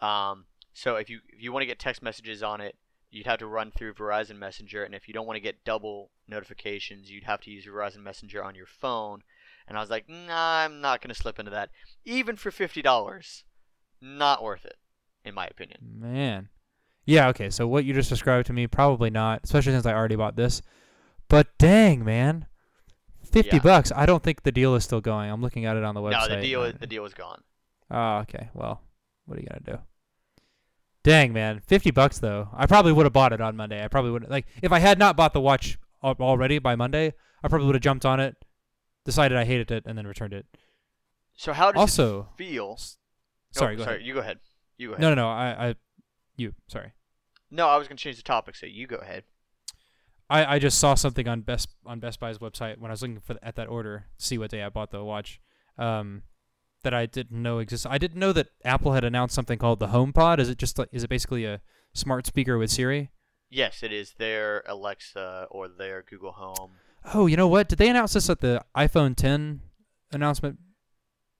Um, 0.00 0.46
so 0.74 0.96
if 0.96 1.08
you 1.08 1.20
if 1.28 1.42
you 1.42 1.52
want 1.52 1.62
to 1.62 1.66
get 1.66 1.78
text 1.78 2.02
messages 2.02 2.42
on 2.42 2.60
it, 2.60 2.76
you'd 3.10 3.26
have 3.26 3.38
to 3.38 3.46
run 3.46 3.70
through 3.70 3.94
Verizon 3.94 4.38
Messenger. 4.38 4.84
And 4.84 4.94
if 4.94 5.08
you 5.08 5.14
don't 5.14 5.26
want 5.26 5.36
to 5.36 5.42
get 5.42 5.64
double 5.64 6.10
notifications, 6.28 7.10
you'd 7.10 7.24
have 7.24 7.40
to 7.42 7.50
use 7.50 7.66
Verizon 7.66 8.02
Messenger 8.02 8.42
on 8.42 8.54
your 8.54 8.66
phone. 8.66 9.22
And 9.68 9.76
I 9.76 9.80
was 9.80 9.90
like, 9.90 10.08
nah, 10.08 10.58
I'm 10.58 10.80
not 10.80 11.00
going 11.00 11.12
to 11.12 11.20
slip 11.20 11.38
into 11.38 11.50
that. 11.50 11.70
Even 12.04 12.36
for 12.36 12.50
$50, 12.50 13.42
not 14.00 14.42
worth 14.42 14.64
it, 14.64 14.76
in 15.24 15.34
my 15.34 15.46
opinion. 15.46 15.78
Man. 15.82 16.48
Yeah, 17.06 17.28
okay. 17.28 17.50
So 17.50 17.66
what 17.68 17.84
you 17.84 17.94
just 17.94 18.08
described 18.10 18.46
to 18.48 18.52
me, 18.52 18.66
probably 18.66 19.10
not, 19.10 19.40
especially 19.44 19.72
since 19.72 19.86
I 19.86 19.94
already 19.94 20.16
bought 20.16 20.36
this. 20.36 20.60
But 21.28 21.48
dang, 21.58 22.04
man. 22.04 22.46
50 23.24 23.56
Yeah. 23.56 23.62
bucks. 23.62 23.92
I 23.94 24.06
don't 24.06 24.22
think 24.22 24.42
the 24.42 24.52
deal 24.52 24.74
is 24.74 24.84
still 24.84 25.00
going. 25.00 25.30
I'm 25.30 25.40
looking 25.42 25.64
at 25.64 25.76
it 25.76 25.84
on 25.84 25.94
the 25.94 26.00
website. 26.00 26.28
No, 26.28 26.36
the 26.36 26.42
deal 26.42 26.72
the 26.72 26.86
deal 26.86 27.04
is 27.04 27.14
gone. 27.14 27.42
Oh, 27.90 28.18
okay. 28.18 28.50
Well, 28.54 28.80
what 29.24 29.38
are 29.38 29.40
you 29.40 29.46
gonna 29.48 29.60
do? 29.78 29.78
Dang, 31.02 31.32
man, 31.32 31.60
fifty 31.60 31.90
bucks 31.92 32.18
though. 32.18 32.48
I 32.52 32.66
probably 32.66 32.92
would 32.92 33.06
have 33.06 33.12
bought 33.12 33.32
it 33.32 33.40
on 33.40 33.56
Monday. 33.56 33.84
I 33.84 33.88
probably 33.88 34.10
wouldn't 34.10 34.30
like 34.30 34.46
if 34.62 34.72
I 34.72 34.80
had 34.80 34.98
not 34.98 35.16
bought 35.16 35.32
the 35.32 35.40
watch 35.40 35.78
already 36.02 36.58
by 36.58 36.74
Monday. 36.74 37.14
I 37.42 37.48
probably 37.48 37.66
would 37.66 37.76
have 37.76 37.82
jumped 37.82 38.04
on 38.04 38.18
it, 38.18 38.36
decided 39.04 39.38
I 39.38 39.44
hated 39.44 39.70
it, 39.70 39.84
and 39.86 39.96
then 39.96 40.06
returned 40.06 40.32
it. 40.32 40.46
So 41.36 41.52
how 41.52 41.70
does 41.70 41.80
Also, 41.80 42.28
it 42.34 42.38
feel? 42.38 42.76
Oh, 42.78 42.84
sorry, 43.52 43.76
go 43.76 43.84
sorry. 43.84 43.96
ahead. 43.96 44.06
You 44.06 44.14
go 44.14 44.20
ahead. 44.20 44.38
You 44.78 44.88
go 44.88 44.92
ahead. 44.94 45.02
No, 45.02 45.08
no, 45.10 45.14
no. 45.14 45.28
I, 45.28 45.68
I, 45.68 45.74
you. 46.36 46.54
Sorry. 46.68 46.92
No, 47.50 47.68
I 47.68 47.76
was 47.76 47.88
gonna 47.88 47.98
change 47.98 48.16
the 48.16 48.22
topic, 48.22 48.56
so 48.56 48.66
you 48.66 48.86
go 48.86 48.96
ahead. 48.96 49.24
I, 50.28 50.56
I 50.56 50.58
just 50.58 50.78
saw 50.78 50.94
something 50.94 51.28
on 51.28 51.42
Best 51.42 51.68
on 51.84 52.00
Best 52.00 52.18
Buy's 52.18 52.38
website 52.38 52.78
when 52.78 52.90
I 52.90 52.94
was 52.94 53.02
looking 53.02 53.20
for 53.20 53.36
at 53.42 53.56
that 53.56 53.68
order, 53.68 54.06
see 54.18 54.38
what 54.38 54.50
day 54.50 54.62
I 54.62 54.68
bought 54.68 54.90
the 54.90 55.04
watch. 55.04 55.40
Um, 55.78 56.22
that 56.82 56.94
I 56.94 57.06
didn't 57.06 57.42
know 57.42 57.58
existed. 57.58 57.90
I 57.90 57.98
didn't 57.98 58.18
know 58.18 58.32
that 58.32 58.48
Apple 58.64 58.92
had 58.92 59.04
announced 59.04 59.34
something 59.34 59.58
called 59.58 59.80
the 59.80 59.88
HomePod. 59.88 60.38
Is 60.38 60.48
it 60.48 60.58
just 60.58 60.78
like 60.78 60.88
is 60.92 61.04
it 61.04 61.10
basically 61.10 61.44
a 61.44 61.60
smart 61.94 62.26
speaker 62.26 62.58
with 62.58 62.70
Siri? 62.70 63.10
Yes, 63.50 63.82
it 63.82 63.92
is 63.92 64.14
their 64.18 64.62
Alexa 64.66 65.46
or 65.50 65.68
their 65.68 66.02
Google 66.02 66.32
Home. 66.32 66.72
Oh, 67.14 67.26
you 67.26 67.36
know 67.36 67.48
what? 67.48 67.68
Did 67.68 67.78
they 67.78 67.88
announce 67.88 68.14
this 68.14 68.28
at 68.28 68.40
the 68.40 68.64
iPhone 68.76 69.14
10 69.14 69.60
announcement? 70.12 70.58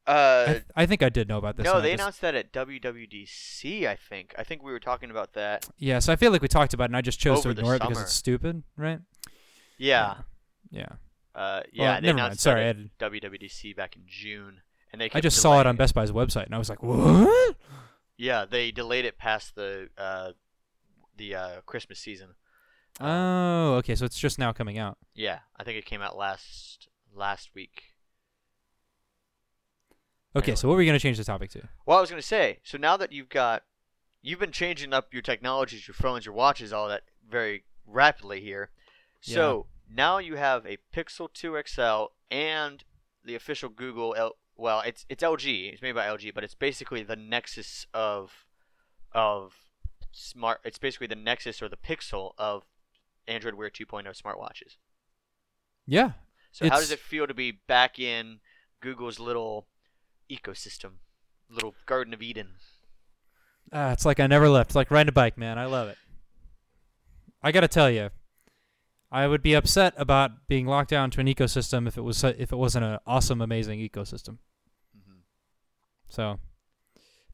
I, 0.06 0.12
Uh, 0.12 0.46
th- 0.46 0.64
I 0.76 0.86
think 0.86 1.02
I 1.02 1.08
did 1.08 1.28
know 1.28 1.38
about 1.38 1.56
this. 1.56 1.64
no, 1.64 1.80
they 1.80 1.90
just- 1.92 2.00
announced 2.00 2.20
that 2.20 2.34
at 2.34 2.52
WWDC. 2.52 3.86
I 3.88 3.96
think. 3.96 4.34
I 4.38 4.44
think 4.44 4.62
we 4.62 4.70
were 4.72 4.78
talking 4.80 5.10
about 5.10 5.32
that. 5.34 5.68
Yeah, 5.78 5.98
so 5.98 6.12
I 6.12 6.16
feel 6.16 6.30
like 6.32 6.42
we 6.42 6.48
talked 6.48 6.74
about 6.74 6.84
it, 6.84 6.90
and 6.90 6.96
I 6.96 7.00
just 7.00 7.18
chose 7.18 7.42
to 7.42 7.48
Over 7.48 7.58
ignore 7.58 7.74
it 7.76 7.82
because 7.82 8.00
it's 8.00 8.12
stupid, 8.12 8.62
right? 8.76 9.00
Yeah. 9.78 10.18
Yeah. 10.70 10.86
Uh, 11.34 11.60
Well, 11.60 11.62
yeah. 11.72 12.00
they 12.00 12.06
never 12.08 12.18
mind. 12.18 12.38
Sorry, 12.40 12.60
that 12.64 12.76
I, 12.76 13.04
had- 13.04 13.12
WWDC 13.12 13.74
back 13.76 13.96
in 13.96 14.02
June, 14.06 14.62
and 14.92 15.00
they. 15.00 15.10
I 15.12 15.20
just 15.20 15.38
saw 15.42 15.60
it 15.60 15.66
on 15.66 15.76
Best 15.76 15.94
Buy's 15.94 16.12
website, 16.12 16.46
and 16.46 16.54
I 16.54 16.58
was 16.58 16.68
like, 16.70 16.82
what? 16.82 17.56
Yeah, 18.16 18.44
they 18.46 18.70
delayed 18.70 19.04
it 19.04 19.18
past 19.18 19.54
the 19.54 19.90
uh, 19.98 20.32
the 21.16 21.34
uh, 21.34 21.60
Christmas 21.66 21.98
season. 21.98 22.28
Um, 23.00 23.08
Oh, 23.08 23.74
okay. 23.80 23.94
So 23.94 24.06
it's 24.06 24.18
just 24.18 24.38
now 24.38 24.52
coming 24.52 24.78
out. 24.78 24.96
yeah, 25.14 25.40
I 25.56 25.64
think 25.64 25.76
it 25.76 25.84
came 25.84 26.00
out 26.00 26.16
last 26.16 26.88
last 27.14 27.50
week. 27.54 27.82
Okay, 30.36 30.44
Anyway. 30.52 30.56
so 30.56 30.68
what 30.68 30.74
were 30.74 30.78
we 30.78 30.86
gonna 30.86 30.98
change 30.98 31.16
the 31.18 31.24
topic 31.24 31.50
to? 31.50 31.68
Well, 31.86 31.98
I 31.98 32.00
was 32.00 32.10
gonna 32.10 32.22
say, 32.22 32.58
so 32.62 32.76
now 32.78 32.96
that 32.96 33.12
you've 33.12 33.28
got, 33.28 33.64
you've 34.22 34.38
been 34.40 34.52
changing 34.52 34.92
up 34.92 35.12
your 35.12 35.22
technologies, 35.22 35.86
your 35.88 35.94
phones, 35.94 36.26
your 36.26 36.34
watches, 36.34 36.72
all 36.72 36.88
that 36.88 37.02
very 37.28 37.64
rapidly 37.86 38.40
here. 38.40 38.70
So 39.20 39.66
now 39.90 40.18
you 40.18 40.36
have 40.36 40.64
a 40.66 40.78
Pixel 40.94 41.32
2 41.32 41.60
XL 41.66 42.04
and 42.30 42.84
the 43.24 43.34
official 43.34 43.68
Google. 43.68 44.14
L- 44.16 44.36
well, 44.56 44.82
it's 44.86 45.04
it's 45.08 45.22
LG. 45.22 45.72
It's 45.72 45.82
made 45.82 45.94
by 45.94 46.06
LG, 46.06 46.32
but 46.34 46.44
it's 46.44 46.54
basically 46.54 47.02
the 47.02 47.16
Nexus 47.16 47.86
of 47.92 48.46
of 49.12 49.54
smart. 50.12 50.60
It's 50.64 50.78
basically 50.78 51.06
the 51.08 51.16
Nexus 51.16 51.60
or 51.62 51.68
the 51.68 51.76
Pixel 51.76 52.32
of 52.38 52.64
Android 53.26 53.54
Wear 53.54 53.70
2.0 53.70 54.06
smartwatches. 54.20 54.76
Yeah. 55.86 56.12
So 56.52 56.68
how 56.68 56.76
does 56.78 56.90
it 56.90 56.98
feel 57.00 57.26
to 57.26 57.34
be 57.34 57.50
back 57.52 57.98
in 57.98 58.40
Google's 58.80 59.18
little 59.18 59.66
ecosystem, 60.30 60.92
little 61.50 61.74
Garden 61.86 62.14
of 62.14 62.22
Eden? 62.22 62.54
Uh, 63.72 63.90
it's 63.92 64.04
like 64.04 64.20
I 64.20 64.26
never 64.26 64.48
left. 64.48 64.70
It's 64.70 64.76
like 64.76 64.90
riding 64.90 65.08
a 65.08 65.12
bike, 65.12 65.36
man. 65.36 65.58
I 65.58 65.66
love 65.66 65.88
it. 65.88 65.98
I 67.42 67.52
gotta 67.52 67.68
tell 67.68 67.90
you, 67.90 68.10
I 69.10 69.26
would 69.26 69.42
be 69.42 69.54
upset 69.54 69.94
about 69.96 70.46
being 70.48 70.66
locked 70.66 70.90
down 70.90 71.10
to 71.12 71.20
an 71.20 71.26
ecosystem 71.26 71.86
if 71.86 71.96
it 71.96 72.02
was 72.02 72.22
if 72.24 72.52
it 72.52 72.56
wasn't 72.56 72.84
an 72.84 72.98
awesome, 73.06 73.40
amazing 73.40 73.78
ecosystem. 73.80 74.38
Mm-hmm. 74.96 75.18
So, 76.08 76.38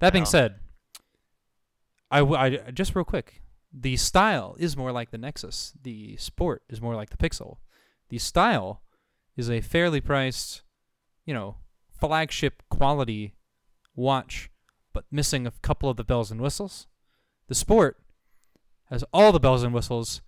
that 0.01 0.12
being 0.12 0.24
Yeah. 0.24 0.28
said, 0.30 0.55
I, 2.11 2.18
w- 2.18 2.36
I- 2.38 2.70
just 2.72 2.95
real 2.95 3.05
quick, 3.05 3.43
the 3.72 3.97
style 3.97 4.55
is 4.59 4.76
more 4.76 4.93
like 4.93 5.11
the 5.11 5.18
Nexus. 5.18 5.72
The 5.82 6.16
sport 6.16 6.62
is 6.68 6.80
more 6.80 6.95
like 6.95 7.11
the 7.11 7.16
Pixel. 7.16 7.57
The 8.11 8.18
style 8.18 8.82
is 9.36 9.49
a 9.51 9.62
fairly 9.62 10.01
priced, 10.03 10.62
you 11.24 11.32
know, 11.32 11.57
flagship 12.07 12.62
quality 12.68 13.34
watch, 13.94 14.50
but 14.92 15.05
missing 15.11 15.46
a 15.46 15.53
couple 15.62 15.88
of 15.88 15.96
the 15.96 16.03
bells 16.05 16.30
and 16.32 16.40
whistles. 16.40 16.86
The 17.48 17.55
sport 17.55 17.98
has 18.90 19.05
all 19.12 19.30
the 19.30 19.38
bells 19.40 19.62
and 19.62 19.72
whistles, 19.72 20.20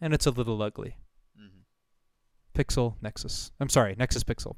and 0.00 0.12
it's 0.12 0.26
a 0.26 0.30
little 0.30 0.60
ugly. 0.62 0.96
Mm-hmm. 1.40 2.60
Pixel 2.60 2.96
Nexus. 3.00 3.50
I'm 3.58 3.68
sorry, 3.70 3.94
Nexus 3.98 4.24
Pixel. 4.24 4.56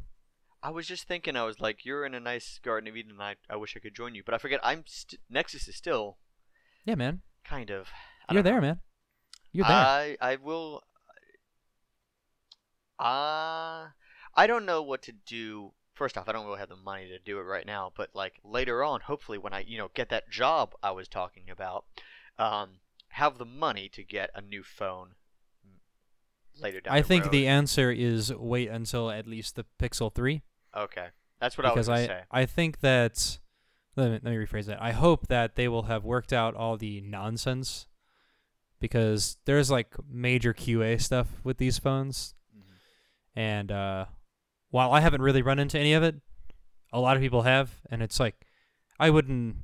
I 0.61 0.71
was 0.71 0.89
just 0.89 1.07
thinking, 1.07 1.37
I 1.37 1.45
was 1.45 1.61
like, 1.61 1.85
you're 1.85 2.05
in 2.05 2.15
a 2.15 2.21
nice 2.21 2.59
Garden 2.65 2.89
of 2.89 2.97
Eden, 2.97 3.13
and 3.13 3.23
I, 3.23 3.37
I 3.49 3.55
wish 3.57 3.77
I 3.77 3.81
could 3.81 3.95
join 3.95 4.17
you, 4.17 4.23
but 4.25 4.35
I 4.35 4.39
forget, 4.39 4.59
I'm 4.65 4.83
st- 4.87 5.21
Nexus 5.31 5.69
is 5.69 5.77
still 5.77 6.19
Yeah, 6.85 6.97
man. 6.97 7.21
kind 7.45 7.71
of. 7.71 7.87
I 8.29 8.35
You're 8.35 8.43
there, 8.43 8.57
know. 8.57 8.61
man. 8.63 8.81
You're 9.53 9.67
there. 9.67 9.77
I 9.77 10.17
I 10.21 10.37
will. 10.37 10.83
Uh, 12.99 13.87
I 14.35 14.47
don't 14.47 14.67
know 14.67 14.83
what 14.83 15.03
to 15.03 15.13
do. 15.13 15.73
First 15.99 16.17
off, 16.17 16.29
I 16.29 16.33
don't 16.33 16.47
really 16.47 16.61
have 16.61 16.69
the 16.69 16.77
money 16.77 17.09
to 17.09 17.19
do 17.19 17.39
it 17.41 17.43
right 17.43 17.67
now, 17.67 17.93
but 17.97 18.11
like 18.15 18.35
later 18.45 18.85
on, 18.85 19.01
hopefully 19.01 19.37
when 19.37 19.53
I 19.53 19.65
you 19.67 19.77
know 19.79 19.91
get 19.95 20.09
that 20.11 20.31
job 20.31 20.75
I 20.83 20.93
was 20.93 21.09
talking 21.09 21.51
about, 21.51 21.85
um, 22.39 22.79
have 23.09 23.37
the 23.39 23.45
money 23.45 23.89
to 23.91 24.05
get 24.05 24.31
a 24.35 24.41
new 24.41 24.63
phone 24.63 25.17
later 26.61 26.81
down 26.81 26.95
I 26.95 27.01
the 27.01 27.09
think 27.09 27.25
road. 27.25 27.33
the 27.33 27.47
answer 27.49 27.91
is 27.91 28.33
wait 28.33 28.69
until 28.69 29.11
at 29.11 29.27
least 29.27 29.57
the 29.57 29.65
Pixel 29.81 30.15
3 30.15 30.43
okay. 30.77 31.09
That's 31.41 31.57
what 31.59 31.67
I 31.67 31.73
was 31.73 31.87
gonna 31.89 32.01
I 32.01 32.07
say. 32.07 32.21
I 32.31 32.47
think 32.47 32.81
that 32.81 33.39
let 33.97 34.07
me, 34.11 34.21
let 34.23 34.25
me 34.25 34.37
rephrase 34.37 34.67
that. 34.67 34.81
I 34.81 34.93
hope 34.93 35.27
that 35.29 35.57
they 35.57 35.67
will 35.69 35.85
have 35.85 36.05
worked 36.05 36.33
out 36.33 36.55
all 36.55 36.77
the 36.77 37.01
nonsense 37.01 37.87
because 38.81 39.37
there's 39.45 39.71
like 39.71 39.95
major 40.09 40.55
QA 40.55 41.01
stuff 41.01 41.27
with 41.43 41.59
these 41.59 41.79
phones 41.79 42.35
Mhm. 42.57 42.63
and 43.37 43.73
uh 43.73 44.05
while 44.71 44.93
I 44.93 45.01
haven't 45.01 45.23
really 45.23 45.43
run 45.43 45.59
into 45.59 45.79
any 45.79 45.93
of 45.95 46.03
it, 46.03 46.16
a 46.93 47.01
lot 47.01 47.16
of 47.16 47.23
people 47.23 47.43
have 47.43 47.71
and 47.91 48.03
it's 48.03 48.19
like 48.19 48.47
I 48.99 49.11
wouldn't 49.11 49.57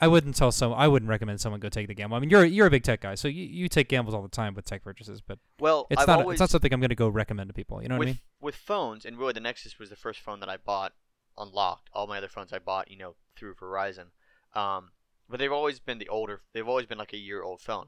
I 0.00 0.06
wouldn't 0.06 0.36
tell 0.36 0.52
some 0.52 0.72
I 0.72 0.86
wouldn't 0.86 1.08
recommend 1.08 1.40
someone 1.40 1.60
go 1.60 1.68
take 1.68 1.88
the 1.88 1.94
gamble. 1.94 2.16
I 2.16 2.20
mean, 2.20 2.30
you're 2.30 2.44
you're 2.44 2.66
a 2.66 2.70
big 2.70 2.84
tech 2.84 3.00
guy, 3.00 3.14
so 3.16 3.26
you, 3.26 3.44
you 3.44 3.68
take 3.68 3.88
gambles 3.88 4.14
all 4.14 4.22
the 4.22 4.28
time 4.28 4.54
with 4.54 4.64
tech 4.64 4.84
purchases, 4.84 5.20
but 5.20 5.38
Well, 5.58 5.86
it's 5.90 6.00
I've 6.00 6.06
not 6.06 6.20
always 6.20 6.36
it's 6.36 6.40
not 6.40 6.50
something 6.50 6.72
I'm 6.72 6.80
going 6.80 6.90
to 6.90 6.94
go 6.94 7.08
recommend 7.08 7.48
to 7.48 7.54
people. 7.54 7.82
You 7.82 7.88
know 7.88 7.98
what 7.98 8.06
I 8.06 8.10
mean? 8.12 8.18
with 8.40 8.54
phones, 8.54 9.04
and 9.04 9.18
really 9.18 9.32
the 9.32 9.40
Nexus 9.40 9.78
was 9.78 9.90
the 9.90 9.96
first 9.96 10.20
phone 10.20 10.38
that 10.40 10.48
I 10.48 10.56
bought 10.56 10.92
unlocked. 11.36 11.90
All 11.92 12.06
my 12.06 12.18
other 12.18 12.28
phones 12.28 12.52
I 12.52 12.58
bought, 12.58 12.90
you 12.90 12.96
know, 12.96 13.14
through 13.36 13.54
Verizon. 13.54 14.06
Um, 14.54 14.90
but 15.28 15.38
they've 15.38 15.52
always 15.52 15.80
been 15.80 15.98
the 15.98 16.08
older. 16.08 16.42
They've 16.52 16.66
always 16.66 16.86
been 16.86 16.98
like 16.98 17.12
a 17.12 17.18
year 17.18 17.42
old 17.42 17.60
phone. 17.60 17.86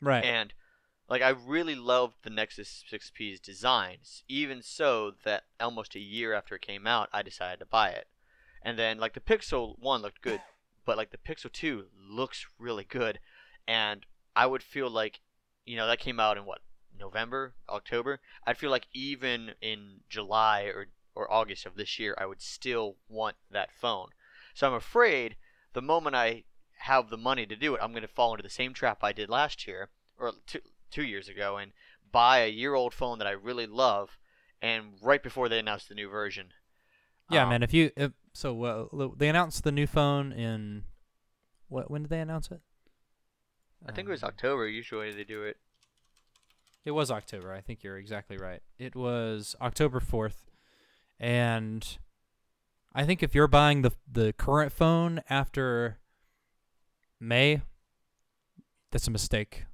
Right. 0.00 0.24
And 0.24 0.52
like 1.08 1.22
I 1.22 1.30
really 1.30 1.74
loved 1.74 2.16
the 2.22 2.30
Nexus 2.30 2.84
6P's 2.90 3.40
designs, 3.40 4.22
even 4.28 4.62
so 4.62 5.12
that 5.24 5.44
almost 5.60 5.94
a 5.94 6.00
year 6.00 6.32
after 6.32 6.54
it 6.54 6.62
came 6.62 6.86
out, 6.86 7.08
I 7.12 7.22
decided 7.22 7.58
to 7.60 7.66
buy 7.66 7.90
it. 7.90 8.08
And 8.62 8.78
then 8.78 8.98
like 8.98 9.14
the 9.14 9.20
Pixel 9.20 9.78
1 9.78 10.02
looked 10.02 10.22
good, 10.22 10.40
but 10.86 10.96
like 10.96 11.10
the 11.10 11.18
Pixel 11.18 11.52
2 11.52 11.86
looks 12.08 12.46
really 12.58 12.84
good 12.84 13.18
and 13.66 14.06
I 14.36 14.46
would 14.46 14.62
feel 14.62 14.90
like 14.90 15.20
you 15.64 15.76
know 15.76 15.86
that 15.86 16.00
came 16.00 16.20
out 16.20 16.36
in 16.36 16.44
what 16.44 16.60
November, 16.98 17.54
October. 17.68 18.20
I'd 18.46 18.58
feel 18.58 18.70
like 18.70 18.86
even 18.92 19.52
in 19.60 20.00
July 20.08 20.62
or 20.62 20.88
or 21.14 21.32
August 21.32 21.64
of 21.64 21.76
this 21.76 21.98
year, 21.98 22.14
I 22.18 22.26
would 22.26 22.42
still 22.42 22.96
want 23.08 23.36
that 23.50 23.72
phone. 23.72 24.08
So 24.52 24.66
I'm 24.66 24.74
afraid 24.74 25.36
the 25.72 25.82
moment 25.82 26.16
I 26.16 26.44
have 26.78 27.08
the 27.08 27.16
money 27.16 27.46
to 27.46 27.56
do 27.56 27.74
it, 27.74 27.80
I'm 27.80 27.92
going 27.92 28.02
to 28.02 28.08
fall 28.08 28.32
into 28.32 28.42
the 28.42 28.50
same 28.50 28.74
trap 28.74 28.98
I 29.02 29.12
did 29.12 29.30
last 29.30 29.66
year 29.66 29.90
or 30.18 30.32
two, 30.46 30.60
two 30.94 31.04
years 31.04 31.28
ago 31.28 31.56
and 31.56 31.72
buy 32.12 32.38
a 32.38 32.48
year 32.48 32.74
old 32.74 32.94
phone 32.94 33.18
that 33.18 33.26
I 33.26 33.32
really 33.32 33.66
love, 33.66 34.16
and 34.62 34.94
right 35.02 35.22
before 35.22 35.48
they 35.48 35.58
announced 35.58 35.88
the 35.88 35.94
new 35.94 36.08
version. 36.08 36.52
Yeah, 37.30 37.42
um, 37.42 37.48
man. 37.50 37.62
If 37.62 37.74
you 37.74 37.90
if, 37.96 38.12
so, 38.32 38.62
uh, 38.64 39.08
they 39.16 39.28
announced 39.28 39.64
the 39.64 39.72
new 39.72 39.86
phone 39.86 40.32
in 40.32 40.84
what? 41.68 41.90
When 41.90 42.02
did 42.02 42.10
they 42.10 42.20
announce 42.20 42.50
it? 42.50 42.60
I 43.86 43.92
think 43.92 44.08
it 44.08 44.10
was 44.12 44.22
Um, 44.22 44.28
October. 44.28 44.66
Usually 44.68 45.12
they 45.12 45.24
do 45.24 45.42
it. 45.42 45.58
It 46.84 46.92
was 46.92 47.10
October. 47.10 47.52
I 47.52 47.60
think 47.60 47.82
you're 47.82 47.98
exactly 47.98 48.36
right. 48.36 48.62
It 48.78 48.94
was 48.94 49.56
October 49.60 50.00
fourth, 50.00 50.50
and 51.18 51.98
I 52.94 53.04
think 53.04 53.22
if 53.22 53.34
you're 53.34 53.48
buying 53.48 53.82
the 53.82 53.92
the 54.10 54.32
current 54.34 54.70
phone 54.72 55.22
after 55.28 55.98
May, 57.18 57.62
that's 58.90 59.08
a 59.08 59.10
mistake. 59.10 59.64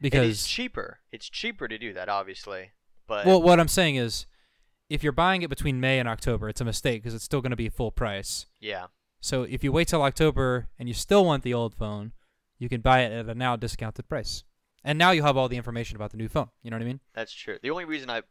Because 0.00 0.46
cheaper. 0.46 1.00
It's 1.12 1.28
cheaper 1.28 1.68
to 1.68 1.78
do 1.78 1.92
that, 1.94 2.08
obviously. 2.08 2.72
But 3.06 3.26
well, 3.26 3.40
what 3.40 3.60
I'm 3.60 3.68
saying 3.68 3.96
is, 3.96 4.26
if 4.88 5.02
you're 5.02 5.12
buying 5.12 5.42
it 5.42 5.50
between 5.50 5.80
May 5.80 5.98
and 5.98 6.08
October, 6.08 6.48
it's 6.48 6.60
a 6.60 6.64
mistake 6.64 7.02
because 7.02 7.14
it's 7.14 7.24
still 7.24 7.40
going 7.40 7.50
to 7.50 7.56
be 7.56 7.68
full 7.68 7.90
price. 7.90 8.46
yeah, 8.60 8.86
So 9.20 9.42
if 9.44 9.64
you 9.64 9.72
wait 9.72 9.88
till 9.88 10.02
October 10.02 10.68
and 10.78 10.88
you 10.88 10.94
still 10.94 11.24
want 11.24 11.42
the 11.42 11.54
old 11.54 11.74
phone, 11.74 12.12
you 12.58 12.68
can 12.68 12.80
buy 12.80 13.00
it 13.00 13.12
at 13.12 13.28
a 13.28 13.34
now 13.34 13.56
discounted 13.56 14.08
price. 14.08 14.44
And 14.84 14.98
now 14.98 15.10
you 15.12 15.22
have 15.22 15.36
all 15.36 15.48
the 15.48 15.56
information 15.56 15.96
about 15.96 16.10
the 16.10 16.18
new 16.18 16.28
phone. 16.28 16.48
You 16.62 16.70
know 16.70 16.76
what 16.76 16.82
I 16.82 16.86
mean? 16.86 17.00
That's 17.14 17.32
true. 17.32 17.58
The 17.62 17.70
only 17.70 17.86
reason 17.86 18.10
I 18.10 18.22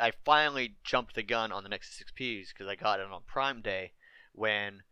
I 0.00 0.12
finally 0.24 0.76
jumped 0.84 1.14
the 1.14 1.22
gun 1.22 1.52
on 1.52 1.62
the 1.62 1.68
Nexus 1.68 2.02
6P 2.02 2.42
is 2.42 2.48
because 2.48 2.66
I 2.66 2.76
got 2.76 3.00
it 3.00 3.06
on 3.06 3.22
Prime 3.26 3.60
Day 3.60 3.92
when 4.32 4.82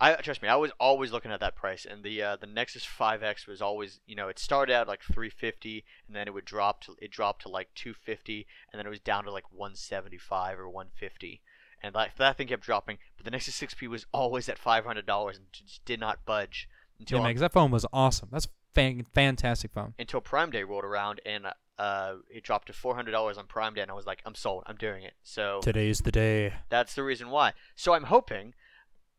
I 0.00 0.14
trust 0.16 0.42
me, 0.42 0.48
I 0.48 0.56
was 0.56 0.70
always 0.78 1.10
looking 1.10 1.32
at 1.32 1.40
that 1.40 1.56
price, 1.56 1.84
and 1.84 2.04
the 2.04 2.22
uh, 2.22 2.36
the 2.36 2.46
Nexus 2.46 2.86
5X 2.86 3.46
was 3.46 3.60
always, 3.60 4.00
you 4.06 4.14
know, 4.14 4.28
it 4.28 4.38
started 4.38 4.72
out 4.72 4.86
like 4.86 5.02
350, 5.02 5.84
and 6.06 6.14
then 6.14 6.28
it 6.28 6.34
would 6.34 6.44
drop 6.44 6.82
to 6.84 6.96
it 7.00 7.10
dropped 7.10 7.42
to 7.42 7.48
like 7.48 7.68
250, 7.74 8.46
and 8.72 8.78
then 8.78 8.86
it 8.86 8.90
was 8.90 9.00
down 9.00 9.24
to 9.24 9.32
like 9.32 9.50
175 9.52 10.58
or 10.58 10.68
150, 10.68 11.42
and 11.82 11.94
like 11.94 12.16
that 12.16 12.36
thing 12.36 12.46
kept 12.46 12.62
dropping. 12.62 12.98
But 13.16 13.24
the 13.24 13.30
Nexus 13.30 13.60
6P 13.60 13.88
was 13.88 14.06
always 14.12 14.48
at 14.48 14.60
$500 14.60 15.36
and 15.36 15.46
just 15.52 15.84
did 15.84 15.98
not 16.00 16.24
budge 16.24 16.68
until 16.98 17.18
yeah, 17.18 17.24
man, 17.24 17.36
that 17.36 17.52
phone 17.52 17.70
was 17.70 17.86
awesome. 17.92 18.28
That's 18.30 18.48
fan- 18.74 19.06
fantastic 19.14 19.72
phone. 19.72 19.94
until 19.98 20.20
Prime 20.20 20.50
Day 20.50 20.62
rolled 20.62 20.84
around, 20.84 21.20
and 21.26 21.46
uh, 21.78 22.14
it 22.30 22.42
dropped 22.42 22.66
to 22.68 22.72
$400 22.72 23.38
on 23.38 23.46
Prime 23.46 23.74
Day, 23.74 23.82
and 23.82 23.90
I 23.90 23.94
was 23.94 24.06
like, 24.06 24.22
I'm 24.24 24.34
sold, 24.34 24.64
I'm 24.66 24.76
doing 24.76 25.02
it. 25.02 25.14
So 25.22 25.60
Today's 25.62 26.00
the 26.00 26.12
day. 26.12 26.54
that's 26.68 26.94
the 26.94 27.02
reason 27.02 27.30
why. 27.30 27.52
So 27.76 27.94
I'm 27.94 28.04
hoping, 28.04 28.54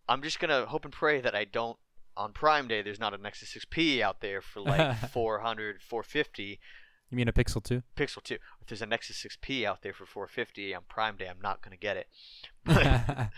I'm 0.10 0.22
just 0.24 0.40
gonna 0.40 0.66
hope 0.66 0.84
and 0.84 0.94
pray 0.94 1.22
that 1.22 1.36
I 1.36 1.46
don't 1.46 1.78
on 2.18 2.34
Prime 2.34 2.68
Day. 2.68 2.82
There's 2.82 3.00
not 3.00 3.14
a 3.14 3.18
Nexus 3.18 3.56
6P 3.56 4.02
out 4.02 4.20
there 4.22 4.42
for 4.42 4.60
like 4.60 4.98
400, 5.12 5.82
450 5.82 6.60
You 7.12 7.16
mean 7.16 7.28
a 7.28 7.34
Pixel 7.34 7.64
2? 7.64 7.84
Pixel 7.96 8.22
2. 8.24 8.34
If 8.62 8.68
there's 8.68 8.82
a 8.82 8.86
Nexus 8.88 9.24
6P 9.24 9.64
out 9.66 9.84
there 9.84 9.94
for 9.94 10.06
450 10.06 10.74
on 10.76 10.82
Prime 10.90 11.16
Day, 11.16 11.28
I'm 11.28 11.42
not 11.42 11.62
gonna 11.62 11.78
get 11.78 11.96
it. 11.96 12.08
But 12.66 13.30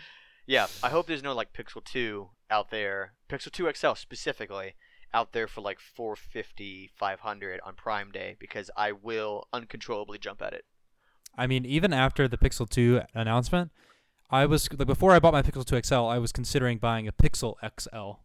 yeah, 0.46 0.66
I 0.82 0.88
hope 0.88 1.06
there's 1.06 1.22
no 1.22 1.34
like 1.34 1.52
Pixel 1.52 1.84
2 1.84 2.30
out 2.50 2.70
there, 2.70 3.12
Pixel 3.28 3.52
2 3.52 3.70
XL 3.72 3.92
specifically 3.94 4.74
out 5.14 5.32
there 5.32 5.46
for 5.46 5.60
like 5.60 5.78
450, 5.78 6.90
500 6.96 7.60
on 7.64 7.74
Prime 7.74 8.10
Day 8.10 8.36
because 8.38 8.70
I 8.76 8.92
will 8.92 9.46
uncontrollably 9.52 10.18
jump 10.18 10.40
at 10.42 10.54
it. 10.54 10.64
I 11.36 11.46
mean, 11.46 11.64
even 11.64 11.92
after 11.92 12.28
the 12.28 12.38
Pixel 12.38 12.68
2 12.68 13.02
announcement, 13.14 13.70
I 14.32 14.46
was 14.46 14.68
like 14.72 14.86
before 14.86 15.12
I 15.12 15.18
bought 15.18 15.34
my 15.34 15.42
Pixel 15.42 15.64
2 15.64 15.82
XL, 15.84 16.06
I 16.06 16.18
was 16.18 16.32
considering 16.32 16.78
buying 16.78 17.06
a 17.06 17.12
Pixel 17.12 17.56
XL 17.78 18.20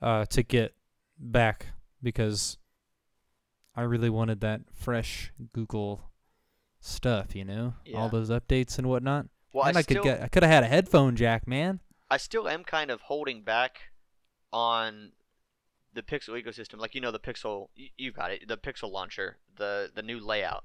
uh, 0.00 0.24
to 0.26 0.42
get 0.44 0.74
back 1.18 1.66
because 2.02 2.56
I 3.74 3.82
really 3.82 4.10
wanted 4.10 4.40
that 4.42 4.60
fresh 4.72 5.32
Google 5.52 6.02
stuff, 6.80 7.34
you 7.34 7.44
know, 7.44 7.74
Yeah. 7.84 7.98
all 7.98 8.08
those 8.08 8.30
updates 8.30 8.78
and 8.78 8.88
whatnot. 8.88 9.26
Well, 9.52 9.64
and 9.66 9.76
I, 9.76 9.80
I, 9.80 9.82
still, 9.82 10.02
could 10.02 10.08
get, 10.08 10.22
I 10.22 10.28
could 10.28 10.42
have 10.44 10.52
had 10.52 10.62
a 10.62 10.68
headphone 10.68 11.16
jack, 11.16 11.48
man. 11.48 11.80
I 12.10 12.16
still 12.16 12.48
am 12.48 12.62
kind 12.62 12.90
of 12.90 13.00
holding 13.02 13.42
back 13.42 13.80
on 14.52 15.12
the 15.92 16.02
Pixel 16.02 16.40
ecosystem. 16.40 16.78
Like 16.78 16.94
you 16.94 17.00
know, 17.00 17.10
the 17.10 17.18
Pixel, 17.18 17.68
you, 17.74 17.88
you 17.96 18.12
got 18.12 18.30
it, 18.30 18.46
the 18.46 18.56
Pixel 18.56 18.90
launcher, 18.90 19.38
the 19.56 19.90
the 19.92 20.02
new 20.02 20.20
layout. 20.20 20.64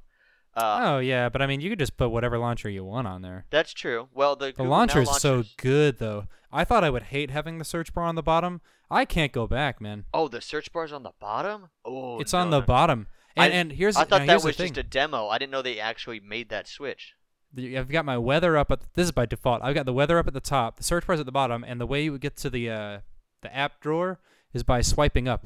Uh, 0.61 0.79
oh 0.83 0.99
yeah, 0.99 1.29
but 1.29 1.41
I 1.41 1.47
mean, 1.47 1.61
you 1.61 1.69
could 1.69 1.79
just 1.79 1.95
put 1.97 2.09
whatever 2.09 2.37
launcher 2.37 2.69
you 2.69 2.83
want 2.83 3.07
on 3.07 3.21
there. 3.21 3.45
That's 3.49 3.73
true. 3.73 4.09
Well, 4.13 4.35
the 4.35 4.51
The 4.55 4.63
launcher 4.63 5.01
is 5.01 5.15
so 5.17 5.43
good, 5.57 5.99
though. 5.99 6.27
I 6.51 6.63
thought 6.63 6.83
I 6.83 6.89
would 6.89 7.03
hate 7.03 7.29
having 7.31 7.57
the 7.59 7.65
search 7.65 7.93
bar 7.93 8.03
on 8.05 8.15
the 8.15 8.23
bottom. 8.23 8.61
I 8.91 9.05
can't 9.05 9.31
go 9.31 9.45
back, 9.47 9.79
man. 9.79 10.05
Oh, 10.13 10.27
the 10.27 10.41
search 10.41 10.73
bar's 10.73 10.91
on 10.91 11.03
the 11.03 11.11
bottom. 11.19 11.69
Oh, 11.85 12.19
it's 12.19 12.33
no, 12.33 12.39
on 12.39 12.49
the 12.49 12.59
no. 12.59 12.65
bottom. 12.65 13.07
And, 13.37 13.53
I- 13.53 13.55
and 13.55 13.71
here's 13.71 13.95
I 13.95 14.03
thought 14.03 14.25
that 14.25 14.43
was 14.43 14.57
just 14.57 14.77
a 14.77 14.83
demo. 14.83 15.27
I 15.27 15.37
didn't 15.37 15.51
know 15.51 15.61
they 15.61 15.79
actually 15.79 16.19
made 16.19 16.49
that 16.49 16.67
switch. 16.67 17.13
I've 17.57 17.89
got 17.89 18.05
my 18.05 18.17
weather 18.17 18.57
up 18.57 18.69
at 18.71 18.81
this 18.93 19.05
is 19.05 19.11
by 19.11 19.25
default. 19.25 19.61
I've 19.63 19.73
got 19.75 19.85
the 19.87 19.93
weather 19.93 20.19
up 20.19 20.27
at 20.27 20.33
the 20.33 20.39
top, 20.39 20.77
the 20.77 20.83
search 20.83 21.07
bar's 21.07 21.19
at 21.19 21.25
the 21.25 21.31
bottom, 21.31 21.63
and 21.63 21.79
the 21.81 21.87
way 21.87 22.03
you 22.03 22.11
would 22.11 22.21
get 22.21 22.35
to 22.37 22.49
the 22.49 22.69
uh, 22.69 22.99
the 23.41 23.55
app 23.55 23.79
drawer 23.79 24.19
is 24.53 24.61
by 24.63 24.81
swiping 24.81 25.27
up. 25.27 25.43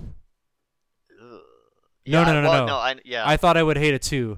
Ugh. 1.22 1.26
No, 1.26 1.40
Yeah, 2.06 2.26
no, 2.26 2.34
no, 2.34 2.42
no, 2.42 2.50
well, 2.50 2.68
no. 2.68 2.76
I, 2.76 2.96
yeah. 3.06 3.24
I 3.28 3.38
thought 3.38 3.56
I 3.56 3.64
would 3.64 3.78
hate 3.78 3.94
it 3.94 4.02
too. 4.02 4.38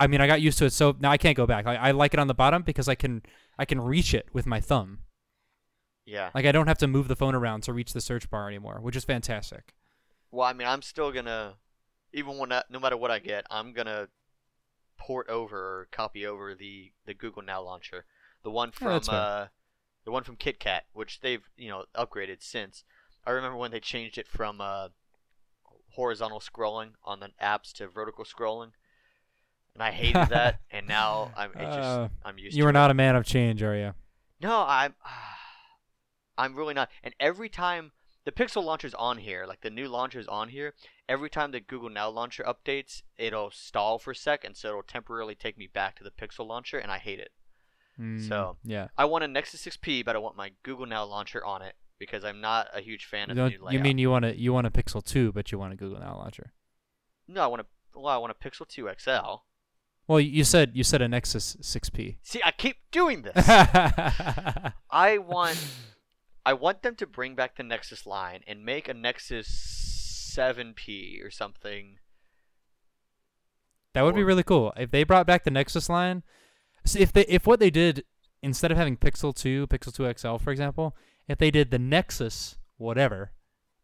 I 0.00 0.06
mean, 0.08 0.20
I 0.20 0.26
got 0.26 0.40
used 0.40 0.58
to 0.58 0.64
it, 0.66 0.72
so 0.72 0.96
now 0.98 1.10
I 1.10 1.18
can't 1.18 1.36
go 1.36 1.46
back. 1.46 1.66
Like, 1.66 1.78
I 1.78 1.90
like 1.92 2.14
it 2.14 2.20
on 2.20 2.26
the 2.26 2.34
bottom 2.34 2.62
because 2.62 2.88
I 2.88 2.94
can 2.96 3.22
I 3.58 3.64
can 3.64 3.80
reach 3.80 4.14
it 4.14 4.26
with 4.32 4.46
my 4.46 4.60
thumb. 4.60 5.00
yeah. 6.06 6.30
Like 6.34 6.46
I 6.46 6.52
don't 6.52 6.66
have 6.66 6.78
to 6.78 6.86
move 6.86 7.08
the 7.08 7.16
phone 7.16 7.34
around 7.34 7.62
to 7.64 7.72
reach 7.72 7.92
the 7.92 8.00
search 8.00 8.30
bar 8.30 8.48
anymore, 8.48 8.80
which 8.80 8.96
is 8.96 9.04
fantastic. 9.04 9.74
Well, 10.30 10.46
I 10.46 10.52
mean, 10.52 10.66
I'm 10.68 10.82
still 10.82 11.12
gonna, 11.12 11.56
even 12.12 12.38
when 12.38 12.52
I, 12.52 12.62
no 12.70 12.78
matter 12.80 12.96
what 12.96 13.10
I 13.10 13.18
get, 13.18 13.46
I'm 13.50 13.72
gonna 13.72 14.08
port 14.98 15.28
over 15.28 15.56
or 15.58 15.88
copy 15.90 16.26
over 16.26 16.54
the 16.54 16.92
the 17.06 17.14
Google 17.14 17.42
Now 17.42 17.62
launcher, 17.62 18.04
the 18.42 18.50
one 18.50 18.72
from 18.72 19.02
fair. 19.02 19.14
uh, 19.14 19.48
the 20.04 20.10
one 20.12 20.24
from 20.24 20.36
KitKat, 20.36 20.82
which 20.92 21.20
they've 21.20 21.48
you 21.56 21.68
know 21.68 21.84
upgraded 21.94 22.42
since. 22.42 22.84
I 23.26 23.30
remember 23.32 23.58
when 23.58 23.70
they 23.72 23.80
changed 23.80 24.18
it 24.18 24.28
from 24.28 24.60
uh, 24.60 24.88
horizontal 25.90 26.40
scrolling 26.40 26.92
on 27.04 27.20
the 27.20 27.30
apps 27.42 27.72
to 27.74 27.88
vertical 27.88 28.24
scrolling, 28.24 28.72
and 29.74 29.82
I 29.82 29.90
hated 29.90 30.28
that. 30.30 30.60
and 30.70 30.86
now 30.86 31.32
I'm 31.36 31.52
just 31.52 31.64
Uh, 31.64 32.08
I'm 32.24 32.38
used. 32.38 32.56
You 32.56 32.62
to 32.62 32.66
are 32.66 32.70
it. 32.70 32.74
not 32.74 32.90
a 32.90 32.94
man 32.94 33.16
of 33.16 33.24
change, 33.24 33.62
are 33.62 33.76
you? 33.76 33.94
No, 34.40 34.64
I'm. 34.66 34.94
I'm 36.38 36.54
really 36.56 36.74
not. 36.74 36.88
And 37.02 37.14
every 37.20 37.48
time 37.50 37.92
the 38.24 38.32
Pixel 38.32 38.64
launcher's 38.64 38.94
on 38.94 39.18
here, 39.18 39.44
like 39.46 39.60
the 39.60 39.68
new 39.70 39.88
launcher's 39.88 40.26
on 40.26 40.48
here, 40.48 40.74
every 41.08 41.28
time 41.28 41.50
the 41.50 41.60
Google 41.60 41.90
Now 41.90 42.08
launcher 42.08 42.42
updates, 42.44 43.02
it'll 43.18 43.50
stall 43.50 43.98
for 43.98 44.12
a 44.12 44.16
second, 44.16 44.56
so 44.56 44.68
it'll 44.68 44.82
temporarily 44.82 45.34
take 45.34 45.58
me 45.58 45.66
back 45.66 45.96
to 45.96 46.04
the 46.04 46.10
Pixel 46.10 46.46
launcher, 46.46 46.78
and 46.78 46.90
I 46.90 46.98
hate 46.98 47.18
it. 47.20 47.32
So, 47.96 48.02
Mm, 48.02 48.56
yeah, 48.64 48.88
I 48.96 49.04
want 49.04 49.24
a 49.24 49.28
Nexus 49.28 49.60
6P, 49.62 50.02
but 50.06 50.16
I 50.16 50.18
want 50.20 50.34
my 50.34 50.52
Google 50.62 50.86
Now 50.86 51.04
launcher 51.04 51.44
on 51.44 51.60
it 51.60 51.74
because 51.98 52.24
I'm 52.24 52.40
not 52.40 52.68
a 52.74 52.80
huge 52.80 53.04
fan 53.04 53.28
you, 53.28 53.32
of 53.32 53.36
the 53.36 53.58
new 53.58 53.64
layout. 53.64 53.72
you 53.74 53.80
mean 53.80 53.98
you 53.98 54.10
want 54.10 54.24
a 54.24 54.34
you 54.40 54.54
want 54.54 54.66
a 54.66 54.70
Pixel 54.70 55.04
two, 55.04 55.32
but 55.32 55.52
you 55.52 55.58
want 55.58 55.74
a 55.74 55.76
Google 55.76 56.00
Now 56.00 56.16
launcher? 56.16 56.54
No, 57.28 57.42
I 57.42 57.46
want 57.48 57.60
a. 57.60 57.66
Well, 57.94 58.06
I 58.06 58.16
want 58.16 58.32
a 58.32 58.48
Pixel 58.48 58.66
2 58.66 58.88
XL. 58.98 59.42
Well, 60.10 60.18
you 60.18 60.42
said 60.42 60.72
you 60.74 60.82
said 60.82 61.02
a 61.02 61.06
Nexus 61.06 61.56
6P. 61.62 62.16
See, 62.24 62.40
I 62.44 62.50
keep 62.50 62.78
doing 62.90 63.22
this. 63.22 63.32
I 64.90 65.18
want 65.18 65.64
I 66.44 66.52
want 66.52 66.82
them 66.82 66.96
to 66.96 67.06
bring 67.06 67.36
back 67.36 67.56
the 67.56 67.62
Nexus 67.62 68.06
line 68.06 68.40
and 68.48 68.64
make 68.64 68.88
a 68.88 68.92
Nexus 68.92 70.34
7P 70.36 71.24
or 71.24 71.30
something. 71.30 71.98
That 73.94 74.02
would 74.02 74.16
be 74.16 74.24
really 74.24 74.42
cool 74.42 74.72
if 74.76 74.90
they 74.90 75.04
brought 75.04 75.28
back 75.28 75.44
the 75.44 75.50
Nexus 75.52 75.88
line. 75.88 76.24
See, 76.84 76.98
if 76.98 77.12
they 77.12 77.24
if 77.26 77.46
what 77.46 77.60
they 77.60 77.70
did 77.70 78.02
instead 78.42 78.72
of 78.72 78.76
having 78.76 78.96
Pixel 78.96 79.32
two, 79.32 79.68
Pixel 79.68 79.94
two 79.94 80.12
XL, 80.12 80.42
for 80.42 80.50
example, 80.50 80.96
if 81.28 81.38
they 81.38 81.52
did 81.52 81.70
the 81.70 81.78
Nexus 81.78 82.58
whatever, 82.78 83.30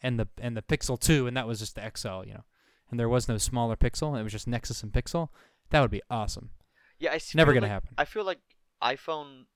and 0.03 0.19
the 0.19 0.27
and 0.39 0.57
the 0.57 0.63
Pixel 0.63 0.99
two, 0.99 1.29
and 1.29 1.37
that 1.37 1.47
was 1.47 1.61
just 1.61 1.77
the 1.77 1.89
XL, 1.97 2.27
you 2.27 2.35
know, 2.35 2.45
and 2.91 2.99
there 2.99 3.09
was 3.09 3.29
no 3.29 3.39
smaller 3.39 3.77
Pixel, 3.77 4.19
it 4.19 4.25
was 4.25 4.33
just 4.33 4.49
Nexus 4.49 4.83
and 4.83 4.93
Pixel, 4.93 5.29
that 5.71 5.81
would 5.81 5.91
be 5.91 6.03
awesome. 6.11 6.51
Yeah, 6.99 7.13
I 7.13 7.21
Never 7.35 7.53
gonna 7.53 7.67
like- 7.67 7.71
happen. 7.73 7.95
I 7.99 8.05
feel 8.05 8.25
like 8.25 8.41
iPhone 8.83 9.47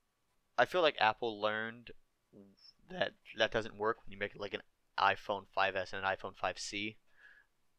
I 0.58 0.66
feel 0.66 0.82
like 0.82 0.96
Apple 1.00 1.40
learned 1.40 1.90
that 2.90 3.12
that 3.38 3.50
doesn't 3.50 3.76
work 3.76 3.98
when 4.04 4.12
you 4.12 4.18
make 4.18 4.32
like 4.36 4.52
an 4.54 4.62
iPhone 4.98 5.46
5S 5.56 5.92
and 5.94 6.04
an 6.04 6.16
iPhone 6.16 6.34
5C. 6.36 6.96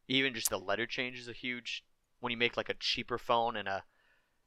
Even 0.07 0.33
just 0.33 0.49
the 0.49 0.57
letter 0.57 0.87
change 0.87 1.19
is 1.19 1.27
a 1.27 1.33
huge 1.33 1.83
when 2.19 2.31
you 2.31 2.37
make 2.37 2.57
like 2.57 2.69
a 2.69 2.73
cheaper 2.73 3.17
phone 3.17 3.55
and 3.55 3.67
a 3.67 3.83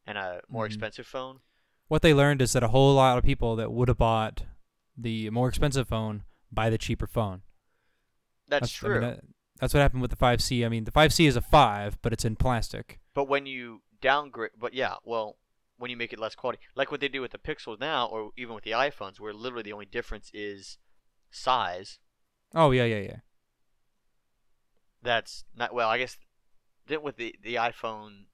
and 0.06 0.18
a 0.18 0.40
more 0.48 0.64
Mhm. 0.64 0.68
expensive 0.68 1.06
phone. 1.06 1.40
What 1.88 2.02
they 2.02 2.12
learned 2.14 2.42
is 2.42 2.52
that 2.54 2.62
a 2.62 2.68
whole 2.68 2.94
lot 2.94 3.18
of 3.18 3.24
people 3.24 3.56
that 3.56 3.70
would 3.72 3.88
have 3.88 3.98
bought 3.98 4.44
the 4.96 5.30
more 5.30 5.48
expensive 5.48 5.88
phone 5.88 6.24
buy 6.50 6.70
the 6.70 6.78
cheaper 6.78 7.06
phone. 7.06 7.42
That's, 8.48 8.82
I 8.84 8.88
mean, 8.88 8.92
true. 8.92 9.00
that- 9.00 9.24
that's 9.60 9.74
what 9.74 9.80
happened 9.80 10.02
with 10.02 10.10
the 10.10 10.16
5C. 10.16 10.64
I 10.64 10.68
mean, 10.68 10.84
the 10.84 10.90
5C 10.90 11.26
is 11.28 11.36
a 11.36 11.40
5, 11.40 11.98
but 12.02 12.12
it's 12.12 12.24
in 12.24 12.36
plastic. 12.36 12.98
But 13.14 13.28
when 13.28 13.46
you 13.46 13.82
downgrade, 14.00 14.52
but 14.58 14.74
yeah, 14.74 14.94
well, 15.04 15.36
when 15.76 15.90
you 15.90 15.96
make 15.96 16.12
it 16.12 16.18
less 16.18 16.34
quality, 16.34 16.60
like 16.74 16.90
what 16.90 17.00
they 17.00 17.08
do 17.08 17.20
with 17.20 17.32
the 17.32 17.38
Pixels 17.38 17.80
now, 17.80 18.06
or 18.06 18.30
even 18.36 18.54
with 18.54 18.64
the 18.64 18.72
iPhones, 18.72 19.20
where 19.20 19.32
literally 19.32 19.62
the 19.62 19.72
only 19.72 19.86
difference 19.86 20.30
is 20.34 20.78
size. 21.30 21.98
Oh, 22.54 22.70
yeah, 22.70 22.84
yeah, 22.84 23.00
yeah. 23.00 23.16
That's 25.02 25.44
not 25.54 25.74
well. 25.74 25.88
I 25.88 25.98
guess 25.98 26.16
then 26.86 27.02
with 27.02 27.16
the 27.16 27.34
the 27.42 27.56
iPhone, 27.56 28.24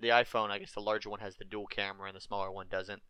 the 0.00 0.08
iPhone, 0.08 0.50
I 0.50 0.58
guess 0.58 0.72
the 0.72 0.80
larger 0.80 1.08
one 1.08 1.20
has 1.20 1.36
the 1.36 1.44
dual 1.44 1.66
camera 1.66 2.08
and 2.08 2.16
the 2.16 2.20
smaller 2.20 2.50
one 2.50 2.66
doesn't. 2.70 3.02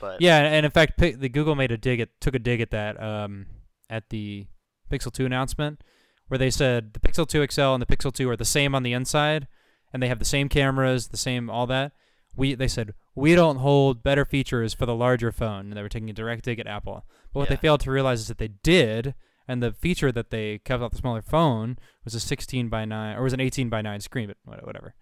But 0.00 0.20
Yeah, 0.20 0.38
and 0.38 0.66
in 0.66 0.72
fact, 0.72 0.98
the 0.98 1.28
Google 1.28 1.54
made 1.54 1.70
a 1.70 1.78
dig 1.78 2.00
at 2.00 2.08
took 2.20 2.34
a 2.34 2.38
dig 2.38 2.60
at 2.60 2.70
that 2.70 3.00
um, 3.00 3.46
at 3.88 4.10
the 4.10 4.46
Pixel 4.90 5.12
2 5.12 5.24
announcement, 5.24 5.82
where 6.28 6.38
they 6.38 6.50
said 6.50 6.92
the 6.92 7.00
Pixel 7.00 7.26
2 7.28 7.46
XL 7.50 7.60
and 7.74 7.82
the 7.82 7.86
Pixel 7.86 8.12
2 8.12 8.28
are 8.28 8.36
the 8.36 8.44
same 8.44 8.74
on 8.74 8.82
the 8.82 8.92
inside, 8.92 9.46
and 9.92 10.02
they 10.02 10.08
have 10.08 10.18
the 10.18 10.24
same 10.24 10.48
cameras, 10.48 11.08
the 11.08 11.16
same 11.16 11.48
all 11.50 11.66
that. 11.68 11.92
We 12.34 12.54
they 12.54 12.68
said 12.68 12.92
we 13.14 13.34
don't 13.34 13.56
hold 13.58 14.02
better 14.02 14.24
features 14.26 14.74
for 14.74 14.84
the 14.86 14.94
larger 14.94 15.32
phone, 15.32 15.66
and 15.68 15.72
they 15.76 15.82
were 15.82 15.88
taking 15.88 16.10
a 16.10 16.12
direct 16.12 16.44
dig 16.44 16.58
at 16.60 16.66
Apple. 16.66 17.04
But 17.32 17.40
what 17.40 17.48
they 17.48 17.56
failed 17.56 17.80
to 17.80 17.90
realize 17.90 18.20
is 18.20 18.28
that 18.28 18.38
they 18.38 18.48
did, 18.48 19.14
and 19.48 19.62
the 19.62 19.72
feature 19.72 20.12
that 20.12 20.30
they 20.30 20.58
kept 20.58 20.82
off 20.82 20.90
the 20.90 20.98
smaller 20.98 21.22
phone 21.22 21.78
was 22.04 22.14
a 22.14 22.20
16 22.20 22.68
by 22.68 22.84
9 22.84 23.16
or 23.16 23.22
was 23.22 23.32
an 23.32 23.40
18 23.40 23.70
by 23.70 23.80
9 23.80 24.00
screen, 24.00 24.32
but 24.44 24.66
whatever. 24.66 24.94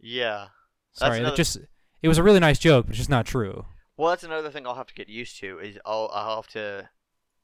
yeah. 0.00 0.46
Sorry, 0.92 1.18
another- 1.18 1.34
it 1.34 1.36
just 1.36 1.58
it 2.02 2.08
was 2.08 2.18
a 2.18 2.22
really 2.22 2.40
nice 2.40 2.58
joke, 2.58 2.86
but 2.86 2.90
it's 2.90 2.98
just 2.98 3.10
not 3.10 3.26
true. 3.26 3.66
Well, 3.96 4.10
that's 4.10 4.24
another 4.24 4.50
thing 4.50 4.66
I'll 4.66 4.74
have 4.76 4.86
to 4.86 4.94
get 4.94 5.08
used 5.08 5.38
to. 5.40 5.58
Is 5.58 5.78
I'll 5.84 6.10
I'll 6.14 6.36
have 6.36 6.46
to 6.52 6.88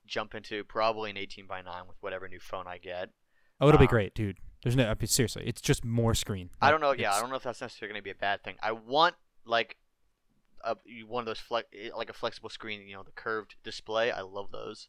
jump 0.07 0.35
into 0.35 0.65
probably 0.65 1.11
an 1.11 1.17
18 1.17 1.47
by 1.47 1.63
9 1.63 1.87
with 1.89 1.97
whatever 2.01 2.29
new 2.29 2.41
phone 2.41 2.67
I 2.67 2.79
get. 2.79 3.11
Oh, 3.61 3.69
it'll 3.69 3.79
be 3.79 3.85
Um, 3.85 3.89
great, 3.91 4.15
dude. 4.15 4.39
There's 4.63 4.77
no. 4.77 4.85
I 4.91 4.95
mean, 4.99 5.07
seriously, 5.07 5.45
it's 5.47 5.61
just 5.61 5.85
more 5.85 6.15
screen. 6.15 6.51
I 6.61 6.71
don't 6.71 6.81
know. 6.81 6.93
Yeah, 6.93 7.13
I 7.15 7.21
don't 7.21 7.31
know 7.31 7.37
if 7.37 7.43
that's 7.43 7.61
necessarily 7.61 7.93
going 7.93 8.01
to 8.01 8.05
be 8.05 8.11
a 8.11 8.15
bad 8.15 8.43
thing. 8.43 8.57
I 8.63 8.73
want 8.73 9.15
like 9.45 9.77
a 10.65 10.77
one 11.07 11.21
of 11.21 11.27
those 11.27 11.39
flex 11.39 11.69
like 11.95 12.09
a 12.09 12.15
flexible 12.15 12.49
screen. 12.49 12.87
You 12.89 12.95
know, 12.97 13.03
the 13.03 13.13
curved 13.13 13.57
display. 13.63 14.11
I 14.11 14.23
love 14.23 14.51
those. 14.53 14.89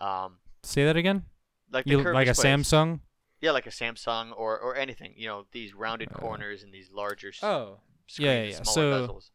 Um, 0.00 0.38
Say 0.62 0.84
that 0.84 0.96
again. 0.96 1.24
like 1.72 1.84
the 1.86 1.92
You 1.92 2.02
curved 2.02 2.14
like 2.14 2.28
a. 2.28 2.32
Samsung? 2.32 3.00
Yeah, 3.40 3.52
like 3.52 3.66
a 3.66 3.70
Samsung 3.70 4.32
or 4.36 4.58
or 4.58 4.76
anything. 4.76 5.14
You 5.16 5.28
know, 5.28 5.46
these 5.52 5.74
rounded 5.74 6.10
Uh, 6.14 6.18
corners 6.18 6.62
and 6.62 6.72
these 6.72 6.90
larger 6.92 7.32
Oh, 7.42 7.80
screens, 8.06 8.26
yeah, 8.26 8.42
yeah. 8.58 8.62
smaller 8.62 9.06
So- 9.06 9.08
bezels. 9.14 9.30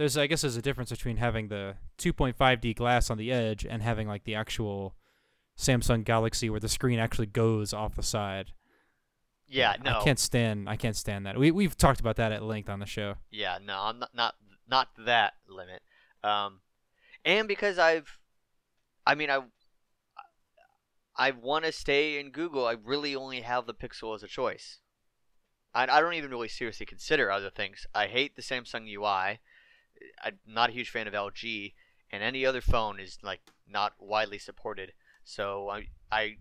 There's 0.00 0.16
I 0.16 0.26
guess 0.26 0.40
there's 0.40 0.56
a 0.56 0.62
difference 0.62 0.88
between 0.88 1.18
having 1.18 1.48
the 1.48 1.74
2.5D 1.98 2.74
glass 2.74 3.10
on 3.10 3.18
the 3.18 3.30
edge 3.30 3.66
and 3.68 3.82
having 3.82 4.08
like 4.08 4.24
the 4.24 4.34
actual 4.34 4.94
Samsung 5.58 6.04
Galaxy 6.04 6.48
where 6.48 6.58
the 6.58 6.70
screen 6.70 6.98
actually 6.98 7.26
goes 7.26 7.74
off 7.74 7.96
the 7.96 8.02
side. 8.02 8.52
Yeah, 9.46 9.74
no. 9.84 9.98
I 9.98 10.02
can't 10.02 10.18
stand. 10.18 10.70
I 10.70 10.76
can't 10.76 10.96
stand 10.96 11.26
that. 11.26 11.38
We 11.38 11.50
we've 11.50 11.76
talked 11.76 12.00
about 12.00 12.16
that 12.16 12.32
at 12.32 12.42
length 12.42 12.70
on 12.70 12.78
the 12.78 12.86
show. 12.86 13.16
Yeah, 13.30 13.58
no, 13.62 13.78
I'm 13.78 13.98
not 13.98 14.14
not 14.14 14.36
not 14.66 14.88
that 15.04 15.34
limit. 15.46 15.82
Um, 16.24 16.60
and 17.26 17.46
because 17.46 17.78
I've, 17.78 18.16
I 19.06 19.14
mean, 19.14 19.28
I, 19.28 19.40
I 21.14 21.32
want 21.32 21.66
to 21.66 21.72
stay 21.72 22.18
in 22.18 22.30
Google. 22.30 22.66
I 22.66 22.76
really 22.82 23.14
only 23.14 23.42
have 23.42 23.66
the 23.66 23.74
Pixel 23.74 24.14
as 24.14 24.22
a 24.22 24.28
choice. 24.28 24.78
I, 25.74 25.82
I 25.82 26.00
don't 26.00 26.14
even 26.14 26.30
really 26.30 26.48
seriously 26.48 26.86
consider 26.86 27.30
other 27.30 27.50
things. 27.50 27.86
I 27.94 28.06
hate 28.06 28.34
the 28.34 28.42
Samsung 28.42 28.88
UI. 28.90 29.40
I'm 30.22 30.38
not 30.46 30.70
a 30.70 30.72
huge 30.72 30.90
fan 30.90 31.06
of 31.06 31.14
LG, 31.14 31.72
and 32.10 32.22
any 32.22 32.44
other 32.44 32.60
phone 32.60 33.00
is 33.00 33.18
like 33.22 33.40
not 33.68 33.94
widely 33.98 34.38
supported. 34.38 34.92
So 35.24 35.68
I 35.68 35.88
I 36.10 36.36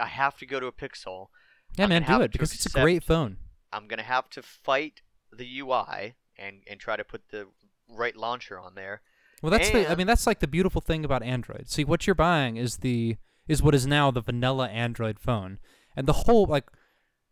I 0.00 0.06
have 0.06 0.36
to 0.38 0.46
go 0.46 0.60
to 0.60 0.66
a 0.66 0.72
Pixel. 0.72 1.28
Yeah, 1.76 1.84
I'm 1.84 1.88
man, 1.90 2.02
do 2.02 2.20
it 2.20 2.32
because 2.32 2.54
it's 2.54 2.66
a 2.66 2.80
great 2.80 3.04
phone. 3.04 3.38
I'm 3.72 3.86
gonna 3.86 4.02
have 4.02 4.28
to 4.30 4.42
fight 4.42 5.02
the 5.32 5.60
UI 5.60 6.14
and 6.36 6.62
and 6.66 6.80
try 6.80 6.96
to 6.96 7.04
put 7.04 7.28
the 7.30 7.46
right 7.88 8.16
launcher 8.16 8.58
on 8.58 8.74
there. 8.74 9.02
Well, 9.42 9.50
that's 9.50 9.70
the. 9.70 9.90
I 9.90 9.94
mean, 9.94 10.06
that's 10.06 10.26
like 10.26 10.40
the 10.40 10.48
beautiful 10.48 10.80
thing 10.80 11.04
about 11.04 11.22
Android. 11.22 11.68
See, 11.68 11.84
what 11.84 12.06
you're 12.06 12.14
buying 12.14 12.56
is 12.56 12.78
the 12.78 13.16
is 13.48 13.62
what 13.62 13.74
is 13.74 13.86
now 13.86 14.10
the 14.10 14.20
vanilla 14.20 14.68
Android 14.68 15.18
phone, 15.18 15.58
and 15.96 16.06
the 16.06 16.12
whole 16.12 16.46
like, 16.46 16.66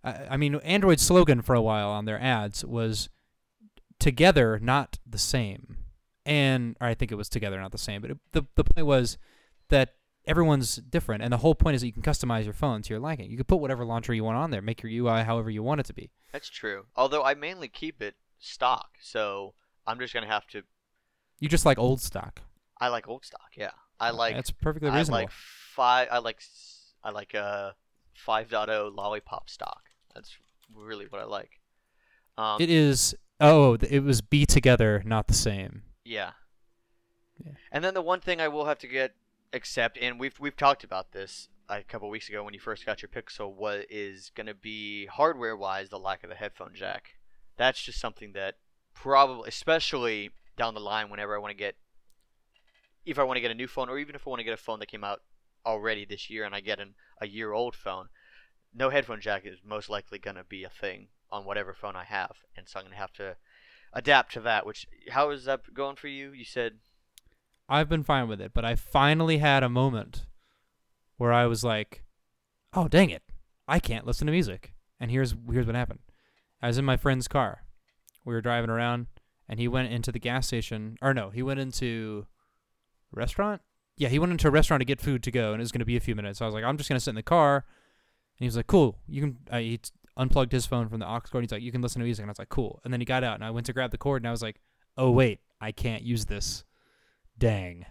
I, 0.02 0.14
I 0.30 0.36
mean, 0.36 0.54
Android's 0.56 1.02
slogan 1.02 1.42
for 1.42 1.54
a 1.54 1.62
while 1.62 1.90
on 1.90 2.06
their 2.06 2.20
ads 2.20 2.64
was 2.64 3.08
"Together, 3.98 4.58
not 4.60 4.98
the 5.06 5.18
same," 5.18 5.76
and 6.26 6.76
or 6.80 6.86
I 6.86 6.94
think 6.94 7.12
it 7.12 7.16
was 7.16 7.28
"Together, 7.28 7.60
not 7.60 7.72
the 7.72 7.78
same." 7.78 8.00
But 8.02 8.12
it, 8.12 8.18
the 8.32 8.44
the 8.54 8.64
point 8.64 8.86
was 8.86 9.18
that 9.68 9.94
everyone's 10.26 10.76
different, 10.76 11.22
and 11.22 11.32
the 11.32 11.38
whole 11.38 11.54
point 11.54 11.74
is 11.74 11.80
that 11.80 11.86
you 11.86 11.92
can 11.92 12.02
customize 12.02 12.44
your 12.44 12.52
phone 12.54 12.82
to 12.82 12.90
your 12.90 13.00
liking. 13.00 13.30
You 13.30 13.36
can 13.36 13.44
put 13.46 13.56
whatever 13.56 13.84
launcher 13.84 14.12
you 14.14 14.24
want 14.24 14.36
on 14.36 14.50
there, 14.50 14.62
make 14.62 14.82
your 14.82 14.92
UI 14.92 15.22
however 15.24 15.50
you 15.50 15.62
want 15.62 15.80
it 15.80 15.86
to 15.86 15.94
be. 15.94 16.10
That's 16.32 16.48
true. 16.48 16.86
Although 16.96 17.24
I 17.24 17.34
mainly 17.34 17.68
keep 17.68 18.02
it 18.02 18.14
stock, 18.38 18.90
so 19.00 19.54
I'm 19.86 19.98
just 19.98 20.12
gonna 20.14 20.26
have 20.26 20.46
to. 20.48 20.62
You 21.40 21.48
just 21.48 21.66
like 21.66 21.78
old 21.78 22.00
stock. 22.00 22.42
I 22.80 22.88
like 22.88 23.08
old 23.08 23.24
stock. 23.24 23.50
Yeah, 23.56 23.70
I 23.98 24.10
like. 24.10 24.34
That's 24.34 24.50
perfectly 24.50 24.90
reasonable. 24.90 25.18
I 25.18 25.22
like 25.22 25.30
five. 25.30 26.08
I 26.10 26.18
like. 26.18 26.40
I 27.02 27.10
like 27.10 27.34
uh 27.34 27.72
5.0 28.26 28.94
lollipop 28.94 29.48
stock. 29.48 29.82
That's 30.14 30.36
really 30.74 31.06
what 31.08 31.20
I 31.20 31.24
like. 31.24 31.60
Um, 32.36 32.60
It 32.60 32.70
is. 32.70 33.14
Oh, 33.40 33.72
oh 33.72 33.78
it 33.88 34.02
was 34.02 34.20
be 34.20 34.46
together, 34.46 35.02
not 35.04 35.28
the 35.28 35.34
same. 35.34 35.82
Yeah. 36.04 36.32
Yeah. 37.44 37.52
And 37.70 37.84
then 37.84 37.94
the 37.94 38.02
one 38.02 38.20
thing 38.20 38.40
I 38.40 38.48
will 38.48 38.66
have 38.66 38.78
to 38.80 38.88
get 38.88 39.14
accept, 39.52 39.98
and 40.00 40.18
we've 40.18 40.38
we've 40.38 40.56
talked 40.56 40.84
about 40.84 41.12
this 41.12 41.48
a 41.68 41.82
couple 41.82 42.08
weeks 42.08 42.28
ago 42.28 42.42
when 42.42 42.54
you 42.54 42.60
first 42.60 42.86
got 42.86 43.02
your 43.02 43.08
Pixel, 43.08 43.52
what 43.52 43.86
is 43.90 44.30
going 44.34 44.46
to 44.46 44.54
be 44.54 45.06
hardware 45.06 45.56
wise 45.56 45.88
the 45.88 45.98
lack 45.98 46.24
of 46.24 46.30
the 46.30 46.36
headphone 46.36 46.72
jack. 46.74 47.16
That's 47.56 47.82
just 47.82 48.00
something 48.00 48.32
that 48.32 48.56
probably, 48.94 49.48
especially 49.48 50.30
down 50.56 50.74
the 50.74 50.80
line, 50.80 51.10
whenever 51.10 51.34
I 51.34 51.38
want 51.38 51.50
to 51.50 51.56
get, 51.56 51.76
if 53.04 53.18
I 53.18 53.24
want 53.24 53.36
to 53.36 53.40
get 53.40 53.50
a 53.50 53.54
new 53.54 53.68
phone, 53.68 53.88
or 53.88 53.98
even 53.98 54.14
if 54.14 54.26
I 54.26 54.30
want 54.30 54.40
to 54.40 54.44
get 54.44 54.54
a 54.54 54.56
phone 54.56 54.80
that 54.80 54.86
came 54.86 55.04
out 55.04 55.20
already 55.66 56.04
this 56.04 56.30
year, 56.30 56.44
and 56.44 56.54
I 56.54 56.60
get 56.60 56.80
an 56.80 56.94
a 57.20 57.28
year 57.28 57.52
old 57.52 57.74
phone, 57.74 58.08
no 58.74 58.90
headphone 58.90 59.20
jack 59.20 59.44
is 59.44 59.58
most 59.64 59.90
likely 59.90 60.18
going 60.18 60.36
to 60.36 60.44
be 60.44 60.64
a 60.64 60.70
thing 60.70 61.08
on 61.30 61.44
whatever 61.44 61.74
phone 61.74 61.96
I 61.96 62.04
have, 62.04 62.36
and 62.56 62.68
so 62.68 62.80
I'm 62.80 62.90
to 62.90 62.96
have 62.96 63.12
to 63.14 63.36
adapt 63.92 64.32
to 64.34 64.40
that. 64.40 64.66
Which 64.66 64.86
how 65.10 65.30
is 65.30 65.44
that 65.44 65.74
going 65.74 65.96
for 65.96 66.08
you? 66.08 66.32
You 66.32 66.44
said 66.44 66.74
I've 67.68 67.88
been 67.88 68.02
fine 68.02 68.28
with 68.28 68.40
it, 68.40 68.52
but 68.54 68.64
I 68.64 68.74
finally 68.74 69.38
had 69.38 69.62
a 69.62 69.68
moment 69.68 70.26
where 71.16 71.32
I 71.32 71.46
was 71.46 71.62
like, 71.62 72.02
"Oh, 72.72 72.88
dang 72.88 73.10
it. 73.10 73.22
I 73.66 73.78
can't 73.78 74.06
listen 74.06 74.26
to 74.26 74.32
music." 74.32 74.72
And 75.00 75.10
here's 75.10 75.34
here's 75.50 75.66
what 75.66 75.74
happened. 75.74 76.00
I 76.62 76.68
was 76.68 76.78
in 76.78 76.84
my 76.84 76.96
friend's 76.96 77.28
car. 77.28 77.64
We 78.24 78.34
were 78.34 78.40
driving 78.40 78.70
around 78.70 79.06
and 79.48 79.60
he 79.60 79.68
went 79.68 79.92
into 79.92 80.12
the 80.12 80.18
gas 80.18 80.46
station 80.46 80.98
or 81.00 81.14
no, 81.14 81.30
he 81.30 81.42
went 81.42 81.60
into 81.60 82.26
restaurant? 83.12 83.62
Yeah, 83.96 84.08
he 84.08 84.18
went 84.18 84.32
into 84.32 84.48
a 84.48 84.50
restaurant 84.50 84.80
to 84.80 84.84
get 84.84 85.00
food 85.00 85.22
to 85.22 85.30
go 85.30 85.52
and 85.52 85.60
it 85.60 85.64
was 85.64 85.72
going 85.72 85.80
to 85.80 85.86
be 85.86 85.96
a 85.96 86.00
few 86.00 86.14
minutes. 86.14 86.38
So 86.38 86.44
I 86.44 86.48
was 86.48 86.54
like, 86.54 86.64
"I'm 86.64 86.76
just 86.76 86.88
going 86.88 86.98
to 86.98 87.04
sit 87.04 87.10
in 87.10 87.16
the 87.16 87.22
car." 87.22 87.56
And 87.56 88.44
he 88.44 88.46
was 88.46 88.56
like, 88.56 88.66
"Cool. 88.66 88.98
You 89.06 89.22
can 89.22 89.38
uh, 89.50 89.58
he 89.58 89.80
unplugged 90.18 90.52
his 90.52 90.66
phone 90.66 90.88
from 90.88 91.00
the 91.00 91.06
aux 91.06 91.20
cord. 91.20 91.44
He's 91.44 91.52
like, 91.52 91.62
"You 91.62 91.72
can 91.72 91.80
listen 91.80 92.00
to 92.00 92.04
music." 92.04 92.22
And 92.22 92.30
I 92.30 92.32
was 92.32 92.38
like, 92.38 92.50
"Cool." 92.50 92.80
And 92.84 92.92
then 92.92 93.00
he 93.00 93.06
got 93.06 93.24
out 93.24 93.36
and 93.36 93.44
I 93.44 93.50
went 93.50 93.66
to 93.66 93.72
grab 93.72 93.92
the 93.92 93.98
cord 93.98 94.22
and 94.22 94.28
I 94.28 94.32
was 94.32 94.42
like, 94.42 94.60
"Oh, 94.96 95.10
wait. 95.10 95.40
I 95.60 95.72
can't 95.72 96.02
use 96.02 96.26
this." 96.26 96.64
Dang. 97.38 97.86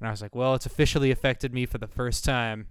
And 0.00 0.08
I 0.08 0.10
was 0.10 0.22
like, 0.22 0.34
well, 0.34 0.54
it's 0.54 0.66
officially 0.66 1.10
affected 1.10 1.52
me 1.52 1.66
for 1.66 1.78
the 1.78 1.86
first 1.86 2.24
time. 2.24 2.68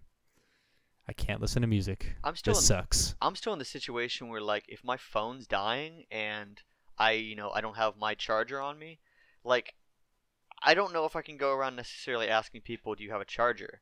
I 1.07 1.13
can't 1.13 1.41
listen 1.41 1.61
to 1.61 1.67
music. 1.67 2.15
I'm 2.23 2.35
still 2.35 2.53
This 2.53 2.63
in, 2.63 2.67
sucks. 2.67 3.15
I'm 3.21 3.35
still 3.35 3.53
in 3.53 3.59
the 3.59 3.65
situation 3.65 4.29
where 4.29 4.41
like 4.41 4.65
if 4.67 4.83
my 4.83 4.97
phone's 4.97 5.47
dying 5.47 6.05
and 6.11 6.61
I 6.97 7.13
you 7.13 7.35
know 7.35 7.49
I 7.49 7.61
don't 7.61 7.77
have 7.77 7.97
my 7.97 8.13
charger 8.13 8.59
on 8.61 8.77
me, 8.77 8.99
like 9.43 9.75
I 10.61 10.73
don't 10.73 10.93
know 10.93 11.05
if 11.05 11.15
I 11.15 11.21
can 11.21 11.37
go 11.37 11.51
around 11.53 11.75
necessarily 11.75 12.27
asking 12.29 12.61
people, 12.61 12.93
"Do 12.93 13.03
you 13.03 13.11
have 13.11 13.21
a 13.21 13.25
charger?" 13.25 13.81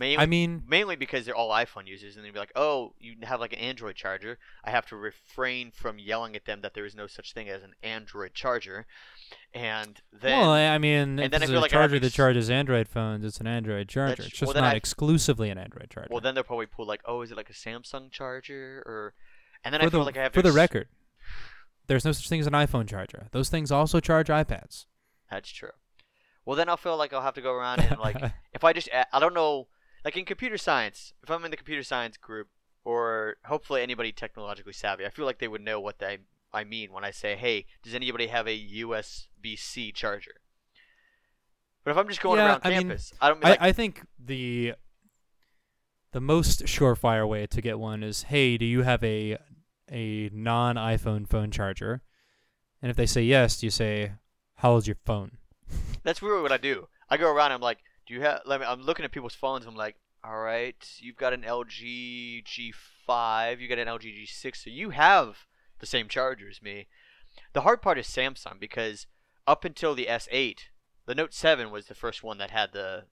Mainly, 0.00 0.18
I 0.18 0.26
mean, 0.26 0.64
mainly 0.66 0.96
because 0.96 1.24
they're 1.24 1.36
all 1.36 1.50
iPhone 1.50 1.86
users, 1.86 2.16
and 2.16 2.24
they'd 2.24 2.32
be 2.32 2.38
like, 2.40 2.50
"Oh, 2.56 2.94
you 2.98 3.14
have 3.22 3.38
like 3.38 3.52
an 3.52 3.60
Android 3.60 3.94
charger." 3.94 4.38
I 4.64 4.70
have 4.72 4.86
to 4.86 4.96
refrain 4.96 5.70
from 5.70 6.00
yelling 6.00 6.34
at 6.34 6.46
them 6.46 6.62
that 6.62 6.74
there 6.74 6.84
is 6.84 6.96
no 6.96 7.06
such 7.06 7.32
thing 7.32 7.48
as 7.48 7.62
an 7.62 7.74
Android 7.80 8.34
charger, 8.34 8.86
and 9.54 10.00
then 10.12 10.40
well, 10.40 10.50
I 10.50 10.78
mean, 10.78 11.20
if 11.20 11.30
then 11.30 11.44
I 11.44 11.46
feel 11.46 11.58
a 11.58 11.60
like 11.60 11.70
charger 11.70 12.00
that 12.00 12.12
charges 12.12 12.50
Android 12.50 12.88
phones, 12.88 13.24
it's 13.24 13.38
an 13.38 13.46
Android 13.46 13.88
charger. 13.88 14.24
It's 14.24 14.36
just 14.36 14.52
then 14.52 14.64
not 14.64 14.74
I- 14.74 14.76
exclusively 14.76 15.48
an 15.48 15.58
Android 15.58 15.90
charger. 15.90 16.08
well, 16.10 16.20
then 16.20 16.34
they'll 16.34 16.42
probably 16.42 16.66
pull 16.66 16.86
like, 16.86 17.02
"Oh, 17.04 17.22
is 17.22 17.30
it 17.30 17.36
like 17.36 17.50
a 17.50 17.52
Samsung 17.52 18.10
charger?" 18.10 18.82
Or, 18.84 19.14
and 19.62 19.72
then 19.72 19.80
for 19.80 19.86
I 19.86 19.90
feel 19.90 20.00
the, 20.00 20.06
like 20.06 20.16
I 20.16 20.22
have 20.24 20.32
to 20.32 20.38
for 20.38 20.42
the 20.42 20.48
ex- 20.48 20.56
record, 20.56 20.88
there's 21.86 22.04
no 22.04 22.10
such 22.10 22.28
thing 22.28 22.40
as 22.40 22.48
an 22.48 22.52
iPhone 22.54 22.88
charger. 22.88 23.28
Those 23.30 23.48
things 23.48 23.70
also 23.70 24.00
charge 24.00 24.26
iPads. 24.26 24.86
That's 25.30 25.50
true. 25.50 25.70
Well, 26.44 26.56
then 26.56 26.68
I'll 26.68 26.76
feel 26.76 26.96
like 26.96 27.12
I'll 27.12 27.22
have 27.22 27.34
to 27.34 27.40
go 27.42 27.52
around 27.52 27.80
and 27.80 27.96
like 28.00 28.16
if 28.52 28.64
I 28.64 28.72
just 28.72 28.88
I 28.92 29.20
don't 29.20 29.34
know, 29.34 29.68
like 30.04 30.16
in 30.16 30.24
computer 30.24 30.58
science, 30.58 31.12
if 31.22 31.30
I'm 31.30 31.44
in 31.44 31.50
the 31.50 31.56
computer 31.56 31.82
science 31.82 32.16
group 32.16 32.48
or 32.84 33.36
hopefully 33.46 33.82
anybody 33.82 34.12
technologically 34.12 34.72
savvy, 34.72 35.06
I 35.06 35.10
feel 35.10 35.24
like 35.24 35.38
they 35.38 35.48
would 35.48 35.62
know 35.62 35.80
what 35.80 36.02
I 36.02 36.18
I 36.52 36.64
mean 36.64 36.92
when 36.92 37.04
I 37.04 37.10
say, 37.10 37.36
"Hey, 37.36 37.66
does 37.82 37.94
anybody 37.94 38.28
have 38.28 38.46
a 38.46 38.56
USB-C 38.56 39.92
charger?" 39.92 40.36
But 41.84 41.90
if 41.92 41.96
I'm 41.96 42.08
just 42.08 42.20
going 42.20 42.38
Yeah, 42.38 42.46
around 42.46 42.60
I 42.64 42.68
mean, 42.70 42.88
campus, 42.88 43.12
I 43.20 43.28
don't 43.28 43.42
mean 43.42 43.56
I, 43.60 43.68
I 43.68 43.72
think 43.72 44.02
the 44.18 44.74
the 46.12 46.20
most 46.20 46.64
surefire 46.64 47.28
way 47.28 47.46
to 47.46 47.60
get 47.60 47.78
one 47.78 48.02
is, 48.02 48.24
hey, 48.24 48.56
do 48.56 48.64
you 48.64 48.82
have 48.82 49.02
a 49.02 49.36
a 49.90 50.30
non 50.32 50.76
iPhone 50.76 51.28
phone 51.28 51.50
charger? 51.50 52.02
And 52.80 52.90
if 52.90 52.96
they 52.96 53.06
say 53.06 53.22
yes, 53.22 53.62
you 53.62 53.70
say, 53.70 54.12
how 54.56 54.72
old's 54.72 54.86
your 54.86 54.96
phone? 55.04 55.38
that's 56.02 56.22
really 56.22 56.42
what 56.42 56.52
I 56.52 56.56
do. 56.58 56.88
I 57.08 57.16
go 57.16 57.32
around. 57.32 57.52
I'm 57.52 57.60
like, 57.60 57.78
"Do 58.06 58.14
you 58.14 58.22
have?" 58.22 58.42
Let 58.46 58.60
me. 58.60 58.66
I'm 58.66 58.82
looking 58.82 59.04
at 59.04 59.12
people's 59.12 59.34
phones. 59.34 59.66
I'm 59.66 59.76
like, 59.76 59.96
"All 60.22 60.38
right, 60.40 60.76
you've 61.00 61.16
got 61.16 61.32
an 61.32 61.42
LG 61.42 62.44
G5, 62.44 63.60
you 63.60 63.68
got 63.68 63.78
an 63.78 63.88
LG 63.88 64.04
G6, 64.22 64.56
so 64.56 64.70
you 64.70 64.90
have 64.90 65.46
the 65.78 65.86
same 65.86 66.08
charger 66.08 66.48
as 66.48 66.62
me." 66.62 66.86
The 67.52 67.62
hard 67.62 67.82
part 67.82 67.98
is 67.98 68.06
Samsung 68.06 68.60
because 68.60 69.06
up 69.46 69.64
until 69.64 69.94
the 69.94 70.06
S8, 70.06 70.58
the 71.06 71.14
Note 71.14 71.34
7 71.34 71.70
was 71.70 71.86
the 71.86 71.94
first 71.94 72.22
one 72.22 72.38
that 72.38 72.50
had 72.50 72.72
the 72.72 73.04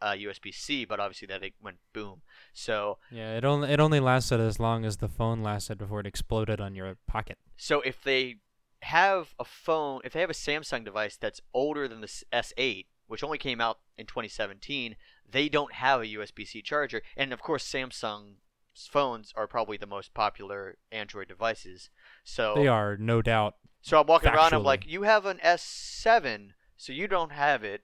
uh, 0.00 0.12
USB-C, 0.12 0.84
but 0.84 1.00
obviously 1.00 1.26
that 1.28 1.42
it 1.42 1.54
went 1.62 1.78
boom. 1.92 2.22
So, 2.52 2.98
Yeah, 3.10 3.36
it 3.36 3.44
only 3.44 3.70
it 3.70 3.80
only 3.80 4.00
lasted 4.00 4.40
as 4.40 4.58
long 4.60 4.84
as 4.84 4.98
the 4.98 5.08
phone 5.08 5.42
lasted 5.42 5.78
before 5.78 6.00
it 6.00 6.06
exploded 6.06 6.60
on 6.60 6.74
your 6.74 6.96
pocket. 7.06 7.38
so 7.56 7.80
if 7.82 8.02
they 8.02 8.36
have 8.82 9.34
a 9.38 9.44
phone, 9.44 10.00
if 10.04 10.12
they 10.12 10.20
have 10.20 10.30
a 10.30 10.34
Samsung 10.34 10.84
device 10.84 11.16
that's 11.16 11.40
older 11.54 11.86
than 11.86 12.00
the 12.00 12.08
s- 12.08 12.24
S8, 12.32 12.86
which 13.12 13.22
only 13.22 13.36
came 13.36 13.60
out 13.60 13.78
in 13.98 14.06
2017, 14.06 14.96
they 15.30 15.46
don't 15.50 15.74
have 15.74 16.00
a 16.00 16.06
USB-C 16.06 16.62
charger. 16.62 17.02
And 17.14 17.30
of 17.30 17.42
course, 17.42 17.62
Samsung 17.62 18.36
phones 18.74 19.34
are 19.36 19.46
probably 19.46 19.76
the 19.76 19.86
most 19.86 20.14
popular 20.14 20.78
Android 20.90 21.28
devices. 21.28 21.90
So 22.24 22.54
They 22.56 22.68
are 22.68 22.96
no 22.96 23.20
doubt. 23.20 23.56
So 23.82 24.00
I'm 24.00 24.06
walking 24.06 24.30
around. 24.30 24.54
I'm 24.54 24.62
like, 24.62 24.86
you 24.86 25.02
have 25.02 25.26
an 25.26 25.40
S7, 25.44 26.52
so 26.78 26.94
you 26.94 27.06
don't 27.06 27.32
have 27.32 27.62
it, 27.62 27.82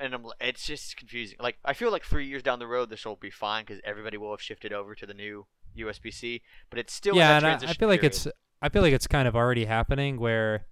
and 0.00 0.12
I'm. 0.12 0.26
It's 0.40 0.66
just 0.66 0.96
confusing. 0.96 1.36
Like 1.38 1.58
I 1.64 1.72
feel 1.72 1.92
like 1.92 2.02
three 2.02 2.26
years 2.26 2.42
down 2.42 2.58
the 2.58 2.66
road, 2.66 2.90
this 2.90 3.04
will 3.04 3.14
be 3.14 3.30
fine 3.30 3.62
because 3.64 3.80
everybody 3.84 4.16
will 4.16 4.32
have 4.32 4.42
shifted 4.42 4.72
over 4.72 4.96
to 4.96 5.06
the 5.06 5.14
new 5.14 5.46
USB-C, 5.78 6.42
but 6.68 6.80
it's 6.80 6.92
still 6.92 7.14
yeah, 7.14 7.38
that 7.38 7.62
and 7.62 7.64
I, 7.64 7.70
I 7.70 7.74
feel 7.74 7.88
like 7.88 8.02
it's 8.02 8.26
I 8.60 8.70
feel 8.70 8.82
like 8.82 8.92
it's 8.92 9.06
kind 9.06 9.28
of 9.28 9.36
already 9.36 9.66
happening 9.66 10.18
where 10.18 10.66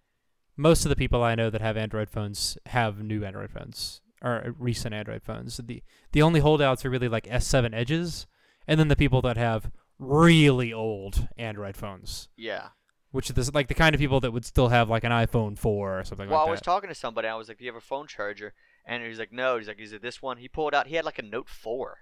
most 0.57 0.85
of 0.85 0.89
the 0.89 0.97
people 0.97 1.23
I 1.23 1.35
know 1.35 1.51
that 1.51 1.61
have 1.61 1.77
Android 1.77 2.11
phones 2.11 2.59
have 2.67 3.03
new 3.03 3.25
Android 3.25 3.51
phones 3.51 4.01
or 4.23 4.55
recent 4.59 4.95
Android 4.95 5.23
phones. 5.23 5.57
The 5.57 5.83
the 6.13 6.23
only 6.23 6.41
holdouts 6.41 6.85
are 6.85 6.91
really 6.91 7.09
like 7.09 7.27
S7 7.27 7.75
Edges, 7.75 8.27
and 8.67 8.79
then 8.79 8.89
the 8.89 8.97
people 8.97 9.23
that 9.23 9.37
have 9.37 9.71
really 9.99 10.73
old 10.73 11.29
Android 11.39 11.77
phones, 11.77 12.29
yeah. 12.37 12.69
which 13.13 13.31
is 13.31 13.55
like 13.55 13.69
the 13.69 13.75
kind 13.75 13.95
of 13.95 14.01
people 14.01 14.21
that 14.21 14.33
would 14.33 14.45
still 14.45 14.69
have 14.69 14.91
like 14.91 15.05
an 15.05 15.13
iPhone 15.13 15.57
4 15.59 15.99
or 16.01 16.05
something 16.05 16.29
Well, 16.29 16.39
like 16.39 16.43
that. 16.43 16.45
Well, 16.45 16.49
I 16.49 16.51
was 16.51 16.61
talking 16.61 16.89
to 16.89 16.95
somebody. 16.95 17.29
I 17.29 17.35
was 17.35 17.49
like, 17.49 17.59
"Do 17.59 17.65
you 17.65 17.71
have 17.73 17.83
a 17.83 17.85
phone 17.85 18.07
charger?" 18.07 18.53
And 18.85 19.05
he's 19.05 19.19
like, 19.19 19.33
"No." 19.33 19.59
He's 19.59 19.69
like, 19.69 19.81
"Is 19.81 19.93
it 19.93 20.03
this 20.03 20.21
one?" 20.21 20.39
He 20.39 20.49
pulled 20.49 20.75
out. 20.75 20.87
He 20.89 20.97
had 20.97 21.05
like 21.05 21.19
a 21.19 21.23
Note 21.23 21.49
Four. 21.49 21.99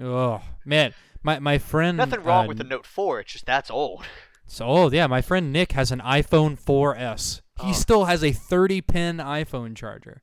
oh 0.00 0.40
man, 0.64 0.94
my 1.22 1.38
my 1.38 1.58
friend 1.58 1.96
Nothing 1.96 2.22
wrong 2.22 2.44
uh, 2.46 2.48
with 2.48 2.58
the 2.58 2.64
Note 2.64 2.86
Four. 2.86 3.20
It's 3.20 3.32
just 3.32 3.46
that's 3.46 3.70
old. 3.70 4.04
So 4.50 4.64
old, 4.64 4.94
yeah. 4.94 5.06
My 5.06 5.20
friend 5.20 5.52
Nick 5.52 5.72
has 5.72 5.92
an 5.92 6.00
iPhone 6.00 6.58
4S. 6.58 7.42
He 7.60 7.70
Oh. 7.70 7.72
still 7.72 8.04
has 8.04 8.22
a 8.22 8.32
30 8.32 8.80
pin 8.82 9.16
iPhone 9.18 9.76
charger. 9.76 10.22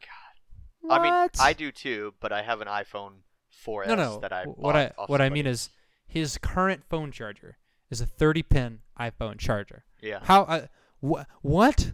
God. 0.00 0.92
I 1.00 1.02
mean, 1.02 1.30
I 1.40 1.52
do 1.52 1.72
too, 1.72 2.14
but 2.20 2.32
I 2.32 2.42
have 2.42 2.60
an 2.60 2.68
iPhone 2.68 3.22
4S 3.64 3.88
no, 3.88 3.94
no. 3.96 4.18
that 4.20 4.32
I 4.32 4.44
what 4.44 4.76
I 4.76 4.92
what 5.06 5.20
I 5.20 5.28
mean 5.28 5.46
is 5.46 5.70
his 6.06 6.38
current 6.38 6.84
phone 6.88 7.10
charger 7.10 7.58
is 7.90 8.00
a 8.00 8.06
30 8.06 8.42
pin 8.44 8.80
iPhone 8.98 9.38
charger. 9.38 9.84
yeah. 10.00 10.20
How? 10.22 10.42
Uh, 10.42 10.66
wh- 11.00 11.24
what? 11.44 11.92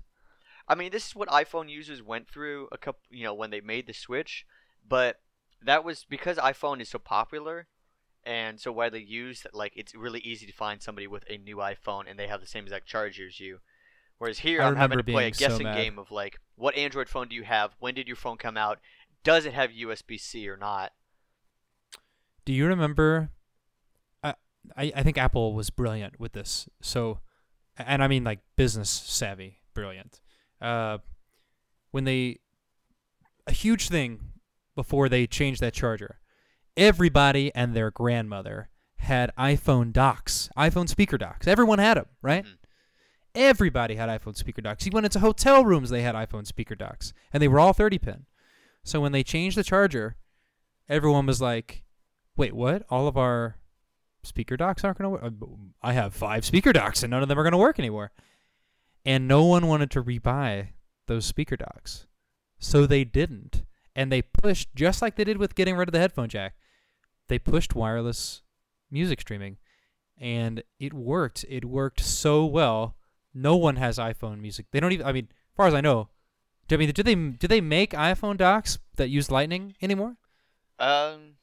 I 0.69 0.75
mean, 0.75 0.91
this 0.93 1.07
is 1.09 1.15
what 1.17 1.29
iPhone 1.29 1.69
users 1.71 2.03
went 2.03 2.29
through 2.29 2.69
a 2.73 2.79
couple, 2.79 3.01
you 3.11 3.25
know, 3.25 3.35
when 3.35 3.51
they 3.51 3.61
made 3.61 3.87
the 3.87 3.93
switch, 3.93 4.47
but 4.87 5.21
that 5.63 5.85
was 5.85 6.05
because 6.09 6.37
iPhone 6.39 6.81
is 6.81 6.89
so 6.89 6.99
popular 6.99 7.67
and 8.25 8.59
so 8.61 8.73
widely 8.73 9.03
used 9.03 9.45
that 9.45 9.55
like 9.55 9.73
it's 9.77 9.95
really 9.95 10.21
easy 10.21 10.47
to 10.47 10.53
find 10.53 10.83
somebody 10.83 11.07
with 11.07 11.25
a 11.29 11.37
new 11.39 11.57
iPhone 11.57 12.05
and 12.09 12.19
they 12.19 12.27
have 12.29 12.41
the 12.41 12.47
same 12.47 12.65
exact 12.65 12.87
charger 12.87 13.27
as 13.27 13.41
you. 13.41 13.61
Whereas 14.19 14.39
here, 14.39 14.63
I 14.63 14.67
I'm 14.69 14.77
having 14.77 14.99
to 14.99 15.05
play 15.05 15.25
a 15.25 15.27
being 15.27 15.35
so 15.35 15.49
guessing 15.49 15.67
game 15.75 15.99
of 15.99 16.11
like, 16.11 16.39
what 16.57 16.77
Android 16.77 17.09
phone 17.09 17.29
do 17.29 17.35
you 17.35 17.43
have? 17.43 17.75
When 17.81 17.95
did 17.95 18.07
your 18.07 18.17
phone 18.17 18.37
come 18.37 18.57
out? 18.57 18.79
Does 19.25 19.45
it 19.47 19.55
have 19.55 19.71
USB-C 19.71 20.49
or 20.49 20.57
not? 20.57 20.93
Do 22.45 22.53
you 22.53 22.67
remember? 22.67 23.31
I 24.23 24.35
I 24.77 24.93
I 24.97 25.03
think 25.03 25.19
Apple 25.19 25.55
was 25.55 25.71
brilliant 25.71 26.21
with 26.21 26.33
this. 26.33 26.69
So, 26.81 27.21
and 27.79 28.03
I 28.03 28.09
mean 28.09 28.25
like 28.25 28.41
business 28.57 28.91
savvy, 28.91 29.59
brilliant. 29.75 30.21
Uh, 30.61 30.99
when 31.91 32.05
they 32.05 32.39
a 33.47 33.53
huge 33.53 33.89
thing 33.89 34.21
before 34.75 35.09
they 35.09 35.27
changed 35.27 35.61
that 35.61 35.73
charger, 35.75 36.21
everybody 36.77 37.55
and 37.55 37.75
their 37.75 37.91
grandmother 37.91 38.69
had 38.99 39.33
iPhone 39.39 39.93
docks, 39.93 40.49
iPhone 40.57 40.89
speaker 40.89 41.19
docks. 41.19 41.47
Everyone 41.47 41.79
had 41.79 41.97
them, 41.97 42.07
right? 42.23 42.45
Mhm. 42.45 42.57
Everybody 43.35 43.97
had 43.97 44.09
iPhone 44.09 44.37
speaker 44.37 44.63
docks. 44.63 44.87
You 44.87 44.93
went 44.93 45.07
into 45.07 45.19
hotel 45.19 45.65
rooms, 45.65 45.91
they 45.91 46.03
had 46.03 46.15
iPhone 46.15 46.47
speaker 46.47 46.75
docks, 46.75 47.13
and 47.33 47.43
they 47.43 47.49
were 47.49 47.59
all 47.59 47.73
30 47.73 47.99
pin. 47.99 48.27
So 48.85 49.01
when 49.01 49.13
they 49.13 49.23
changed 49.23 49.57
the 49.57 49.65
charger, 49.65 50.17
everyone 50.89 51.27
was 51.27 51.41
like, 51.41 51.85
"Wait, 52.37 52.53
what? 52.53 52.85
All 52.91 53.09
of 53.09 53.17
our 53.17 53.57
speaker 54.23 54.57
docks 54.57 54.85
aren't 54.85 54.99
going 54.99 55.19
to 55.19 55.25
work? 55.25 55.49
I 55.83 55.95
have 55.95 56.15
five 56.15 56.45
speaker 56.45 56.73
docks, 56.73 57.03
and 57.03 57.11
none 57.11 57.23
of 57.23 57.29
them 57.29 57.39
are 57.39 57.43
going 57.43 57.53
to 57.53 57.59
work 57.59 57.79
anymore." 57.79 58.13
And 59.05 59.27
no 59.27 59.45
one 59.45 59.67
wanted 59.67 59.91
to 59.93 60.03
rebuy 60.03 60.69
those 61.07 61.27
speaker 61.27 61.57
docks, 61.57 62.07
so 62.59 62.87
they 62.87 63.05
didn't. 63.05 63.65
And 63.97 64.11
they 64.11 64.23
pushed, 64.23 64.75
just 64.75 65.03
like 65.03 65.17
they 65.17 65.25
did 65.25 65.39
with 65.39 65.55
getting 65.55 65.77
rid 65.77 65.89
of 65.89 65.93
the 65.93 65.99
headphone 65.99 66.29
jack, 66.29 66.55
they 67.29 67.39
pushed 67.39 67.75
wireless 67.75 68.43
music 68.91 69.21
streaming, 69.21 69.59
and 70.19 70.63
it 70.79 70.93
worked. 70.95 71.45
It 71.49 71.65
worked 71.65 72.01
so 72.01 72.45
well. 72.45 72.97
No 73.35 73.57
one 73.57 73.77
has 73.77 73.99
iPhone 73.99 74.41
music. 74.41 74.67
They 74.71 74.81
don't 74.81 74.93
even. 74.93 75.05
I 75.07 75.13
mean, 75.13 75.29
as 75.33 75.57
far 75.57 75.67
as 75.67 75.75
I 75.75 75.81
know, 75.81 76.09
I 76.71 76.77
mean, 76.77 76.91
do 76.91 77.03
they 77.03 77.15
do 77.15 77.47
they 77.49 77.61
make 77.61 77.91
iPhone 77.93 78.37
docks 78.37 78.79
that 78.97 79.09
use 79.11 79.31
Lightning 79.31 79.75
anymore? 79.83 80.17
Um, 80.79 81.35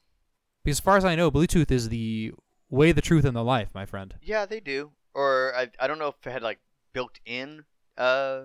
Because 0.63 0.77
as 0.77 0.81
far 0.81 0.97
as 0.97 1.05
I 1.05 1.15
know, 1.15 1.29
Bluetooth 1.31 1.71
is 1.71 1.89
the 1.89 2.33
way, 2.69 2.91
the 2.91 3.01
truth, 3.01 3.25
and 3.25 3.35
the 3.35 3.43
life, 3.43 3.69
my 3.73 3.85
friend. 3.85 4.15
yeah, 4.21 4.45
they 4.45 4.59
do. 4.59 4.91
Or 5.13 5.53
I, 5.55 5.69
I 5.79 5.87
don't 5.87 5.99
know 5.99 6.07
if 6.07 6.25
it 6.25 6.31
had 6.31 6.41
like 6.41 6.59
built-in 6.93 7.65
uh, 7.97 8.43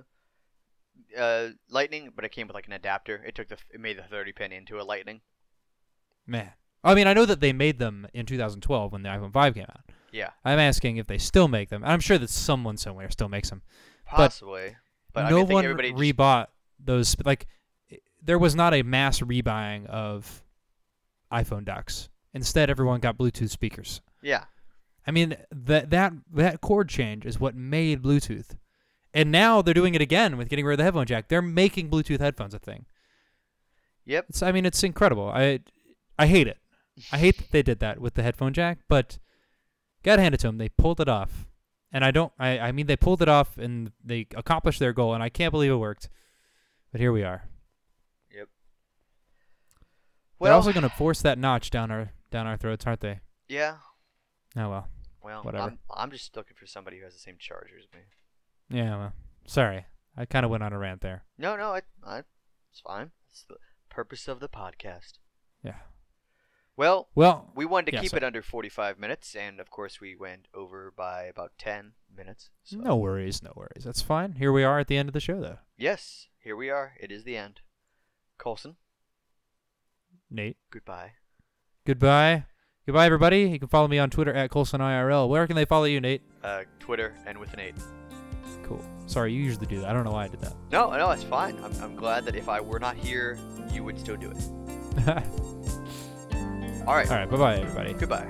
uh, 1.16 1.48
Lightning, 1.70 2.10
but 2.14 2.24
it 2.24 2.32
came 2.32 2.46
with 2.48 2.54
like 2.54 2.66
an 2.66 2.72
adapter. 2.72 3.22
It 3.26 3.34
took 3.34 3.48
the, 3.48 3.58
it 3.72 3.80
made 3.80 3.98
the 3.98 4.02
30 4.02 4.32
pin 4.32 4.52
into 4.52 4.80
a 4.80 4.82
Lightning. 4.82 5.20
Man, 6.26 6.52
I 6.82 6.94
mean, 6.94 7.06
I 7.06 7.14
know 7.14 7.24
that 7.24 7.40
they 7.40 7.52
made 7.52 7.78
them 7.78 8.06
in 8.12 8.26
2012 8.26 8.92
when 8.92 9.02
the 9.02 9.08
iPhone 9.08 9.32
5 9.32 9.54
came 9.54 9.66
out. 9.68 9.90
Yeah, 10.16 10.30
I'm 10.44 10.58
asking 10.58 10.96
if 10.96 11.06
they 11.06 11.18
still 11.18 11.46
make 11.48 11.68
them. 11.68 11.82
I'm 11.84 12.00
sure 12.00 12.16
that 12.18 12.30
someone 12.30 12.76
somewhere 12.78 13.10
still 13.10 13.28
makes 13.28 13.50
them. 13.50 13.62
possibly. 14.06 14.76
But, 15.12 15.26
I 15.26 15.30
no 15.30 15.36
mean, 15.36 15.44
I 15.44 15.46
think 15.48 15.54
one 15.54 15.64
everybody 15.64 15.90
just- 15.92 16.02
rebought 16.02 16.46
those. 16.82 17.16
Like, 17.24 17.46
there 18.22 18.38
was 18.38 18.54
not 18.54 18.72
a 18.74 18.82
mass 18.82 19.20
rebuying 19.20 19.86
of 19.86 20.42
iPhone 21.32 21.64
docks. 21.64 22.08
Instead, 22.34 22.70
everyone 22.70 23.00
got 23.00 23.16
Bluetooth 23.18 23.50
speakers. 23.50 24.00
yeah, 24.22 24.44
I 25.06 25.10
mean 25.10 25.36
that 25.50 25.90
that 25.90 26.12
that 26.34 26.60
cord 26.60 26.88
change 26.88 27.24
is 27.26 27.38
what 27.40 27.54
made 27.54 28.02
Bluetooth, 28.02 28.56
and 29.14 29.30
now 29.32 29.60
they're 29.62 29.72
doing 29.74 29.94
it 29.94 30.00
again 30.02 30.36
with 30.36 30.48
getting 30.48 30.64
rid 30.66 30.74
of 30.74 30.78
the 30.78 30.84
headphone 30.84 31.06
jack. 31.06 31.28
They're 31.28 31.40
making 31.42 31.88
Bluetooth 31.90 32.20
headphones 32.20 32.54
a 32.54 32.58
thing. 32.58 32.84
yep. 34.04 34.26
It's 34.28 34.42
I 34.42 34.52
mean 34.52 34.66
it's 34.66 34.82
incredible. 34.82 35.28
I 35.28 35.60
I 36.18 36.26
hate 36.26 36.46
it. 36.46 36.58
I 37.12 37.18
hate 37.18 37.36
that 37.38 37.50
they 37.52 37.62
did 37.62 37.80
that 37.80 38.00
with 38.00 38.14
the 38.14 38.22
headphone 38.22 38.52
jack, 38.52 38.78
but 38.88 39.18
gotta 40.06 40.22
hand 40.22 40.34
it 40.34 40.38
to 40.38 40.46
them. 40.46 40.58
They 40.58 40.70
pulled 40.70 41.00
it 41.00 41.08
off, 41.08 41.46
and 41.92 42.04
I 42.04 42.10
don't. 42.10 42.32
I 42.38 42.58
I 42.58 42.72
mean 42.72 42.86
they 42.86 42.96
pulled 42.96 43.20
it 43.22 43.28
off 43.28 43.58
and 43.58 43.92
they 44.02 44.26
accomplished 44.34 44.78
their 44.80 44.92
goal, 44.92 45.12
and 45.12 45.22
I 45.22 45.28
can't 45.28 45.52
believe 45.52 45.70
it 45.70 45.76
worked. 45.76 46.08
But 46.92 47.00
here 47.00 47.12
we 47.12 47.22
are. 47.22 47.48
Yep. 48.34 48.48
They're 50.40 50.52
also 50.52 50.72
gonna 50.72 50.88
force 50.88 51.20
that 51.22 51.38
notch 51.38 51.70
down 51.70 51.90
our 51.90 52.12
down 52.30 52.46
our 52.46 52.56
throats, 52.56 52.86
aren't 52.86 53.00
they? 53.00 53.20
yeah. 53.48 53.76
Oh 54.56 54.70
well. 54.70 54.88
Well, 55.22 55.42
Whatever. 55.42 55.64
I'm, 55.64 55.78
I'm 55.92 56.10
just 56.12 56.36
looking 56.36 56.56
for 56.56 56.66
somebody 56.66 56.98
who 56.98 57.04
has 57.04 57.12
the 57.12 57.18
same 57.18 57.34
charger 57.38 57.74
as 57.76 57.86
me. 57.92 58.00
Yeah. 58.70 58.96
Well. 58.96 59.12
Sorry. 59.44 59.86
I 60.16 60.24
kind 60.24 60.44
of 60.44 60.50
went 60.50 60.62
on 60.62 60.72
a 60.72 60.78
rant 60.78 61.00
there. 61.00 61.24
No, 61.36 61.56
no, 61.56 61.74
I, 61.74 61.82
I, 62.04 62.18
it's 62.70 62.80
fine. 62.80 63.10
It's 63.28 63.42
the 63.42 63.56
purpose 63.90 64.28
of 64.28 64.38
the 64.38 64.48
podcast. 64.48 65.14
Yeah. 65.64 65.74
Well, 66.76 67.08
Well, 67.14 67.50
we 67.54 67.64
wanted 67.64 67.92
to 67.92 67.96
Yeah, 67.96 68.02
keep 68.02 68.12
it 68.14 68.22
under 68.22 68.42
45 68.42 68.98
minutes, 68.98 69.34
and 69.34 69.60
of 69.60 69.70
course, 69.70 69.98
we 70.00 70.14
went 70.14 70.46
over 70.52 70.92
by 70.94 71.22
about 71.24 71.52
10 71.58 71.92
minutes. 72.14 72.50
So. 72.64 72.76
no 72.76 72.96
worries, 72.96 73.42
no 73.42 73.52
worries. 73.56 73.84
That's 73.84 74.02
fine. 74.02 74.32
Here 74.32 74.52
we 74.52 74.62
are 74.62 74.78
at 74.78 74.86
the 74.86 74.98
end 74.98 75.08
of 75.08 75.14
the 75.14 75.20
show, 75.20 75.40
though. 75.40 75.58
Yes, 75.78 76.28
here 76.38 76.54
we 76.54 76.68
are. 76.68 76.92
It 77.00 77.10
is 77.10 77.24
the 77.24 77.36
end. 77.36 77.60
Colson, 78.38 78.76
Nate, 80.30 80.58
goodbye. 80.70 81.12
goodbye. 81.86 82.44
Goodbye, 82.84 83.06
everybody. 83.06 83.44
You 83.44 83.58
can 83.58 83.68
follow 83.68 83.88
me 83.88 83.98
on 83.98 84.10
Twitter 84.10 84.32
at 84.34 84.50
ColsonIRL. 84.50 85.28
Where 85.28 85.46
can 85.46 85.56
they 85.56 85.64
follow 85.64 85.84
you, 85.86 86.00
Nate? 86.00 86.22
Uh, 86.44 86.64
Twitter 86.78 87.14
and 87.26 87.38
with 87.38 87.52
an 87.54 87.60
eight. 87.60 87.74
Cool. 88.62 88.84
Sorry, 89.06 89.32
you 89.32 89.42
usually 89.42 89.66
do 89.66 89.80
that. 89.80 89.88
I 89.90 89.92
don't 89.92 90.04
know 90.04 90.12
why 90.12 90.24
I 90.26 90.28
did 90.28 90.40
that. 90.42 90.52
No, 90.70 90.90
no, 90.96 91.10
it's 91.10 91.24
fine. 91.24 91.56
I'm, 91.64 91.72
I'm 91.82 91.96
glad 91.96 92.24
that 92.26 92.36
if 92.36 92.48
I 92.48 92.60
were 92.60 92.78
not 92.78 92.94
here, 92.96 93.38
you 93.72 93.82
would 93.82 93.98
still 93.98 94.16
do 94.16 94.30
it. 94.30 95.24
All 96.86 96.94
right. 96.94 97.10
All 97.10 97.16
right, 97.18 97.28
bye 97.30 97.36
bye, 97.36 97.56
everybody. 97.56 97.94
Goodbye. 97.94 98.26